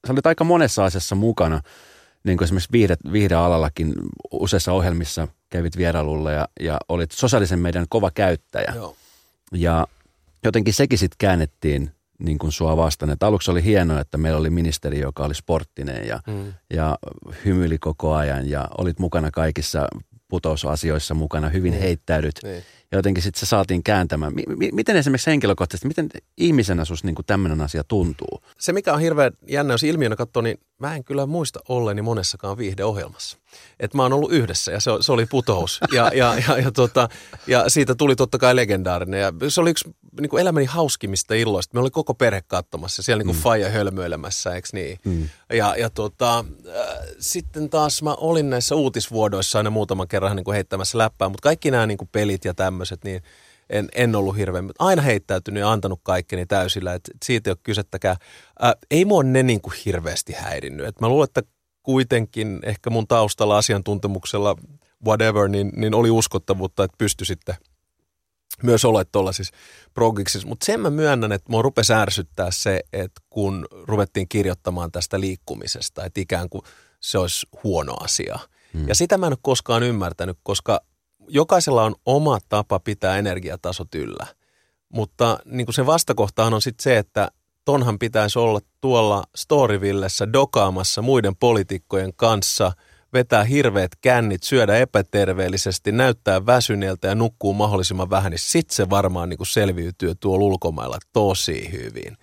Sä 0.07 0.13
olit 0.13 0.25
aika 0.25 0.43
monessa 0.43 0.85
asiassa 0.85 1.15
mukana, 1.15 1.61
niin 2.23 2.37
kuin 2.37 2.45
esimerkiksi 2.45 2.71
viihde, 2.71 2.95
viihdealallakin 3.11 3.93
useissa 4.31 4.73
ohjelmissa 4.73 5.27
kävit 5.49 5.77
vierailulla 5.77 6.31
ja, 6.31 6.47
ja 6.59 6.77
olit 6.89 7.11
sosiaalisen 7.11 7.59
median 7.59 7.85
kova 7.89 8.11
käyttäjä. 8.11 8.73
Joo. 8.75 8.95
Ja 9.53 9.87
jotenkin 10.43 10.73
sekin 10.73 10.99
sitten 10.99 11.17
käännettiin 11.19 11.91
niin 12.19 12.37
kuin 12.37 12.51
sua 12.51 12.77
vastaan. 12.77 13.11
Että 13.11 13.27
aluksi 13.27 13.51
oli 13.51 13.63
hienoa, 13.63 13.99
että 13.99 14.17
meillä 14.17 14.39
oli 14.39 14.49
ministeri, 14.49 14.99
joka 14.99 15.23
oli 15.23 15.35
sporttinen 15.35 16.07
ja, 16.07 16.19
mm. 16.27 16.53
ja 16.73 16.97
hymyili 17.45 17.77
koko 17.77 18.13
ajan 18.13 18.49
ja 18.49 18.67
olit 18.77 18.99
mukana 18.99 19.31
kaikissa 19.31 19.87
putousasioissa 20.27 21.13
mukana, 21.13 21.49
hyvin 21.49 21.71
niin. 21.71 21.81
heittäydyt. 21.81 22.39
Niin. 22.43 22.63
Ja 22.91 22.97
jotenkin 22.97 23.23
sitten 23.23 23.39
se 23.39 23.45
saatiin 23.45 23.83
kääntämään. 23.83 24.33
M- 24.33 24.75
miten 24.75 24.95
esimerkiksi 24.95 25.29
henkilökohtaisesti, 25.29 25.87
miten 25.87 26.09
ihmisenä 26.37 26.85
sus 26.85 27.03
niin 27.03 27.15
tämmöinen 27.25 27.61
asia 27.61 27.83
tuntuu? 27.83 28.43
Se 28.59 28.73
mikä 28.73 28.93
on 28.93 28.99
hirveän 28.99 29.31
jännä, 29.47 29.73
jos 29.73 29.83
ilmiönä 29.83 30.15
katsoo, 30.15 30.41
niin 30.41 30.57
mä 30.81 30.95
en 30.95 31.03
kyllä 31.03 31.25
muista 31.25 31.59
olleeni 31.69 32.01
monessakaan 32.01 32.57
viihdeohjelmassa. 32.57 33.37
Et 33.79 33.93
mä 33.93 34.03
oon 34.03 34.13
ollut 34.13 34.31
yhdessä 34.31 34.71
ja 34.71 34.79
se, 34.79 34.91
se 34.99 35.11
oli 35.11 35.25
putous. 35.25 35.79
Ja, 35.93 36.11
ja, 36.15 36.35
ja, 36.47 36.57
ja, 36.57 36.71
tota, 36.71 37.09
ja 37.47 37.69
siitä 37.69 37.95
tuli 37.95 38.15
totta 38.15 38.37
kai 38.37 38.55
legendaarinen. 38.55 39.21
Ja 39.21 39.33
se 39.47 39.61
oli 39.61 39.69
yksi 39.69 39.89
niin 40.19 40.29
kuin 40.29 40.41
elämäni 40.41 40.65
hauskimmista 40.65 41.33
illoista. 41.33 41.73
Me 41.73 41.81
oli 41.81 41.89
koko 41.89 42.13
perhe 42.13 42.41
katsomassa 42.47 43.03
siellä 43.03 43.19
niin 43.19 43.27
kuin 43.27 43.37
mm. 43.37 43.41
faija 43.41 43.69
hölmöilemässä, 43.69 44.55
eikö 44.55 44.67
niin? 44.73 44.99
Mm. 45.05 45.29
Ja, 45.53 45.75
ja 45.75 45.89
tota, 45.89 46.39
äh, 46.39 46.85
sitten 47.19 47.69
taas 47.69 48.01
mä 48.01 48.13
olin 48.13 48.49
näissä 48.49 48.75
uutisvuodoissa 48.75 49.59
aina 49.59 49.69
muutaman 49.69 50.07
kerran 50.07 50.35
niin 50.35 50.43
kuin 50.43 50.55
heittämässä 50.55 50.97
läppää, 50.97 51.29
mutta 51.29 51.43
kaikki 51.43 51.71
nämä 51.71 51.85
niin 51.85 51.97
kuin 51.97 52.09
pelit 52.11 52.45
ja 52.45 52.53
tämmöiset, 52.53 52.80
niin 53.03 53.23
en, 53.69 53.89
en 53.95 54.15
ollut 54.15 54.37
hirveän, 54.37 54.71
aina 54.79 55.01
heittäytynyt 55.01 55.61
ja 55.61 55.71
antanut 55.71 55.99
kaikkeni 56.03 56.45
täysillä, 56.45 56.93
että 56.93 57.11
siitä 57.23 57.49
ei 57.49 57.51
ole 57.51 57.57
kysettäkään. 57.63 58.15
Äh, 58.63 58.73
ei 58.91 59.05
mua 59.05 59.23
ne 59.23 59.43
niin 59.43 59.61
kuin 59.61 59.73
hirveästi 59.85 60.33
häirinnyt. 60.33 60.87
Et 60.87 61.01
mä 61.01 61.09
luulen, 61.09 61.25
että 61.25 61.41
kuitenkin 61.83 62.59
ehkä 62.63 62.89
mun 62.89 63.07
taustalla 63.07 63.57
asiantuntemuksella 63.57 64.55
whatever, 65.05 65.47
niin, 65.47 65.71
niin 65.75 65.93
oli 65.93 66.11
uskottavuutta, 66.11 66.83
että 66.83 66.95
pysty 66.97 67.25
sitten 67.25 67.55
myös 68.63 68.85
olet 68.85 69.09
tuolla 69.11 69.31
siis 69.31 69.51
progiksi. 69.93 70.45
Mutta 70.45 70.65
sen 70.65 70.79
mä 70.79 70.89
myönnän, 70.89 71.31
että 71.31 71.49
mua 71.49 71.61
rupesi 71.61 71.93
ärsyttää 71.93 72.51
se, 72.51 72.81
että 72.93 73.21
kun 73.29 73.67
ruvettiin 73.71 74.27
kirjoittamaan 74.27 74.91
tästä 74.91 75.19
liikkumisesta, 75.19 76.05
että 76.05 76.21
ikään 76.21 76.49
kuin 76.49 76.61
se 76.99 77.17
olisi 77.17 77.47
huono 77.63 77.93
asia. 77.99 78.39
Hmm. 78.73 78.87
Ja 78.87 78.95
sitä 78.95 79.17
mä 79.17 79.27
en 79.27 79.33
ole 79.33 79.37
koskaan 79.41 79.83
ymmärtänyt, 79.83 80.37
koska 80.43 80.81
jokaisella 81.27 81.83
on 81.83 81.95
oma 82.05 82.37
tapa 82.49 82.79
pitää 82.79 83.17
energiatasot 83.17 83.95
yllä. 83.95 84.27
Mutta 84.89 85.39
niin 85.45 85.65
kuin 85.65 85.75
se 85.75 85.85
vastakohtahan 85.85 86.53
on 86.53 86.61
sitten 86.61 86.83
se, 86.83 86.97
että 86.97 87.31
tonhan 87.65 87.99
pitäisi 87.99 88.39
olla 88.39 88.59
tuolla 88.81 89.23
Storyvillessä 89.35 90.33
dokaamassa 90.33 91.01
muiden 91.01 91.35
poliitikkojen 91.35 92.13
kanssa– 92.15 92.71
vetää 93.13 93.43
hirveät 93.43 93.91
kännit, 94.01 94.43
syödä 94.43 94.77
epäterveellisesti, 94.77 95.91
näyttää 95.91 96.45
väsyneeltä 96.45 97.07
ja 97.07 97.15
nukkuu 97.15 97.53
mahdollisimman 97.53 98.09
vähän, 98.09 98.31
niin 98.31 98.39
sitten 98.39 98.75
se 98.75 98.89
varmaan 98.89 99.29
niin 99.29 99.37
kuin 99.37 99.47
selviytyy 99.47 100.15
tuolla 100.15 100.45
ulkomailla 100.45 100.97
tosi 101.13 101.71
hyvin. 101.71 102.17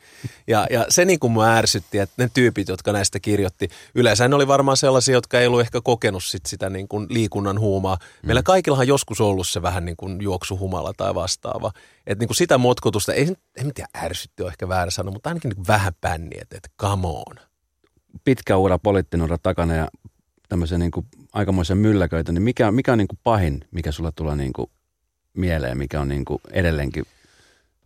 Ja, 0.47 0.67
ja 0.71 0.87
se 0.89 1.05
niin 1.05 1.19
kuin 1.19 1.33
mua 1.33 1.47
ärsytti, 1.47 1.99
että 1.99 2.15
ne 2.23 2.31
tyypit, 2.35 2.69
jotka 2.69 2.93
näistä 2.93 3.21
kirjoitti, 3.21 3.69
yleensä 3.95 4.29
ne 4.29 4.35
oli 4.35 4.49
varmaan 4.49 4.77
sellaisia, 4.77 5.15
jotka 5.15 5.41
ei 5.41 5.47
ollut 5.47 5.61
ehkä 5.61 5.81
kokenut 5.85 6.25
sit 6.25 6.47
sitä 6.47 6.71
niin 6.71 6.89
kuin 6.89 7.07
liikunnan 7.11 7.61
huumaa. 7.61 7.99
Meillä 8.23 8.41
mm. 8.41 8.45
kaikillahan 8.45 8.89
joskus 8.89 9.21
ollut 9.21 9.49
se 9.49 9.63
vähän 9.63 9.85
niin 9.85 9.97
kuin 9.97 10.23
juoksuhumala 10.23 10.93
tai 10.97 11.15
vastaava. 11.15 11.73
Että 12.07 12.23
niin 12.23 12.29
kuin 12.29 12.37
sitä 12.37 12.59
motkotusta, 12.59 13.13
ei, 13.13 13.37
en 13.57 13.75
tiedä 13.75 13.89
ärsytti 13.97 14.43
on 14.43 14.49
ehkä 14.49 14.69
väärä 14.69 14.91
sana, 14.91 15.11
mutta 15.11 15.31
ainakin 15.31 15.49
niin 15.49 15.67
vähän 15.69 15.93
pänniä, 16.01 16.39
että, 16.43 16.57
että 16.57 16.69
come 16.81 17.07
on 17.07 17.49
pitkä 18.25 18.57
ura, 18.57 18.79
poliittinen 18.79 19.25
ura 19.25 19.39
takana 19.39 19.75
ja 19.75 19.89
tämmöisen 20.49 20.81
niin 20.81 20.91
kuin 20.91 21.07
aikamoisen 21.33 21.79
mylläköitä, 21.79 22.33
niin 22.33 22.43
mikä, 22.43 22.73
mikä 22.73 22.93
on 22.93 22.99
niin 22.99 23.09
kuin 23.09 23.19
pahin, 23.23 23.65
mikä 23.71 23.93
sulla 23.93 24.13
tulee 24.13 24.37
niin 24.37 24.53
kuin 24.53 24.71
mieleen, 25.35 25.79
mikä 25.79 26.01
on 26.01 26.09
niin 26.09 26.25
kuin 26.25 26.39
edelleenkin, 26.53 27.05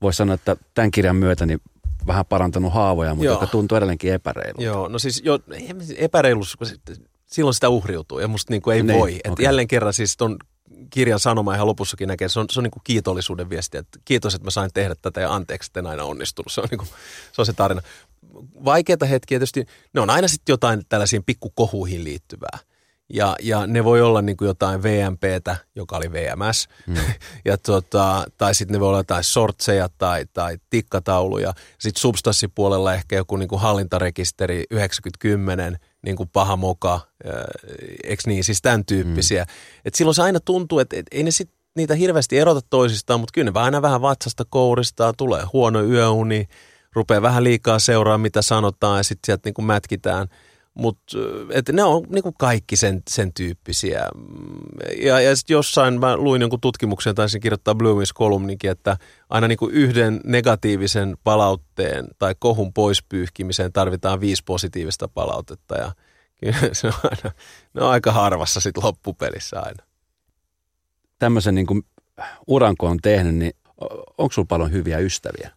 voisi 0.02 0.16
sanoa, 0.16 0.34
että 0.34 0.56
tämän 0.74 0.90
kirjan 0.90 1.16
myötä 1.16 1.46
niin 1.46 1.60
vähän 2.06 2.26
parantanut 2.26 2.72
haavoja, 2.72 3.14
mutta 3.14 3.26
Joo. 3.26 3.34
joka 3.34 3.46
tuntuu 3.46 3.76
edelleenkin 3.76 4.12
epäreilu. 4.12 4.62
Joo, 4.62 4.88
no 4.88 4.98
siis 4.98 5.22
jo, 5.24 5.38
epäreilus, 5.96 6.56
silloin 7.26 7.54
sitä 7.54 7.68
uhriutuu 7.68 8.18
ja 8.18 8.28
musta 8.28 8.52
niin 8.52 8.62
kuin 8.62 8.76
ei 8.76 8.82
niin, 8.82 8.98
voi. 8.98 9.20
Et 9.24 9.32
okay. 9.32 9.44
Jälleen 9.44 9.68
kerran 9.68 9.92
siis 9.92 10.16
ton 10.16 10.36
kirjan 10.90 11.20
sanoma 11.20 11.54
ihan 11.54 11.66
lopussakin 11.66 12.08
näkee, 12.08 12.28
se 12.28 12.40
on, 12.40 12.46
se 12.50 12.60
on 12.60 12.64
niin 12.64 12.70
kuin 12.70 12.82
kiitollisuuden 12.84 13.50
viesti, 13.50 13.78
että 13.78 13.98
kiitos, 14.04 14.34
että 14.34 14.46
mä 14.46 14.50
sain 14.50 14.70
tehdä 14.74 14.94
tätä 15.02 15.20
ja 15.20 15.34
anteeksi, 15.34 15.68
että 15.68 15.80
en 15.80 15.86
aina 15.86 16.04
onnistunut. 16.04 16.52
Se 16.52 16.60
on, 16.60 16.68
niin 16.70 16.78
kuin, 16.78 16.88
se, 17.32 17.42
on 17.42 17.46
se 17.46 17.52
tarina 17.52 17.82
vaikeita 18.64 19.06
hetkiä 19.06 19.38
tietysti, 19.38 19.66
ne 19.94 20.00
on 20.00 20.10
aina 20.10 20.28
sitten 20.28 20.52
jotain 20.52 20.82
tällaisiin 20.88 21.24
pikkukohuihin 21.24 22.04
liittyvää. 22.04 22.58
Ja, 23.14 23.36
ja 23.42 23.66
ne 23.66 23.84
voi 23.84 24.02
olla 24.02 24.22
niin 24.22 24.36
kuin 24.36 24.46
jotain 24.46 24.82
VMPtä, 24.82 25.56
joka 25.76 25.96
oli 25.96 26.12
VMS, 26.12 26.68
mm. 26.86 26.96
ja 27.44 27.58
tota, 27.58 28.24
tai 28.38 28.54
sitten 28.54 28.72
ne 28.72 28.80
voi 28.80 28.88
olla 28.88 28.98
jotain 28.98 29.24
sortseja 29.24 29.88
tai, 29.98 30.26
tai 30.32 30.58
tikkatauluja. 30.70 31.52
Sitten 31.78 32.00
substanssipuolella 32.00 32.94
ehkä 32.94 33.16
joku 33.16 33.36
niin 33.36 33.48
kuin 33.48 33.60
hallintarekisteri 33.60 34.64
9010, 34.70 35.78
niin 36.02 36.16
kuin 36.16 36.28
paha 36.28 36.56
moka, 36.56 37.00
eikö 38.04 38.22
niin, 38.26 38.44
siis 38.44 38.62
tämän 38.62 38.84
tyyppisiä. 38.84 39.44
Mm. 39.44 39.50
Et 39.84 39.94
silloin 39.94 40.14
se 40.14 40.22
aina 40.22 40.40
tuntuu, 40.40 40.78
että 40.78 40.96
et 40.96 41.06
ei 41.10 41.22
ne 41.22 41.30
sit 41.30 41.50
niitä 41.76 41.94
hirveästi 41.94 42.38
erota 42.38 42.60
toisistaan, 42.70 43.20
mutta 43.20 43.32
kyllä 43.32 43.50
ne 43.50 43.60
aina 43.60 43.82
vähän 43.82 44.02
vatsasta 44.02 44.44
kouristaa, 44.50 45.12
tulee 45.12 45.44
huono 45.52 45.82
yöuni, 45.82 46.48
rupeaa 46.92 47.22
vähän 47.22 47.44
liikaa 47.44 47.78
seuraa, 47.78 48.18
mitä 48.18 48.42
sanotaan 48.42 48.98
ja 48.98 49.02
sitten 49.02 49.26
sieltä 49.26 49.48
niin 49.48 49.54
kuin 49.54 49.66
mätkitään. 49.66 50.28
Mutta 50.74 51.16
ne 51.72 51.82
on 51.82 52.02
niin 52.08 52.22
kuin 52.22 52.34
kaikki 52.38 52.76
sen, 52.76 53.02
sen 53.10 53.32
tyyppisiä. 53.32 54.06
Ja, 55.02 55.20
ja 55.20 55.36
sitten 55.36 55.54
jossain 55.54 56.00
mä 56.00 56.16
luin 56.16 56.40
jonkun 56.40 56.60
tutkimuksen, 56.60 57.14
taisin 57.14 57.40
kirjoittaa 57.40 57.74
Bloomings 57.74 58.12
kolumnikin, 58.12 58.70
että 58.70 58.96
aina 59.30 59.48
niin 59.48 59.58
kuin 59.58 59.74
yhden 59.74 60.20
negatiivisen 60.24 61.16
palautteen 61.24 62.08
tai 62.18 62.34
kohun 62.38 62.72
poispyyhkimiseen 62.72 63.72
tarvitaan 63.72 64.20
viisi 64.20 64.42
positiivista 64.44 65.08
palautetta. 65.08 65.76
Ja 65.76 65.92
se 66.72 66.86
on, 66.86 66.92
aina, 67.04 67.34
ne 67.74 67.82
on 67.82 67.90
aika 67.90 68.12
harvassa 68.12 68.60
sitten 68.60 68.84
loppupelissä 68.84 69.60
aina. 69.60 69.84
Tämmöisen 71.18 71.54
niin 71.54 71.66
kuin 71.66 71.82
uran 72.46 72.76
kun 72.78 72.90
on 72.90 72.98
tehnyt, 73.02 73.34
niin 73.34 73.52
onko 74.18 74.32
sulla 74.32 74.46
paljon 74.46 74.72
hyviä 74.72 74.98
ystäviä? 74.98 75.50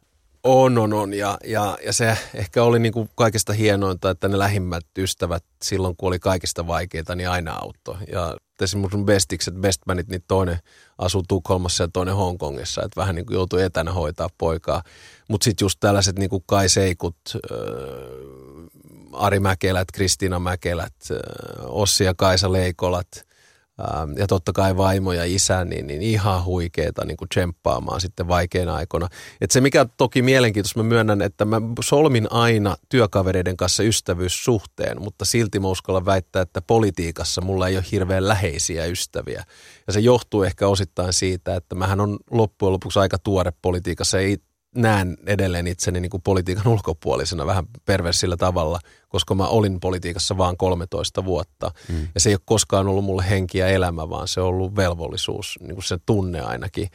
On, 0.47 0.77
on, 0.77 0.93
on. 0.93 1.13
Ja, 1.13 1.38
ja, 1.43 1.77
ja 1.86 1.93
se 1.93 2.17
ehkä 2.34 2.63
oli 2.63 2.79
niin 2.79 2.93
kuin 2.93 3.10
kaikista 3.15 3.53
hienointa, 3.53 4.10
että 4.10 4.27
ne 4.27 4.39
lähimmät 4.39 4.86
ystävät 4.97 5.43
silloin, 5.63 5.95
kun 5.97 6.08
oli 6.08 6.19
kaikista 6.19 6.67
vaikeita, 6.67 7.15
niin 7.15 7.29
aina 7.29 7.53
auttoi. 7.53 7.97
Ja 8.12 8.36
esimerkiksi 8.62 8.97
mun 8.97 9.05
bestikset, 9.05 9.55
bestmanit, 9.55 10.08
niin 10.08 10.23
toinen 10.27 10.60
asuu 10.97 11.23
Tukholmassa 11.27 11.84
ja 11.84 11.88
toinen 11.93 12.15
Hongkongissa, 12.15 12.81
että 12.81 13.01
vähän 13.01 13.15
niin 13.15 13.25
kuin 13.25 13.36
joutui 13.36 13.63
etänä 13.63 13.93
hoitaa 13.93 14.29
poikaa. 14.38 14.84
Mutta 15.29 15.43
sitten 15.43 15.65
just 15.65 15.79
tällaiset 15.79 16.19
niin 16.19 16.29
kuin 16.29 16.43
Kai 16.45 16.69
Seikut, 16.69 17.17
äh, 17.36 17.39
Ari 19.13 19.39
Mäkelät, 19.39 19.88
Kristiina 19.93 20.39
Mäkelät, 20.39 20.93
äh, 21.12 21.17
Ossi 21.65 22.03
ja 22.03 22.13
Kaisa 22.17 22.51
Leikolat– 22.51 23.08
Ähm, 23.79 24.11
ja 24.17 24.27
totta 24.27 24.53
kai 24.53 24.77
vaimo 24.77 25.13
ja 25.13 25.25
isä, 25.25 25.65
niin, 25.65 25.88
niin 25.88 26.01
ihan 26.01 26.45
huikeeta 26.45 27.05
niin 27.05 27.17
kuin 27.17 27.29
tsemppaamaan 27.29 28.01
sitten 28.01 28.27
vaikeina 28.27 28.75
aikoina. 28.75 29.07
Et 29.41 29.51
se 29.51 29.61
mikä 29.61 29.85
toki 29.97 30.21
mielenkiintoista, 30.21 30.79
mä 30.79 30.89
myönnän, 30.89 31.21
että 31.21 31.45
mä 31.45 31.61
solmin 31.83 32.31
aina 32.31 32.75
työkavereiden 32.89 33.57
kanssa 33.57 33.83
ystävyyssuhteen, 33.83 35.01
mutta 35.01 35.25
silti 35.25 35.59
mä 35.59 35.67
uskallan 35.67 36.05
väittää, 36.05 36.41
että 36.41 36.61
politiikassa 36.61 37.41
mulla 37.41 37.67
ei 37.67 37.77
ole 37.77 37.85
hirveän 37.91 38.27
läheisiä 38.27 38.85
ystäviä. 38.85 39.43
Ja 39.88 39.93
se 39.93 39.99
johtuu 39.99 40.43
ehkä 40.43 40.67
osittain 40.67 41.13
siitä, 41.13 41.55
että 41.55 41.75
mähän 41.75 42.01
on 42.01 42.19
loppujen 42.31 42.73
lopuksi 42.73 42.99
aika 42.99 43.17
tuore 43.17 43.51
politiikassa, 43.61 44.19
ei 44.19 44.38
näen 44.75 45.17
edelleen 45.25 45.67
itseni 45.67 45.99
niin 45.99 46.09
kuin 46.09 46.23
politiikan 46.23 46.67
ulkopuolisena 46.67 47.45
vähän 47.45 47.65
perversillä 47.85 48.38
tavalla, 48.38 48.79
koska 49.09 49.35
mä 49.35 49.47
olin 49.47 49.79
politiikassa 49.79 50.38
vaan 50.38 50.57
13 50.57 51.25
vuotta. 51.25 51.71
Mm. 51.89 52.07
Ja 52.15 52.19
se 52.19 52.29
ei 52.29 52.35
ole 52.35 52.41
koskaan 52.45 52.88
ollut 52.88 53.05
mulle 53.05 53.29
henki 53.29 53.57
ja 53.57 53.67
elämä, 53.67 54.09
vaan 54.09 54.27
se 54.27 54.41
on 54.41 54.47
ollut 54.47 54.75
velvollisuus, 54.75 55.59
niin 55.61 55.75
kuin 55.75 55.83
se 55.83 55.97
tunne 56.05 56.41
ainakin. 56.41 56.88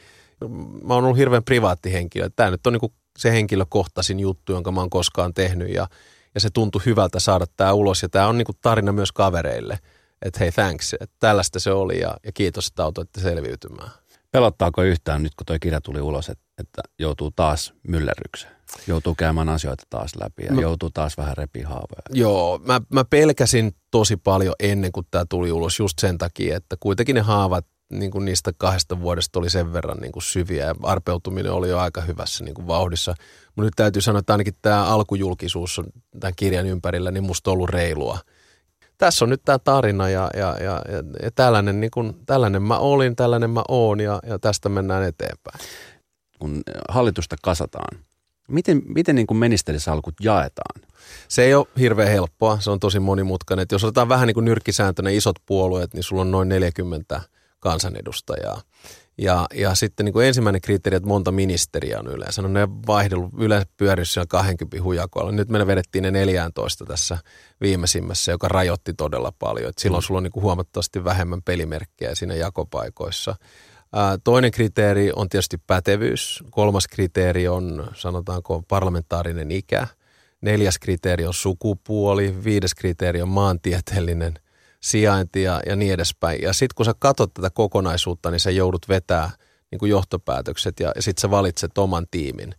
Mä 0.83 0.93
oon 0.93 1.03
ollut 1.03 1.17
hirveän 1.17 1.43
privaatti 1.43 1.93
henkilö. 1.93 2.29
Tämä 2.35 2.51
nyt 2.51 2.67
on 2.67 2.73
niin 2.73 2.79
kuin 2.79 2.93
se 3.17 3.31
henkilökohtaisin 3.31 4.19
juttu, 4.19 4.51
jonka 4.51 4.71
mä 4.71 4.79
oon 4.79 4.89
koskaan 4.89 5.33
tehnyt 5.33 5.69
ja, 5.69 5.87
ja 6.35 6.41
se 6.41 6.49
tuntui 6.53 6.81
hyvältä 6.85 7.19
saada 7.19 7.45
tämä 7.57 7.73
ulos. 7.73 8.01
Ja 8.01 8.09
tämä 8.09 8.27
on 8.27 8.37
niin 8.37 8.45
kuin 8.45 8.57
tarina 8.61 8.91
myös 8.91 9.11
kavereille, 9.11 9.79
että 10.21 10.39
hei 10.39 10.51
thanks, 10.51 10.93
että 10.93 11.15
tällaista 11.19 11.59
se 11.59 11.71
oli 11.71 11.99
ja, 11.99 12.17
ja 12.25 12.31
kiitos, 12.31 12.67
että 12.67 12.83
autoitte 12.83 13.21
selviytymään. 13.21 13.91
Pelottaako 14.31 14.83
yhtään 14.83 15.23
nyt, 15.23 15.35
kun 15.35 15.45
tuo 15.45 15.55
kirja 15.61 15.81
tuli 15.81 16.01
ulos, 16.01 16.29
että, 16.29 16.43
että 16.61 16.81
joutuu 16.99 17.31
taas 17.31 17.73
myllerrykseen? 17.87 18.55
Joutuu 18.87 19.15
käymään 19.15 19.49
asioita 19.49 19.83
taas 19.89 20.11
läpi 20.15 20.45
ja 20.45 20.53
mä, 20.53 20.61
joutuu 20.61 20.89
taas 20.89 21.17
vähän 21.17 21.37
repi 21.37 21.61
haavoja. 21.61 22.01
Joo, 22.09 22.59
mä, 22.65 22.81
mä 22.93 23.05
pelkäsin 23.05 23.75
tosi 23.91 24.17
paljon 24.17 24.55
ennen 24.59 24.91
kuin 24.91 25.07
tämä 25.11 25.25
tuli 25.29 25.51
ulos 25.51 25.79
just 25.79 25.99
sen 25.99 26.17
takia, 26.17 26.57
että 26.57 26.75
kuitenkin 26.79 27.15
ne 27.15 27.21
haavat 27.21 27.65
niin 27.91 28.11
kuin 28.11 28.25
niistä 28.25 28.51
kahdesta 28.57 29.01
vuodesta 29.01 29.39
oli 29.39 29.49
sen 29.49 29.73
verran 29.73 29.97
niin 29.97 30.11
kuin 30.11 30.23
syviä 30.23 30.65
ja 30.65 30.75
arpeutuminen 30.83 31.51
oli 31.51 31.69
jo 31.69 31.79
aika 31.79 32.01
hyvässä 32.01 32.43
niin 32.43 32.53
kuin 32.53 32.67
vauhdissa. 32.67 33.15
Mutta 33.55 33.61
nyt 33.61 33.73
täytyy 33.75 34.01
sanoa, 34.01 34.19
että 34.19 34.33
ainakin 34.33 34.53
tämä 34.61 34.85
alkujulkisuus 34.85 35.79
on 35.79 35.85
tämän 36.19 36.33
kirjan 36.35 36.65
ympärillä 36.65 37.11
niin 37.11 37.23
musta 37.23 37.51
ollut 37.51 37.69
reilua. 37.69 38.19
Tässä 38.97 39.25
on 39.25 39.29
nyt 39.29 39.41
tämä 39.45 39.59
tarina 39.59 40.09
ja, 40.09 40.29
ja, 40.33 40.57
ja, 40.63 40.81
ja 41.23 41.31
tällainen, 41.35 41.79
niin 41.79 41.91
kuin, 41.91 42.13
tällainen 42.25 42.61
mä 42.61 42.77
olin, 42.77 43.15
tällainen 43.15 43.49
mä 43.49 43.63
oon 43.67 43.99
ja, 43.99 44.19
ja 44.25 44.39
tästä 44.39 44.69
mennään 44.69 45.03
eteenpäin. 45.03 45.59
Kun 46.41 46.61
hallitusta 46.89 47.35
kasataan, 47.41 47.99
miten, 48.47 48.81
miten 48.85 49.15
niin 49.15 49.27
kuin 49.27 49.37
ministerisalkut 49.37 50.15
jaetaan? 50.21 50.81
Se 51.27 51.43
ei 51.43 51.53
ole 51.53 51.67
hirveän 51.79 52.11
helppoa, 52.11 52.59
se 52.59 52.71
on 52.71 52.79
tosi 52.79 52.99
monimutkainen. 52.99 53.63
Et 53.63 53.71
jos 53.71 53.83
otetaan 53.83 54.09
vähän 54.09 54.27
niin 54.27 54.33
kuin 54.33 54.45
nyrkkisääntönä 54.45 55.09
isot 55.09 55.35
puolueet, 55.45 55.93
niin 55.93 56.03
sulla 56.03 56.21
on 56.21 56.31
noin 56.31 56.49
40 56.49 57.21
kansanedustajaa. 57.59 58.61
Ja, 59.17 59.47
ja 59.53 59.75
sitten 59.75 60.05
niin 60.05 60.13
kuin 60.13 60.27
ensimmäinen 60.27 60.61
kriteeri, 60.61 60.97
että 60.97 61.07
monta 61.07 61.31
ministeriä 61.31 61.99
on 61.99 62.07
yleensä. 62.07 62.41
No 62.41 62.47
ne 62.47 62.67
vaihdellut 62.87 63.29
yleensä 63.37 63.67
pyörissä 63.77 64.13
siellä 64.13 64.27
20 64.27 64.83
hujakoilla. 64.83 65.31
Nyt 65.31 65.49
me 65.49 65.67
vedettiin 65.67 66.01
ne 66.01 66.11
14 66.11 66.85
tässä 66.85 67.17
viimeisimmässä, 67.61 68.31
joka 68.31 68.47
rajoitti 68.47 68.93
todella 68.93 69.33
paljon. 69.39 69.69
Et 69.69 69.77
silloin 69.77 70.03
mm. 70.03 70.05
sulla 70.05 70.17
on 70.17 70.23
niin 70.23 70.31
kuin 70.31 70.43
huomattavasti 70.43 71.03
vähemmän 71.03 71.41
pelimerkkejä 71.41 72.15
siinä 72.15 72.35
jakopaikoissa. 72.35 73.35
Toinen 74.23 74.51
kriteeri 74.51 75.11
on 75.15 75.29
tietysti 75.29 75.57
pätevyys. 75.67 76.43
Kolmas 76.49 76.87
kriteeri 76.87 77.47
on, 77.47 77.87
sanotaanko, 77.95 78.63
parlamentaarinen 78.67 79.51
ikä– 79.51 79.87
Neljäs 80.41 80.79
kriteeri 80.79 81.25
on 81.25 81.33
sukupuoli, 81.33 82.43
viides 82.43 82.75
kriteeri 82.75 83.21
on 83.21 83.29
maantieteellinen 83.29 84.33
sijainti 84.79 85.43
ja, 85.43 85.61
ja 85.65 85.75
niin 85.75 85.93
edespäin. 85.93 86.41
Ja 86.41 86.53
sitten 86.53 86.75
kun 86.75 86.85
sä 86.85 86.93
katsot 86.99 87.33
tätä 87.33 87.49
kokonaisuutta, 87.49 88.31
niin 88.31 88.39
sä 88.39 88.51
joudut 88.51 88.89
vetää 88.89 89.29
niin 89.71 89.79
kuin 89.79 89.89
johtopäätökset 89.89 90.79
ja, 90.79 90.91
ja 90.95 91.01
sitten 91.01 91.21
sä 91.21 91.31
valitset 91.31 91.77
oman 91.77 92.07
tiimin. 92.11 92.55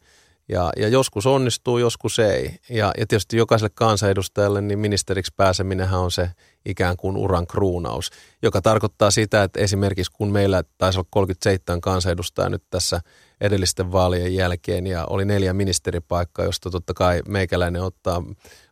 Ja, 0.49 0.72
ja 0.76 0.89
joskus 0.89 1.26
onnistuu, 1.26 1.78
joskus 1.78 2.18
ei. 2.18 2.57
Ja, 2.70 2.93
ja 2.99 3.07
tietysti 3.07 3.37
jokaiselle 3.37 3.72
kansanedustajalle 3.74 4.61
niin 4.61 4.78
ministeriksi 4.78 5.33
pääseminenhän 5.37 6.01
on 6.01 6.11
se 6.11 6.30
ikään 6.66 6.96
kuin 6.96 7.16
uran 7.16 7.46
kruunaus, 7.46 8.10
joka 8.42 8.62
tarkoittaa 8.62 9.10
sitä, 9.10 9.42
että 9.42 9.60
esimerkiksi 9.60 10.12
kun 10.12 10.32
meillä 10.32 10.64
taisi 10.78 10.98
olla 10.98 11.08
37 11.10 11.80
kansanedustajaa 11.80 12.48
nyt 12.48 12.62
tässä 12.70 13.00
edellisten 13.40 13.92
vaalien 13.92 14.34
jälkeen 14.34 14.86
ja 14.86 15.04
oli 15.04 15.24
neljä 15.24 15.52
ministeripaikkaa, 15.52 16.44
josta 16.44 16.70
totta 16.70 16.94
kai 16.94 17.22
meikäläinen 17.28 17.82
ottaa 17.82 18.22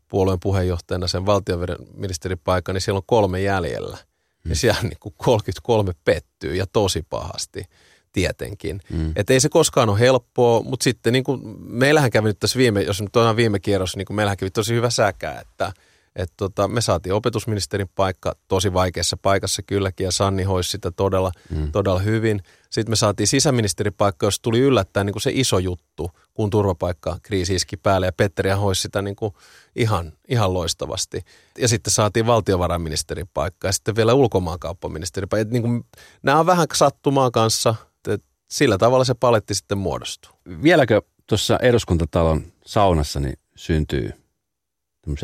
puolueen 0.09 0.41
puheenjohtajana 0.41 1.07
sen 1.07 1.27
valtionministeripaikan, 1.27 2.75
niin 2.75 2.83
siellä 2.83 2.99
on 2.99 3.03
kolme 3.07 3.41
jäljellä. 3.41 3.99
Mm. 4.45 4.49
Ja 4.51 4.57
siellä 4.57 4.83
niin 4.83 4.99
kuin 5.01 5.15
33 5.17 5.93
pettyy 6.05 6.57
ja 6.57 6.67
tosi 6.73 7.03
pahasti 7.11 7.65
tietenkin. 8.13 8.81
Mm. 8.91 9.13
Että 9.17 9.33
ei 9.33 9.41
se 9.41 9.49
koskaan 9.49 9.89
ole 9.89 9.99
helppoa, 9.99 10.63
mutta 10.63 10.85
sitten 10.85 11.13
niin 11.13 11.25
kuin, 11.25 11.41
meillähän 11.59 12.11
kävi 12.11 12.29
nyt 12.29 12.39
tässä 12.41 12.59
viime, 12.59 12.83
jos 12.83 13.01
nyt 13.01 13.17
on 13.17 13.37
viime 13.37 13.61
kierros, 13.61 13.97
niin 13.97 14.07
kuin 14.07 14.17
meillähän 14.17 14.37
kävi 14.37 14.51
tosi 14.51 14.75
hyvä 14.75 14.91
säkä, 14.91 15.41
että– 15.41 15.73
et 16.17 16.33
tota, 16.37 16.69
me 16.69 16.81
saatiin 16.81 17.13
opetusministerin 17.15 17.91
paikka 17.95 18.37
tosi 18.49 18.73
vaikeassa 18.73 19.17
paikassa 19.17 19.63
kylläkin 19.63 20.05
ja 20.05 20.13
Sanni 20.13 20.43
hoisi 20.43 20.71
sitä 20.71 20.91
todella, 20.91 21.33
mm. 21.51 21.73
todella 21.73 21.99
hyvin. 21.99 22.43
Sitten 22.71 22.93
me 22.93 22.97
saatiin 22.97 23.27
sisäministerin 23.27 23.93
paikka, 23.93 24.27
jos 24.27 24.41
tuli 24.41 24.59
yllättäen 24.59 25.07
niin 25.07 25.15
kuin 25.15 25.23
se 25.23 25.31
iso 25.35 25.59
juttu, 25.59 26.11
kun 26.35 26.51
turvapaikkakriisi 26.51 27.55
iski 27.55 27.77
päälle 27.77 28.07
ja 28.07 28.13
Petteri 28.13 28.51
hoisi 28.51 28.83
sitä 28.83 29.03
niin 29.03 29.17
kuin 29.17 29.35
ihan, 29.77 30.13
ihan 30.29 30.55
loistavasti. 30.55 31.21
Ja 31.59 31.69
sitten 31.69 31.93
saatiin 31.93 32.27
valtiovarainministerin 32.27 33.29
paikka 33.35 33.69
ja 33.69 33.73
sitten 33.73 33.97
vielä 33.97 34.15
ulkomaankauppaministerin 34.15 35.29
paikka. 35.29 35.53
Niin 35.53 35.63
kuin, 35.63 35.85
nämä 36.23 36.41
on 36.41 36.47
vähän 36.47 36.67
sattumaa 36.75 37.31
kanssa, 37.31 37.75
että 38.09 38.27
sillä 38.51 38.79
tavalla 38.79 39.05
se 39.05 39.15
paletti 39.15 39.55
sitten 39.55 39.79
muodostuu. 39.79 40.33
Vieläkö 40.63 41.03
tuossa 41.27 41.59
eduskuntatalon 41.63 42.53
saunassa 42.67 43.21
niin 43.21 43.39
syntyy 43.57 44.20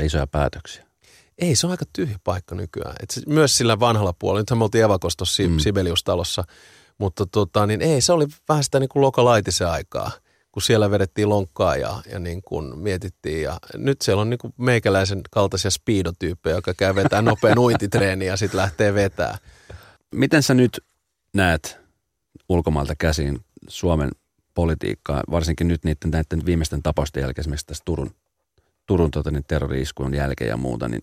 isoja 0.05 0.27
päätöksiä? 0.27 0.87
Ei, 1.39 1.57
se 1.57 1.67
on 1.67 1.71
aika 1.71 1.85
tyhjä 1.93 2.19
paikka 2.25 2.55
nykyään. 2.55 2.97
Et 3.03 3.11
se, 3.11 3.23
myös 3.27 3.59
sillä 3.59 3.81
vanhalla 3.81 4.15
puolella, 4.19 4.41
nythän 4.41 4.59
me 4.59 4.65
oltiin 4.65 4.85
Evakostossa 4.85 5.43
mm. 5.43 5.59
Sibeliustalossa, 5.59 6.45
mutta 6.99 7.27
tota, 7.27 7.67
niin 7.67 7.83
ei, 7.83 8.01
se 8.01 8.13
oli 8.13 8.27
vähän 8.49 8.65
sitä 8.65 8.81
niin 8.81 8.89
kuin 8.89 9.01
lokalaitisen 9.01 9.69
aikaa, 9.69 10.11
kun 10.53 10.63
siellä 10.63 10.91
vedettiin 10.91 11.29
lonkkaa 11.29 11.77
ja, 11.77 12.03
ja 12.13 12.19
niin 12.19 12.43
kuin 12.43 12.79
mietittiin. 12.79 13.43
Ja 13.43 13.59
nyt 13.75 14.03
siellä 14.03 14.21
on 14.21 14.31
niin 14.31 14.39
kuin 14.39 14.55
meikäläisen 14.57 15.21
kaltaisia 15.31 15.71
speedotyyppejä, 15.71 16.57
joka 16.57 16.75
käy 16.75 16.95
vetää 16.95 17.23
nopean 17.33 17.59
uititreeniä 17.59 18.33
ja 18.33 18.37
sitten 18.37 18.59
lähtee 18.59 18.95
vetää. 18.95 19.39
Miten 20.15 20.43
sä 20.43 20.55
nyt 20.55 20.85
näet 21.35 21.79
ulkomailta 22.49 22.95
käsin 22.99 23.41
Suomen 23.69 24.11
politiikkaa, 24.55 25.23
varsinkin 25.31 25.69
nyt 25.69 25.85
niiden 25.85 26.11
näiden 26.11 26.47
viimeisten 26.47 26.83
tapausten 26.83 27.21
jälkeen, 27.21 27.43
esimerkiksi 27.43 27.67
tässä 27.67 27.83
Turun 27.85 28.11
Turun 28.87 29.11
tota, 29.11 29.31
niin 29.31 29.45
terrori-iskujen 29.49 30.15
jälkeen 30.15 30.49
ja 30.49 30.57
muuta, 30.57 30.89
niin 30.89 31.03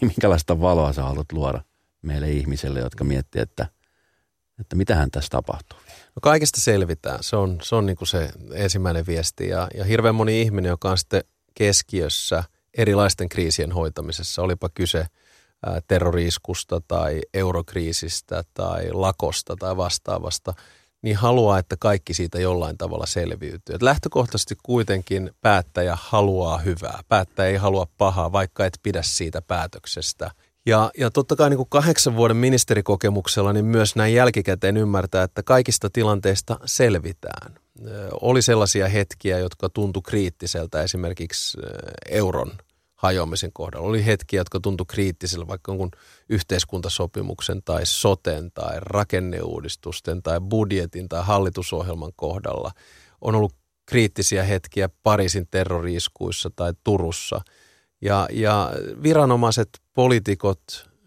minkälaista 0.00 0.60
valoa 0.60 0.92
sä 0.92 1.02
haluat 1.02 1.32
luoda 1.32 1.60
meille 2.02 2.30
ihmisille, 2.30 2.80
jotka 2.80 3.04
miettii, 3.04 3.42
että, 3.42 3.66
että 4.60 4.76
mitähän 4.76 5.10
tässä 5.10 5.28
tapahtuu? 5.30 5.78
No 5.88 6.20
kaikesta 6.22 6.60
selvitään. 6.60 7.18
Se 7.22 7.36
on, 7.36 7.58
se, 7.62 7.76
on 7.76 7.86
niin 7.86 7.96
kuin 7.96 8.08
se 8.08 8.30
ensimmäinen 8.52 9.06
viesti. 9.06 9.48
Ja, 9.48 9.68
ja 9.74 9.84
hirveän 9.84 10.14
moni 10.14 10.42
ihminen, 10.42 10.68
joka 10.68 10.90
on 10.90 10.98
sitten 10.98 11.24
keskiössä 11.54 12.44
erilaisten 12.76 13.28
kriisien 13.28 13.72
hoitamisessa, 13.72 14.42
olipa 14.42 14.68
kyse 14.68 15.06
terroriiskusta 15.88 16.80
tai 16.88 17.20
eurokriisistä 17.34 18.44
tai 18.54 18.92
lakosta 18.92 19.56
tai 19.56 19.76
vastaavasta– 19.76 20.54
niin 21.02 21.16
haluaa, 21.16 21.58
että 21.58 21.76
kaikki 21.76 22.14
siitä 22.14 22.40
jollain 22.40 22.78
tavalla 22.78 23.06
selviytyy. 23.06 23.74
Et 23.74 23.82
lähtökohtaisesti 23.82 24.56
kuitenkin 24.62 25.30
päättäjä 25.40 25.98
haluaa 26.00 26.58
hyvää. 26.58 27.00
Päättäjä 27.08 27.48
ei 27.48 27.56
halua 27.56 27.86
pahaa, 27.98 28.32
vaikka 28.32 28.66
et 28.66 28.78
pidä 28.82 29.02
siitä 29.02 29.42
päätöksestä. 29.42 30.30
Ja, 30.66 30.90
ja 30.98 31.10
totta 31.10 31.36
kai 31.36 31.50
niin 31.50 31.56
kuin 31.56 31.68
kahdeksan 31.70 32.16
vuoden 32.16 32.36
ministerikokemuksella 32.36 33.52
niin 33.52 33.64
myös 33.64 33.96
näin 33.96 34.14
jälkikäteen 34.14 34.76
ymmärtää, 34.76 35.22
että 35.22 35.42
kaikista 35.42 35.90
tilanteista 35.90 36.58
selvitään. 36.64 37.54
Oli 38.20 38.42
sellaisia 38.42 38.88
hetkiä, 38.88 39.38
jotka 39.38 39.68
tuntui 39.68 40.02
kriittiseltä 40.02 40.82
esimerkiksi 40.82 41.58
euron– 42.10 42.52
hajoamisen 43.00 43.52
kohdalla. 43.52 43.88
Oli 43.88 44.06
hetkiä, 44.06 44.40
jotka 44.40 44.60
tuntui 44.60 44.86
kriittisillä, 44.88 45.46
vaikka 45.46 45.72
jonkun 45.72 45.90
yhteiskuntasopimuksen 46.28 47.62
tai 47.64 47.86
soten 47.86 48.52
tai 48.52 48.76
rakenneuudistusten 48.80 50.22
tai 50.22 50.40
budjetin 50.40 51.08
tai 51.08 51.22
hallitusohjelman 51.24 52.12
kohdalla. 52.16 52.70
On 53.20 53.34
ollut 53.34 53.54
kriittisiä 53.86 54.44
hetkiä 54.44 54.88
Pariisin 55.02 55.46
terroriiskuissa 55.50 56.50
tai 56.56 56.72
Turussa. 56.84 57.40
Ja, 58.00 58.28
ja 58.32 58.72
viranomaiset, 59.02 59.68
poliitikot 59.92 60.62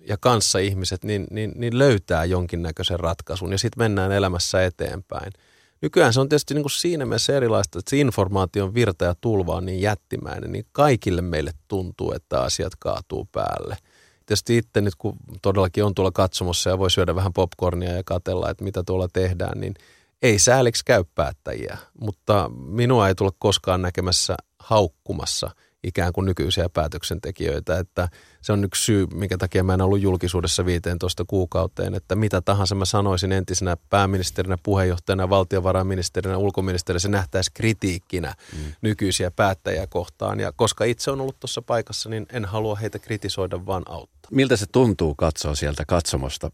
ja 0.07 0.17
kanssaihmiset 0.17 1.03
niin, 1.03 1.27
niin, 1.31 1.51
niin 1.55 1.77
löytää 1.77 2.25
jonkinnäköisen 2.25 2.99
ratkaisun 2.99 3.51
ja 3.51 3.57
sitten 3.57 3.83
mennään 3.83 4.11
elämässä 4.11 4.65
eteenpäin– 4.65 5.31
Nykyään 5.83 6.13
se 6.13 6.19
on 6.19 6.29
tietysti 6.29 6.53
niin 6.53 6.63
kuin 6.63 6.71
siinä 6.71 7.05
mielessä 7.05 7.37
erilaista, 7.37 7.79
että 7.79 7.89
se 7.89 7.97
informaation 7.97 8.73
virta 8.73 9.05
ja 9.05 9.15
tulva 9.21 9.55
on 9.55 9.65
niin 9.65 9.81
jättimäinen, 9.81 10.51
niin 10.51 10.65
kaikille 10.71 11.21
meille 11.21 11.51
tuntuu, 11.67 12.11
että 12.11 12.41
asiat 12.41 12.73
kaatuu 12.79 13.29
päälle. 13.31 13.77
Tietysti 14.25 14.57
itse 14.57 14.81
nyt, 14.81 14.95
kun 14.95 15.17
todellakin 15.41 15.83
on 15.83 15.95
tuolla 15.95 16.11
katsomossa 16.11 16.69
ja 16.69 16.77
voi 16.77 16.91
syödä 16.91 17.15
vähän 17.15 17.33
popcornia 17.33 17.91
ja 17.91 18.03
katella, 18.05 18.49
että 18.49 18.63
mitä 18.63 18.83
tuolla 18.83 19.07
tehdään, 19.13 19.59
niin 19.59 19.73
ei 20.21 20.39
sääliksi 20.39 20.85
käy 20.85 21.03
päättäjiä. 21.15 21.77
Mutta 21.99 22.49
minua 22.55 23.07
ei 23.07 23.15
tule 23.15 23.31
koskaan 23.39 23.81
näkemässä 23.81 24.35
haukkumassa– 24.59 25.51
ikään 25.83 26.13
kuin 26.13 26.25
nykyisiä 26.25 26.69
päätöksentekijöitä, 26.69 27.79
että 27.79 28.09
se 28.41 28.53
on 28.53 28.63
yksi 28.63 28.83
syy, 28.83 29.07
minkä 29.13 29.37
takia 29.37 29.63
mä 29.63 29.73
en 29.73 29.81
ollut 29.81 30.01
julkisuudessa 30.01 30.65
15 30.65 31.25
kuukauteen, 31.27 31.95
että 31.95 32.15
mitä 32.15 32.41
tahansa 32.41 32.75
mä 32.75 32.85
sanoisin 32.85 33.31
entisenä 33.31 33.77
pääministerinä, 33.89 34.57
puheenjohtajana, 34.63 35.29
valtiovarainministerinä, 35.29 36.37
ulkoministerinä, 36.37 36.99
se 36.99 37.09
nähtäisi 37.09 37.51
kritiikkinä 37.53 38.33
mm. 38.53 38.73
nykyisiä 38.81 39.31
päättäjiä 39.31 39.87
kohtaan. 39.87 40.39
Ja 40.39 40.51
koska 40.51 40.83
itse 40.83 41.11
on 41.11 41.21
ollut 41.21 41.39
tuossa 41.39 41.61
paikassa, 41.61 42.09
niin 42.09 42.25
en 42.31 42.45
halua 42.45 42.75
heitä 42.75 42.99
kritisoida, 42.99 43.65
vaan 43.65 43.83
auttaa. 43.85 44.29
Miltä 44.31 44.55
se 44.55 44.65
tuntuu 44.71 45.15
katsoa 45.15 45.55
sieltä 45.55 45.83
katsomosta? 45.87 46.49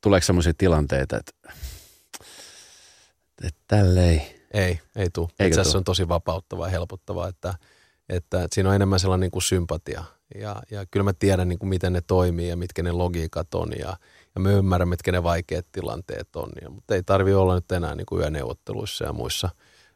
Tuleeko 0.00 0.24
sellaisia 0.24 0.54
tilanteita, 0.58 1.16
että, 1.16 1.32
että 3.44 3.60
tälle 3.66 4.10
ei? 4.10 4.44
Ei, 4.54 4.80
ei 4.96 5.10
tule. 5.10 5.28
Itse 5.46 5.60
asiassa 5.60 5.78
on 5.78 5.84
tosi 5.84 6.08
vapauttavaa 6.08 6.66
ja 6.66 6.70
helpottavaa, 6.70 7.28
että– 7.28 7.54
että, 8.16 8.44
että 8.44 8.54
siinä 8.54 8.68
on 8.68 8.74
enemmän 8.74 9.00
sellainen 9.00 9.20
niin 9.20 9.30
kuin 9.30 9.42
sympatia. 9.42 10.04
Ja, 10.34 10.62
ja 10.70 10.86
kyllä 10.90 11.04
mä 11.04 11.12
tiedän, 11.12 11.48
niin 11.48 11.58
kuin 11.58 11.68
miten 11.68 11.92
ne 11.92 12.00
toimii 12.00 12.48
ja 12.48 12.56
mitkä 12.56 12.82
ne 12.82 12.92
logiikat 12.92 13.54
on 13.54 13.72
ja, 13.78 13.96
ja 14.34 14.40
mä 14.40 14.50
ymmärrän, 14.50 14.88
mitkä 14.88 15.12
ne 15.12 15.22
vaikeat 15.22 15.66
tilanteet 15.72 16.36
on. 16.36 16.50
Ja, 16.62 16.70
mutta 16.70 16.94
ei 16.94 17.02
tarvi 17.02 17.34
olla 17.34 17.54
nyt 17.54 17.72
enää 17.72 17.94
niin 17.94 18.06
kuin 18.06 18.20
yöneuvotteluissa 18.20 19.04
ja 19.04 19.12
muissa 19.12 19.50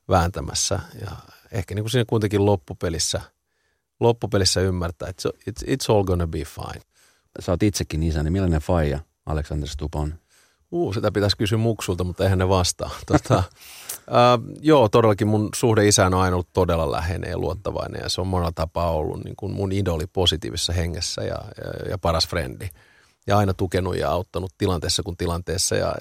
vääntämässä. 0.08 0.80
Ja 1.00 1.10
ehkä 1.52 1.74
niin 1.74 1.82
kuin 1.82 1.90
siinä 1.90 2.04
kuitenkin 2.08 2.46
loppupelissä, 2.46 3.20
loppupelissä 4.00 4.60
ymmärtää, 4.60 5.08
että 5.08 5.28
it's, 5.28 5.66
it's 5.66 5.94
all 5.94 6.04
gonna 6.04 6.26
be 6.26 6.44
fine. 6.44 6.82
Sä 7.40 7.52
oot 7.52 7.62
itsekin 7.62 8.02
isä, 8.02 8.22
niin 8.22 8.32
millainen 8.32 8.60
faija 8.60 9.00
Alexander 9.26 9.68
Stup 9.68 9.94
on? 9.94 10.14
Uh, 10.70 10.94
sitä 10.94 11.12
pitäisi 11.12 11.36
kysyä 11.36 11.58
muksulta, 11.58 12.04
mutta 12.04 12.24
eihän 12.24 12.38
ne 12.38 12.48
vastaa. 12.48 12.90
Tota, 13.06 13.42
ää, 14.10 14.38
joo, 14.60 14.88
todellakin 14.88 15.28
mun 15.28 15.48
suhde 15.54 15.88
isään 15.88 16.14
on 16.14 16.20
aina 16.20 16.36
ollut 16.36 16.52
todella 16.52 16.92
läheinen 16.92 17.30
ja 17.30 17.38
luottavainen 17.38 18.00
ja 18.02 18.08
se 18.08 18.20
on 18.20 18.26
monella 18.26 18.52
tapaa 18.54 18.90
ollut 18.90 19.24
niin 19.24 19.36
kuin 19.36 19.52
mun 19.52 19.72
idoli 19.72 20.06
positiivisessa 20.06 20.72
hengessä 20.72 21.22
ja, 21.22 21.38
ja, 21.64 21.90
ja 21.90 21.98
paras 21.98 22.28
frendi. 22.28 22.68
Ja 23.26 23.38
aina 23.38 23.54
tukenut 23.54 23.96
ja 23.96 24.10
auttanut 24.10 24.54
tilanteessa 24.58 25.02
kuin 25.02 25.16
tilanteessa 25.16 25.76
ja 25.76 25.94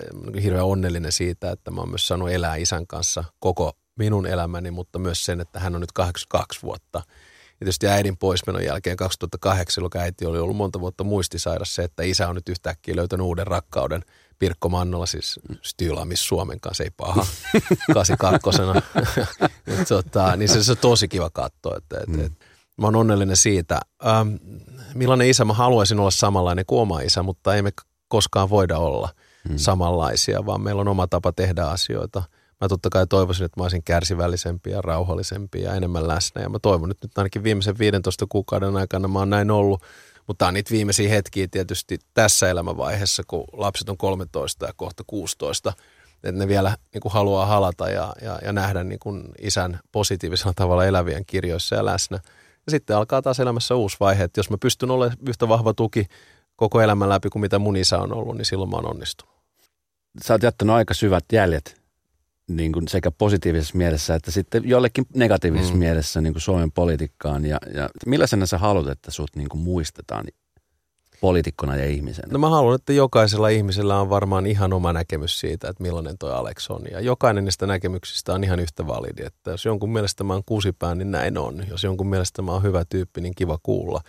hirveän 0.44 0.66
onnellinen 0.66 1.12
siitä, 1.12 1.52
että 1.52 1.72
mä 1.72 1.82
oon 1.82 1.90
myös 1.90 2.08
saanut 2.08 2.30
elää 2.30 2.56
isän 2.56 2.88
kanssa 2.88 3.24
koko 3.40 3.74
minun 3.96 4.28
elämäni, 4.28 4.72
mutta 4.72 5.00
myös 5.00 5.26
sen, 5.26 5.42
että 5.42 5.60
hän 5.60 5.76
on 5.76 5.82
nyt 5.82 5.92
82 5.92 6.62
vuotta. 6.64 7.02
Ja 7.48 7.66
tietysti 7.66 7.88
äidin 7.88 8.18
poismenon 8.18 8.64
jälkeen 8.64 8.98
2008, 8.98 9.82
jolloin 9.82 10.04
äiti 10.06 10.26
oli 10.26 10.40
ollut 10.40 10.58
monta 10.58 10.80
vuotta 10.80 11.04
muistisairas, 11.04 11.76
se, 11.76 11.84
että 11.84 12.04
isä 12.04 12.30
on 12.30 12.36
nyt 12.36 12.50
yhtäkkiä 12.50 12.96
löytänyt 12.96 13.26
uuden 13.26 13.48
rakkauden– 13.48 14.02
Pirkko 14.40 14.70
Mannola, 14.70 15.06
siis 15.06 15.40
Stylaamis 15.62 16.28
Suomen 16.28 16.60
kanssa, 16.60 16.84
ei 16.84 16.90
paha, 16.98 17.26
82 17.94 18.62
tota, 19.90 20.36
niin 20.36 20.50
se, 20.50 20.64
se 20.64 20.72
on 20.72 20.78
tosi 20.78 21.08
kiva 21.08 21.30
katsoa. 21.30 21.78
Että, 21.78 21.98
et, 22.00 22.08
mm. 22.08 22.26
et, 22.26 22.32
mä 22.82 22.88
oon 22.88 22.96
onnellinen 22.96 23.38
siitä. 23.38 23.80
Ähm, 24.06 24.28
millainen 24.94 25.30
isä 25.30 25.46
mä 25.46 25.54
haluaisin 25.54 26.00
olla 26.00 26.12
samanlainen 26.12 26.66
kuin 26.66 26.80
oma 26.80 27.00
isä, 27.00 27.24
mutta 27.24 27.56
ei 27.56 27.62
me 27.62 27.72
koskaan 28.08 28.50
voida 28.50 28.78
olla 28.78 29.10
mm. 29.50 29.58
samanlaisia, 29.58 30.46
vaan 30.46 30.62
meillä 30.62 30.82
on 30.82 30.88
oma 30.88 31.08
tapa 31.08 31.32
tehdä 31.32 31.64
asioita. 31.64 32.24
Mä 32.62 32.68
totta 32.68 32.90
kai 32.90 33.08
toivoisin, 33.08 33.46
että 33.46 33.60
mä 33.60 33.64
olisin 33.64 33.84
kärsivällisempi 33.84 34.70
ja 34.70 34.82
rauhallisempi 34.82 35.62
ja 35.62 35.74
enemmän 35.74 36.08
läsnä. 36.08 36.42
Ja 36.42 36.50
mä 36.50 36.60
toivon, 36.60 36.92
että 36.92 37.08
nyt 37.08 37.18
ainakin 37.18 37.44
viimeisen 37.44 37.80
15 37.80 38.26
kuukauden 38.30 38.78
aikana 38.78 39.08
mä 39.08 39.20
oon 39.20 39.30
näin 39.30 39.52
ollut– 39.52 39.84
mutta 40.28 40.38
tämä 40.40 40.48
on 40.48 40.54
niitä 40.54 40.72
viimeisiä 40.72 41.10
hetkiä 41.10 41.48
tietysti 41.52 42.00
tässä 42.14 42.50
elämänvaiheessa, 42.50 43.24
kun 43.28 43.44
lapset 43.54 43.90
on 43.90 43.98
13 43.98 44.66
ja 44.66 44.74
kohta 44.76 45.04
16, 45.08 45.74
että 46.24 46.40
ne 46.40 46.48
vielä 46.48 46.78
niin 46.94 47.02
kuin 47.02 47.12
haluaa 47.12 47.46
halata 47.46 47.90
ja, 47.90 48.14
ja, 48.22 48.40
ja 48.44 48.54
nähdä 48.54 48.84
niin 48.84 49.00
kuin 49.00 49.24
isän 49.42 49.80
positiivisella 49.92 50.54
tavalla 50.56 50.86
elävien 50.86 51.26
kirjoissa 51.26 51.76
ja 51.76 51.86
läsnä. 51.86 52.20
Ja 52.66 52.72
sitten 52.72 52.96
alkaa 52.96 53.22
taas 53.22 53.40
elämässä 53.40 53.76
uusi 53.76 53.98
vaihe, 54.00 54.24
että 54.24 54.40
jos 54.40 54.50
mä 54.50 54.58
pystyn 54.62 54.92
olemaan 54.92 55.18
yhtä 55.28 55.50
vahva 55.50 55.74
tuki 55.74 56.06
koko 56.56 56.82
elämän 56.82 57.10
läpi 57.10 57.30
kuin 57.30 57.42
mitä 57.42 57.60
mun 57.60 57.78
isä 57.78 57.98
on 57.98 58.14
ollut, 58.14 58.38
niin 58.38 58.46
silloin 58.46 58.70
mä 58.70 58.76
oon 58.76 58.90
onnistunut. 58.90 59.36
Sä 60.24 60.34
oot 60.34 60.44
jättänyt 60.44 60.76
aika 60.76 60.94
syvät 60.94 61.26
jäljet 61.32 61.82
niin 62.48 62.72
kuin 62.72 62.88
sekä 62.88 63.12
positiivisessa 63.12 63.78
mielessä 63.78 64.16
että 64.16 64.32
sitten 64.32 64.70
jollekin 64.70 65.06
negatiivisessa 65.16 65.74
mm. 65.74 65.80
mielessä 65.80 66.22
niin 66.22 66.34
kuin 66.34 66.42
Suomen 66.42 66.72
politiikkaan. 66.72 67.46
Ja, 67.46 67.58
ja 67.74 67.90
millaisena 68.06 68.46
sä 68.46 68.58
haluat, 68.58 68.88
että 68.88 69.12
sut 69.12 69.36
niin 69.36 69.50
kuin 69.50 69.62
muistetaan 69.62 70.26
poliitikkona 71.22 71.76
ja 71.76 71.86
ihmisenä? 71.86 72.28
No 72.32 72.40
mä 72.40 72.50
haluan, 72.50 72.76
että 72.76 72.94
jokaisella 72.94 73.50
ihmisellä 73.50 74.00
on 74.00 74.10
varmaan 74.10 74.46
ihan 74.46 74.74
oma 74.74 74.94
näkemys 74.94 75.40
siitä, 75.40 75.70
että 75.70 75.84
millainen 75.84 76.18
toi 76.18 76.34
Alex 76.34 76.70
on. 76.70 76.82
Ja 76.92 77.00
jokainen 77.00 77.46
niistä 77.46 77.68
näkemyksistä 77.68 78.34
on 78.34 78.44
ihan 78.44 78.60
yhtä 78.60 78.88
validi. 78.88 79.26
Että 79.26 79.52
jos 79.52 79.66
jonkun 79.66 79.94
mielestä 79.94 80.24
mä 80.24 80.34
oon 80.34 80.44
kusipää, 80.46 80.96
niin 80.96 81.12
näin 81.12 81.38
on. 81.38 81.64
Jos 81.70 81.84
jonkun 81.84 82.08
mielestä 82.08 82.42
mä 82.42 82.52
oon 82.52 82.64
hyvä 82.64 82.84
tyyppi, 82.90 83.22
niin 83.22 83.36
kiva 83.36 83.58
kuulla. 83.64 84.02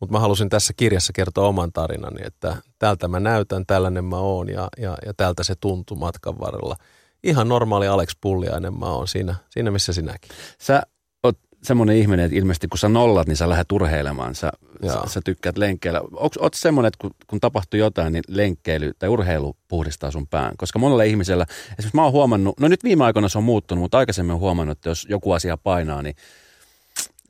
Mutta 0.00 0.12
mä 0.12 0.20
halusin 0.20 0.48
tässä 0.48 0.72
kirjassa 0.76 1.12
kertoa 1.12 1.48
oman 1.48 1.72
tarinani, 1.72 2.22
että 2.26 2.56
tältä 2.78 3.08
mä 3.08 3.20
näytän, 3.20 3.66
tällainen 3.66 4.04
mä 4.04 4.18
oon 4.18 4.48
ja, 4.48 4.68
ja, 4.78 4.96
ja 5.06 5.14
tältä 5.16 5.44
se 5.44 5.54
tuntuu 5.60 5.96
matkan 5.96 6.38
varrella– 6.38 6.76
ihan 7.24 7.48
normaali 7.48 7.86
Alex 7.86 8.16
Pulliainen 8.20 8.78
mä 8.78 8.86
oon 8.86 9.08
siinä, 9.08 9.34
siinä 9.50 9.70
missä 9.70 9.92
sinäkin. 9.92 10.30
Sä 10.58 10.82
oot 11.22 11.38
semmoinen 11.62 11.96
ihminen, 11.96 12.24
että 12.24 12.38
ilmeisesti 12.38 12.68
kun 12.68 12.78
sä 12.78 12.88
nollat, 12.88 13.26
niin 13.26 13.36
sä 13.36 13.48
lähdet 13.48 13.72
urheilemaan. 13.72 14.34
Sä, 14.34 14.52
sä, 14.86 15.00
sä 15.06 15.20
tykkäät 15.24 15.58
lenkkeillä. 15.58 16.00
Oot 16.38 16.54
semmoinen, 16.54 16.88
että 16.88 16.98
kun, 17.00 17.10
kun 17.26 17.40
tapahtuu 17.40 17.80
jotain, 17.80 18.12
niin 18.12 18.24
lenkkeily 18.28 18.92
tai 18.98 19.08
urheilu 19.08 19.56
puhdistaa 19.68 20.10
sun 20.10 20.26
pään? 20.26 20.56
Koska 20.56 20.78
monella 20.78 21.02
ihmisellä, 21.02 21.46
esimerkiksi 21.68 21.96
mä 21.96 22.02
oon 22.02 22.12
huomannut, 22.12 22.60
no 22.60 22.68
nyt 22.68 22.84
viime 22.84 23.04
aikoina 23.04 23.28
se 23.28 23.38
on 23.38 23.44
muuttunut, 23.44 23.82
mutta 23.82 23.98
aikaisemmin 23.98 24.34
on 24.34 24.40
huomannut, 24.40 24.78
että 24.78 24.88
jos 24.88 25.06
joku 25.10 25.32
asia 25.32 25.56
painaa, 25.56 26.02
niin 26.02 26.16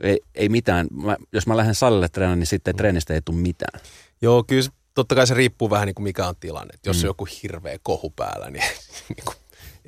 ei, 0.00 0.20
ei 0.34 0.48
mitään. 0.48 0.86
Mä, 0.90 1.16
jos 1.32 1.46
mä 1.46 1.56
lähden 1.56 1.74
salille 1.74 2.08
treenaan, 2.08 2.38
niin 2.38 2.46
sitten 2.46 2.76
treenistä 2.76 3.14
ei 3.14 3.22
tule 3.24 3.36
mitään. 3.36 3.80
Joo, 4.22 4.44
kyllä 4.44 4.68
totta 4.94 5.14
kai 5.14 5.26
se 5.26 5.34
riippuu 5.34 5.70
vähän 5.70 5.86
niin 5.86 5.94
kuin 5.94 6.04
mikä 6.04 6.28
on 6.28 6.36
tilanne. 6.40 6.74
jos 6.86 6.96
mm. 6.96 7.00
on 7.00 7.06
joku 7.06 7.28
hirveä 7.42 7.78
kohu 7.82 8.10
päällä, 8.10 8.50
niin, 8.50 8.64
niin 9.08 9.24
kuin 9.24 9.36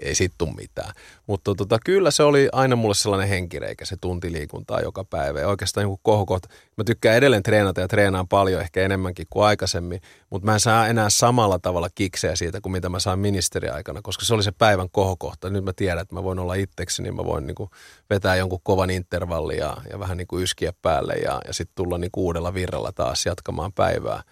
ei 0.03 0.15
sit 0.15 0.33
tule 0.39 0.53
mitään. 0.53 0.93
Mutta 1.27 1.55
tota, 1.55 1.79
kyllä 1.85 2.11
se 2.11 2.23
oli 2.23 2.49
aina 2.53 2.77
mulle 2.77 2.95
sellainen 2.95 3.29
henkireikä, 3.29 3.85
se 3.85 3.97
tunti 4.01 4.33
liikuntaa 4.33 4.81
joka 4.81 5.05
päivä. 5.05 5.41
Ja 5.41 5.49
oikeastaan 5.49 5.83
joku 5.83 6.01
kohokohta. 6.03 6.49
Mä 6.77 6.85
tykkään 6.85 7.17
edelleen 7.17 7.43
treenata 7.43 7.81
ja 7.81 7.89
treenaan 7.89 8.29
paljon, 8.29 8.61
ehkä 8.61 8.83
enemmänkin 8.83 9.27
kuin 9.31 9.47
aikaisemmin, 9.47 10.01
mutta 10.31 10.47
mä 10.47 10.55
en 10.55 10.61
saa 10.61 10.89
enää 10.89 11.11
samalla 11.11 11.59
tavalla 11.59 11.89
kikseä 11.95 12.37
siitä 12.37 12.61
kuin 12.61 12.73
mitä 12.73 12.89
mä 12.89 12.99
saan 12.99 13.19
ministeriaikana, 13.19 14.03
koska 14.03 14.25
se 14.25 14.35
oli 14.35 14.43
se 14.43 14.53
päivän 14.53 14.91
kohokohta. 14.91 15.51
Nyt 15.51 15.65
mä 15.65 15.73
tiedän, 15.73 16.03
että 16.03 16.15
mä 16.15 16.23
voin 16.23 16.39
olla 16.39 16.55
itseksi, 16.55 17.03
niin 17.03 17.17
mä 17.17 17.25
voin 17.25 17.47
niinku 17.47 17.71
vetää 18.11 18.37
jonkun 18.37 18.61
kovan 18.63 18.91
intervalli 18.91 19.59
ja, 19.59 19.77
ja 19.91 19.99
vähän 19.99 20.17
niinku 20.17 20.39
yskiä 20.39 20.73
päälle 20.83 21.15
ja, 21.15 21.41
ja 21.47 21.53
sitten 21.53 21.75
tulla 21.75 21.99
niinku 21.99 22.25
uudella 22.27 22.55
virralla 22.55 22.93
taas 22.93 23.27
jatkamaan 23.27 23.73
päivää. 23.73 24.23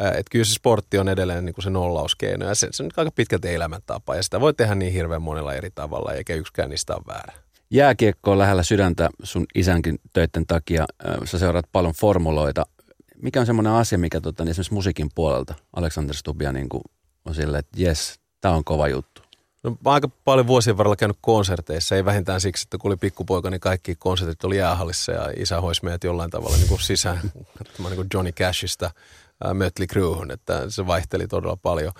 Että 0.00 0.30
kyllä 0.30 0.44
se 0.44 0.54
sportti 0.54 0.98
on 0.98 1.08
edelleen 1.08 1.44
niin 1.44 1.54
kuin 1.54 1.62
se 1.62 1.70
nollauskeino 1.70 2.46
ja 2.46 2.54
se, 2.54 2.68
se 2.70 2.82
on 2.82 2.90
aika 2.96 3.10
pitkälti 3.10 3.54
elämäntapa 3.54 4.16
ja 4.16 4.22
sitä 4.22 4.40
voi 4.40 4.54
tehdä 4.54 4.74
niin 4.74 4.92
hirveän 4.92 5.22
monella 5.22 5.54
eri 5.54 5.70
tavalla 5.74 6.12
eikä 6.12 6.34
yksikään 6.34 6.70
niistä 6.70 6.94
ole 6.94 7.02
väärä. 7.06 7.32
Jääkiekko 7.70 8.32
on 8.32 8.38
lähellä 8.38 8.62
sydäntä 8.62 9.10
sun 9.22 9.46
isänkin 9.54 9.98
töiden 10.12 10.46
takia. 10.46 10.84
Sä 11.24 11.38
seuraat 11.38 11.66
paljon 11.72 11.94
formuloita. 11.94 12.66
Mikä 13.22 13.40
on 13.40 13.46
semmoinen 13.46 13.72
asia, 13.72 13.98
mikä 13.98 14.20
tota, 14.20 14.44
niin 14.44 14.50
esimerkiksi 14.50 14.74
musiikin 14.74 15.08
puolelta 15.14 15.54
Alexander 15.76 16.16
Stubia 16.16 16.52
niin 16.52 16.68
kuin 16.68 16.82
on 17.24 17.34
silleen, 17.34 17.58
että 17.58 17.82
jes, 17.82 18.20
tämä 18.40 18.54
on 18.54 18.64
kova 18.64 18.88
juttu? 18.88 19.22
No, 19.62 19.76
mä 19.84 19.90
aika 19.90 20.08
paljon 20.24 20.46
vuosien 20.46 20.76
varrella 20.76 20.96
käynyt 20.96 21.18
konserteissa, 21.20 21.96
ei 21.96 22.04
vähintään 22.04 22.40
siksi, 22.40 22.66
että 22.66 22.78
kun 22.78 22.88
oli 22.88 22.96
pikkupoika, 22.96 23.50
niin 23.50 23.60
kaikki 23.60 23.94
konsertit 23.94 24.44
oli 24.44 24.56
jäähallissa 24.56 25.12
ja 25.12 25.32
isä 25.36 25.60
hoisi 25.60 25.84
meidät 25.84 26.04
jollain 26.04 26.30
tavalla 26.30 26.56
niin 26.56 26.68
kuin 26.68 26.80
sisään, 26.80 27.20
niin 27.78 27.96
kuin 27.96 28.08
Johnny 28.14 28.32
Cashista 28.32 28.90
Mötley 29.44 29.86
Crewhun, 29.86 30.30
että 30.30 30.70
se 30.70 30.86
vaihteli 30.86 31.26
todella 31.26 31.56
paljon. 31.56 31.92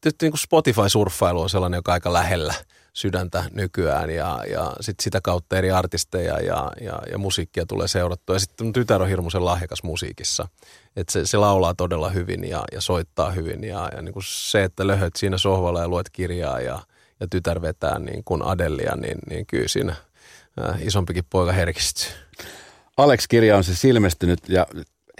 Tietysti 0.00 0.26
niin 0.26 0.38
Spotify-surffailu 0.38 1.42
on 1.42 1.50
sellainen, 1.50 1.78
joka 1.78 1.92
on 1.92 1.94
aika 1.94 2.12
lähellä 2.12 2.54
sydäntä 2.92 3.44
nykyään 3.52 4.10
ja, 4.10 4.40
ja 4.50 4.72
sit 4.80 5.00
sitä 5.00 5.20
kautta 5.20 5.58
eri 5.58 5.70
artisteja 5.70 6.40
ja, 6.40 6.72
ja, 6.80 7.02
ja 7.10 7.18
musiikkia 7.18 7.66
tulee 7.66 7.88
seurattua. 7.88 8.36
Ja 8.36 8.40
sitten 8.40 8.72
tytär 8.72 9.02
on 9.02 9.08
hirmuisen 9.08 9.44
lahjakas 9.44 9.82
musiikissa. 9.82 10.48
että 10.96 11.12
se, 11.12 11.26
se 11.26 11.36
laulaa 11.36 11.74
todella 11.74 12.10
hyvin 12.10 12.48
ja, 12.48 12.64
ja 12.72 12.80
soittaa 12.80 13.30
hyvin 13.30 13.64
ja, 13.64 13.90
ja 13.96 14.02
niin 14.02 14.12
kuin 14.12 14.24
se, 14.26 14.64
että 14.64 14.86
löhöt 14.86 15.16
siinä 15.16 15.38
sohvalla 15.38 15.80
ja 15.80 15.88
luet 15.88 16.10
kirjaa 16.10 16.60
ja, 16.60 16.78
ja 17.20 17.26
tytär 17.30 17.62
vetää 17.62 17.98
niin 17.98 18.24
kuin 18.24 18.42
Adelia, 18.42 18.96
niin, 18.96 19.18
niin 19.30 19.46
kyllä 19.46 19.68
siinä 19.68 19.96
isompikin 20.80 21.24
poika 21.30 21.52
herkistyy. 21.52 22.10
Alex-kirja 22.96 23.56
on 23.56 23.64
siis 23.64 23.84
ilmestynyt 23.84 24.48
ja 24.48 24.66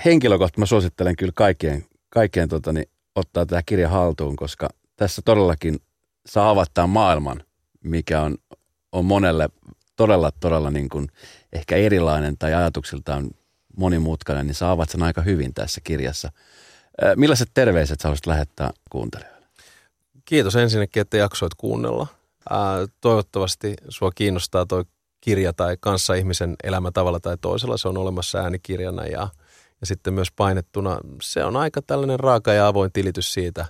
henkilökohtaisesti 0.04 0.60
mä 0.60 0.66
suosittelen 0.66 1.16
kyllä 1.16 1.32
kaikkien, 1.34 1.84
kaikkien 2.10 2.48
tota, 2.48 2.72
niin, 2.72 2.88
ottaa 3.14 3.46
tämä 3.46 3.62
kirja 3.66 3.88
haltuun, 3.88 4.36
koska 4.36 4.68
tässä 4.96 5.22
todellakin 5.24 5.78
saa 6.26 6.50
avattaa 6.50 6.86
maailman, 6.86 7.44
mikä 7.84 8.20
on, 8.20 8.36
on 8.92 9.04
monelle 9.04 9.48
todella, 9.96 10.30
todella 10.40 10.70
niin 10.70 10.88
kuin 10.88 11.08
ehkä 11.52 11.76
erilainen 11.76 12.38
tai 12.38 12.54
ajatuksiltaan 12.54 13.30
monimutkainen, 13.76 14.46
niin 14.46 14.54
saavat 14.54 14.90
sen 14.90 15.02
aika 15.02 15.22
hyvin 15.22 15.54
tässä 15.54 15.80
kirjassa. 15.84 16.32
Millaiset 17.16 17.50
terveiset 17.54 18.00
sä 18.00 18.08
haluaisit 18.08 18.26
lähettää 18.26 18.70
kuuntelijoille? 18.90 19.46
Kiitos 20.24 20.56
ensinnäkin, 20.56 21.00
että 21.00 21.16
jaksoit 21.16 21.54
kuunnella. 21.54 22.06
Toivottavasti 23.00 23.74
sua 23.88 24.10
kiinnostaa 24.14 24.66
tuo 24.66 24.84
kirja 25.20 25.52
tai 25.52 25.76
kanssa 25.80 26.14
ihmisen 26.14 26.56
elämä 26.64 26.90
tavalla 26.90 27.20
tai 27.20 27.36
toisella. 27.40 27.76
Se 27.76 27.88
on 27.88 27.98
olemassa 27.98 28.38
äänikirjana 28.38 29.06
ja– 29.06 29.28
ja 29.86 29.88
sitten 29.88 30.14
myös 30.14 30.32
painettuna. 30.32 30.98
Se 31.22 31.44
on 31.44 31.56
aika 31.56 31.82
tällainen 31.82 32.20
raaka 32.20 32.52
ja 32.52 32.66
avoin 32.66 32.92
tilitys 32.92 33.32
siitä, 33.32 33.66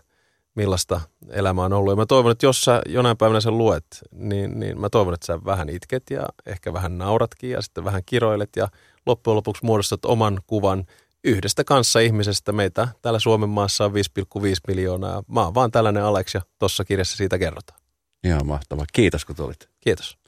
millaista 0.55 1.01
elämä 1.31 1.65
on 1.65 1.73
ollut. 1.73 1.93
Ja 1.93 1.97
mä 1.97 2.07
toivon, 2.07 2.33
että 2.33 2.47
jos 2.47 2.65
sä 2.65 2.83
jonain 2.87 3.17
päivänä 3.17 3.41
sen 3.41 3.59
luet, 3.59 3.87
niin, 4.13 4.61
niin 4.61 4.81
mä 4.81 4.89
toivon, 4.89 5.15
että 5.15 5.27
sä 5.27 5.45
vähän 5.45 5.69
itket 5.69 6.03
ja 6.11 6.27
ehkä 6.47 6.73
vähän 6.73 6.99
nauratkin 6.99 7.51
ja 7.51 7.63
sitten 7.63 7.85
vähän 7.85 8.03
kiroilet 8.07 8.51
ja 8.57 8.69
loppujen 9.07 9.37
lopuksi 9.37 9.65
muodostat 9.65 10.05
oman 10.05 10.41
kuvan 10.47 10.85
yhdestä 11.25 11.65
kanssa 11.65 12.01
ihmisestä. 12.01 12.53
Meitä 12.53 12.89
täällä 13.03 13.19
Suomen 13.19 13.49
maassa 13.49 13.85
on 13.85 13.93
5,5 13.93 13.97
miljoonaa. 14.69 15.23
Mä 15.29 15.45
oon 15.45 15.55
vaan 15.55 15.71
tällainen 15.71 16.05
Alex 16.05 16.35
ja 16.35 16.41
tuossa 16.59 16.85
kirjassa 16.85 17.17
siitä 17.17 17.39
kerrotaan. 17.39 17.81
Ihan 18.25 18.47
mahtavaa. 18.47 18.85
Kiitos 18.93 19.25
kun 19.25 19.37
tulit. 19.37 19.69
Kiitos. 19.81 20.19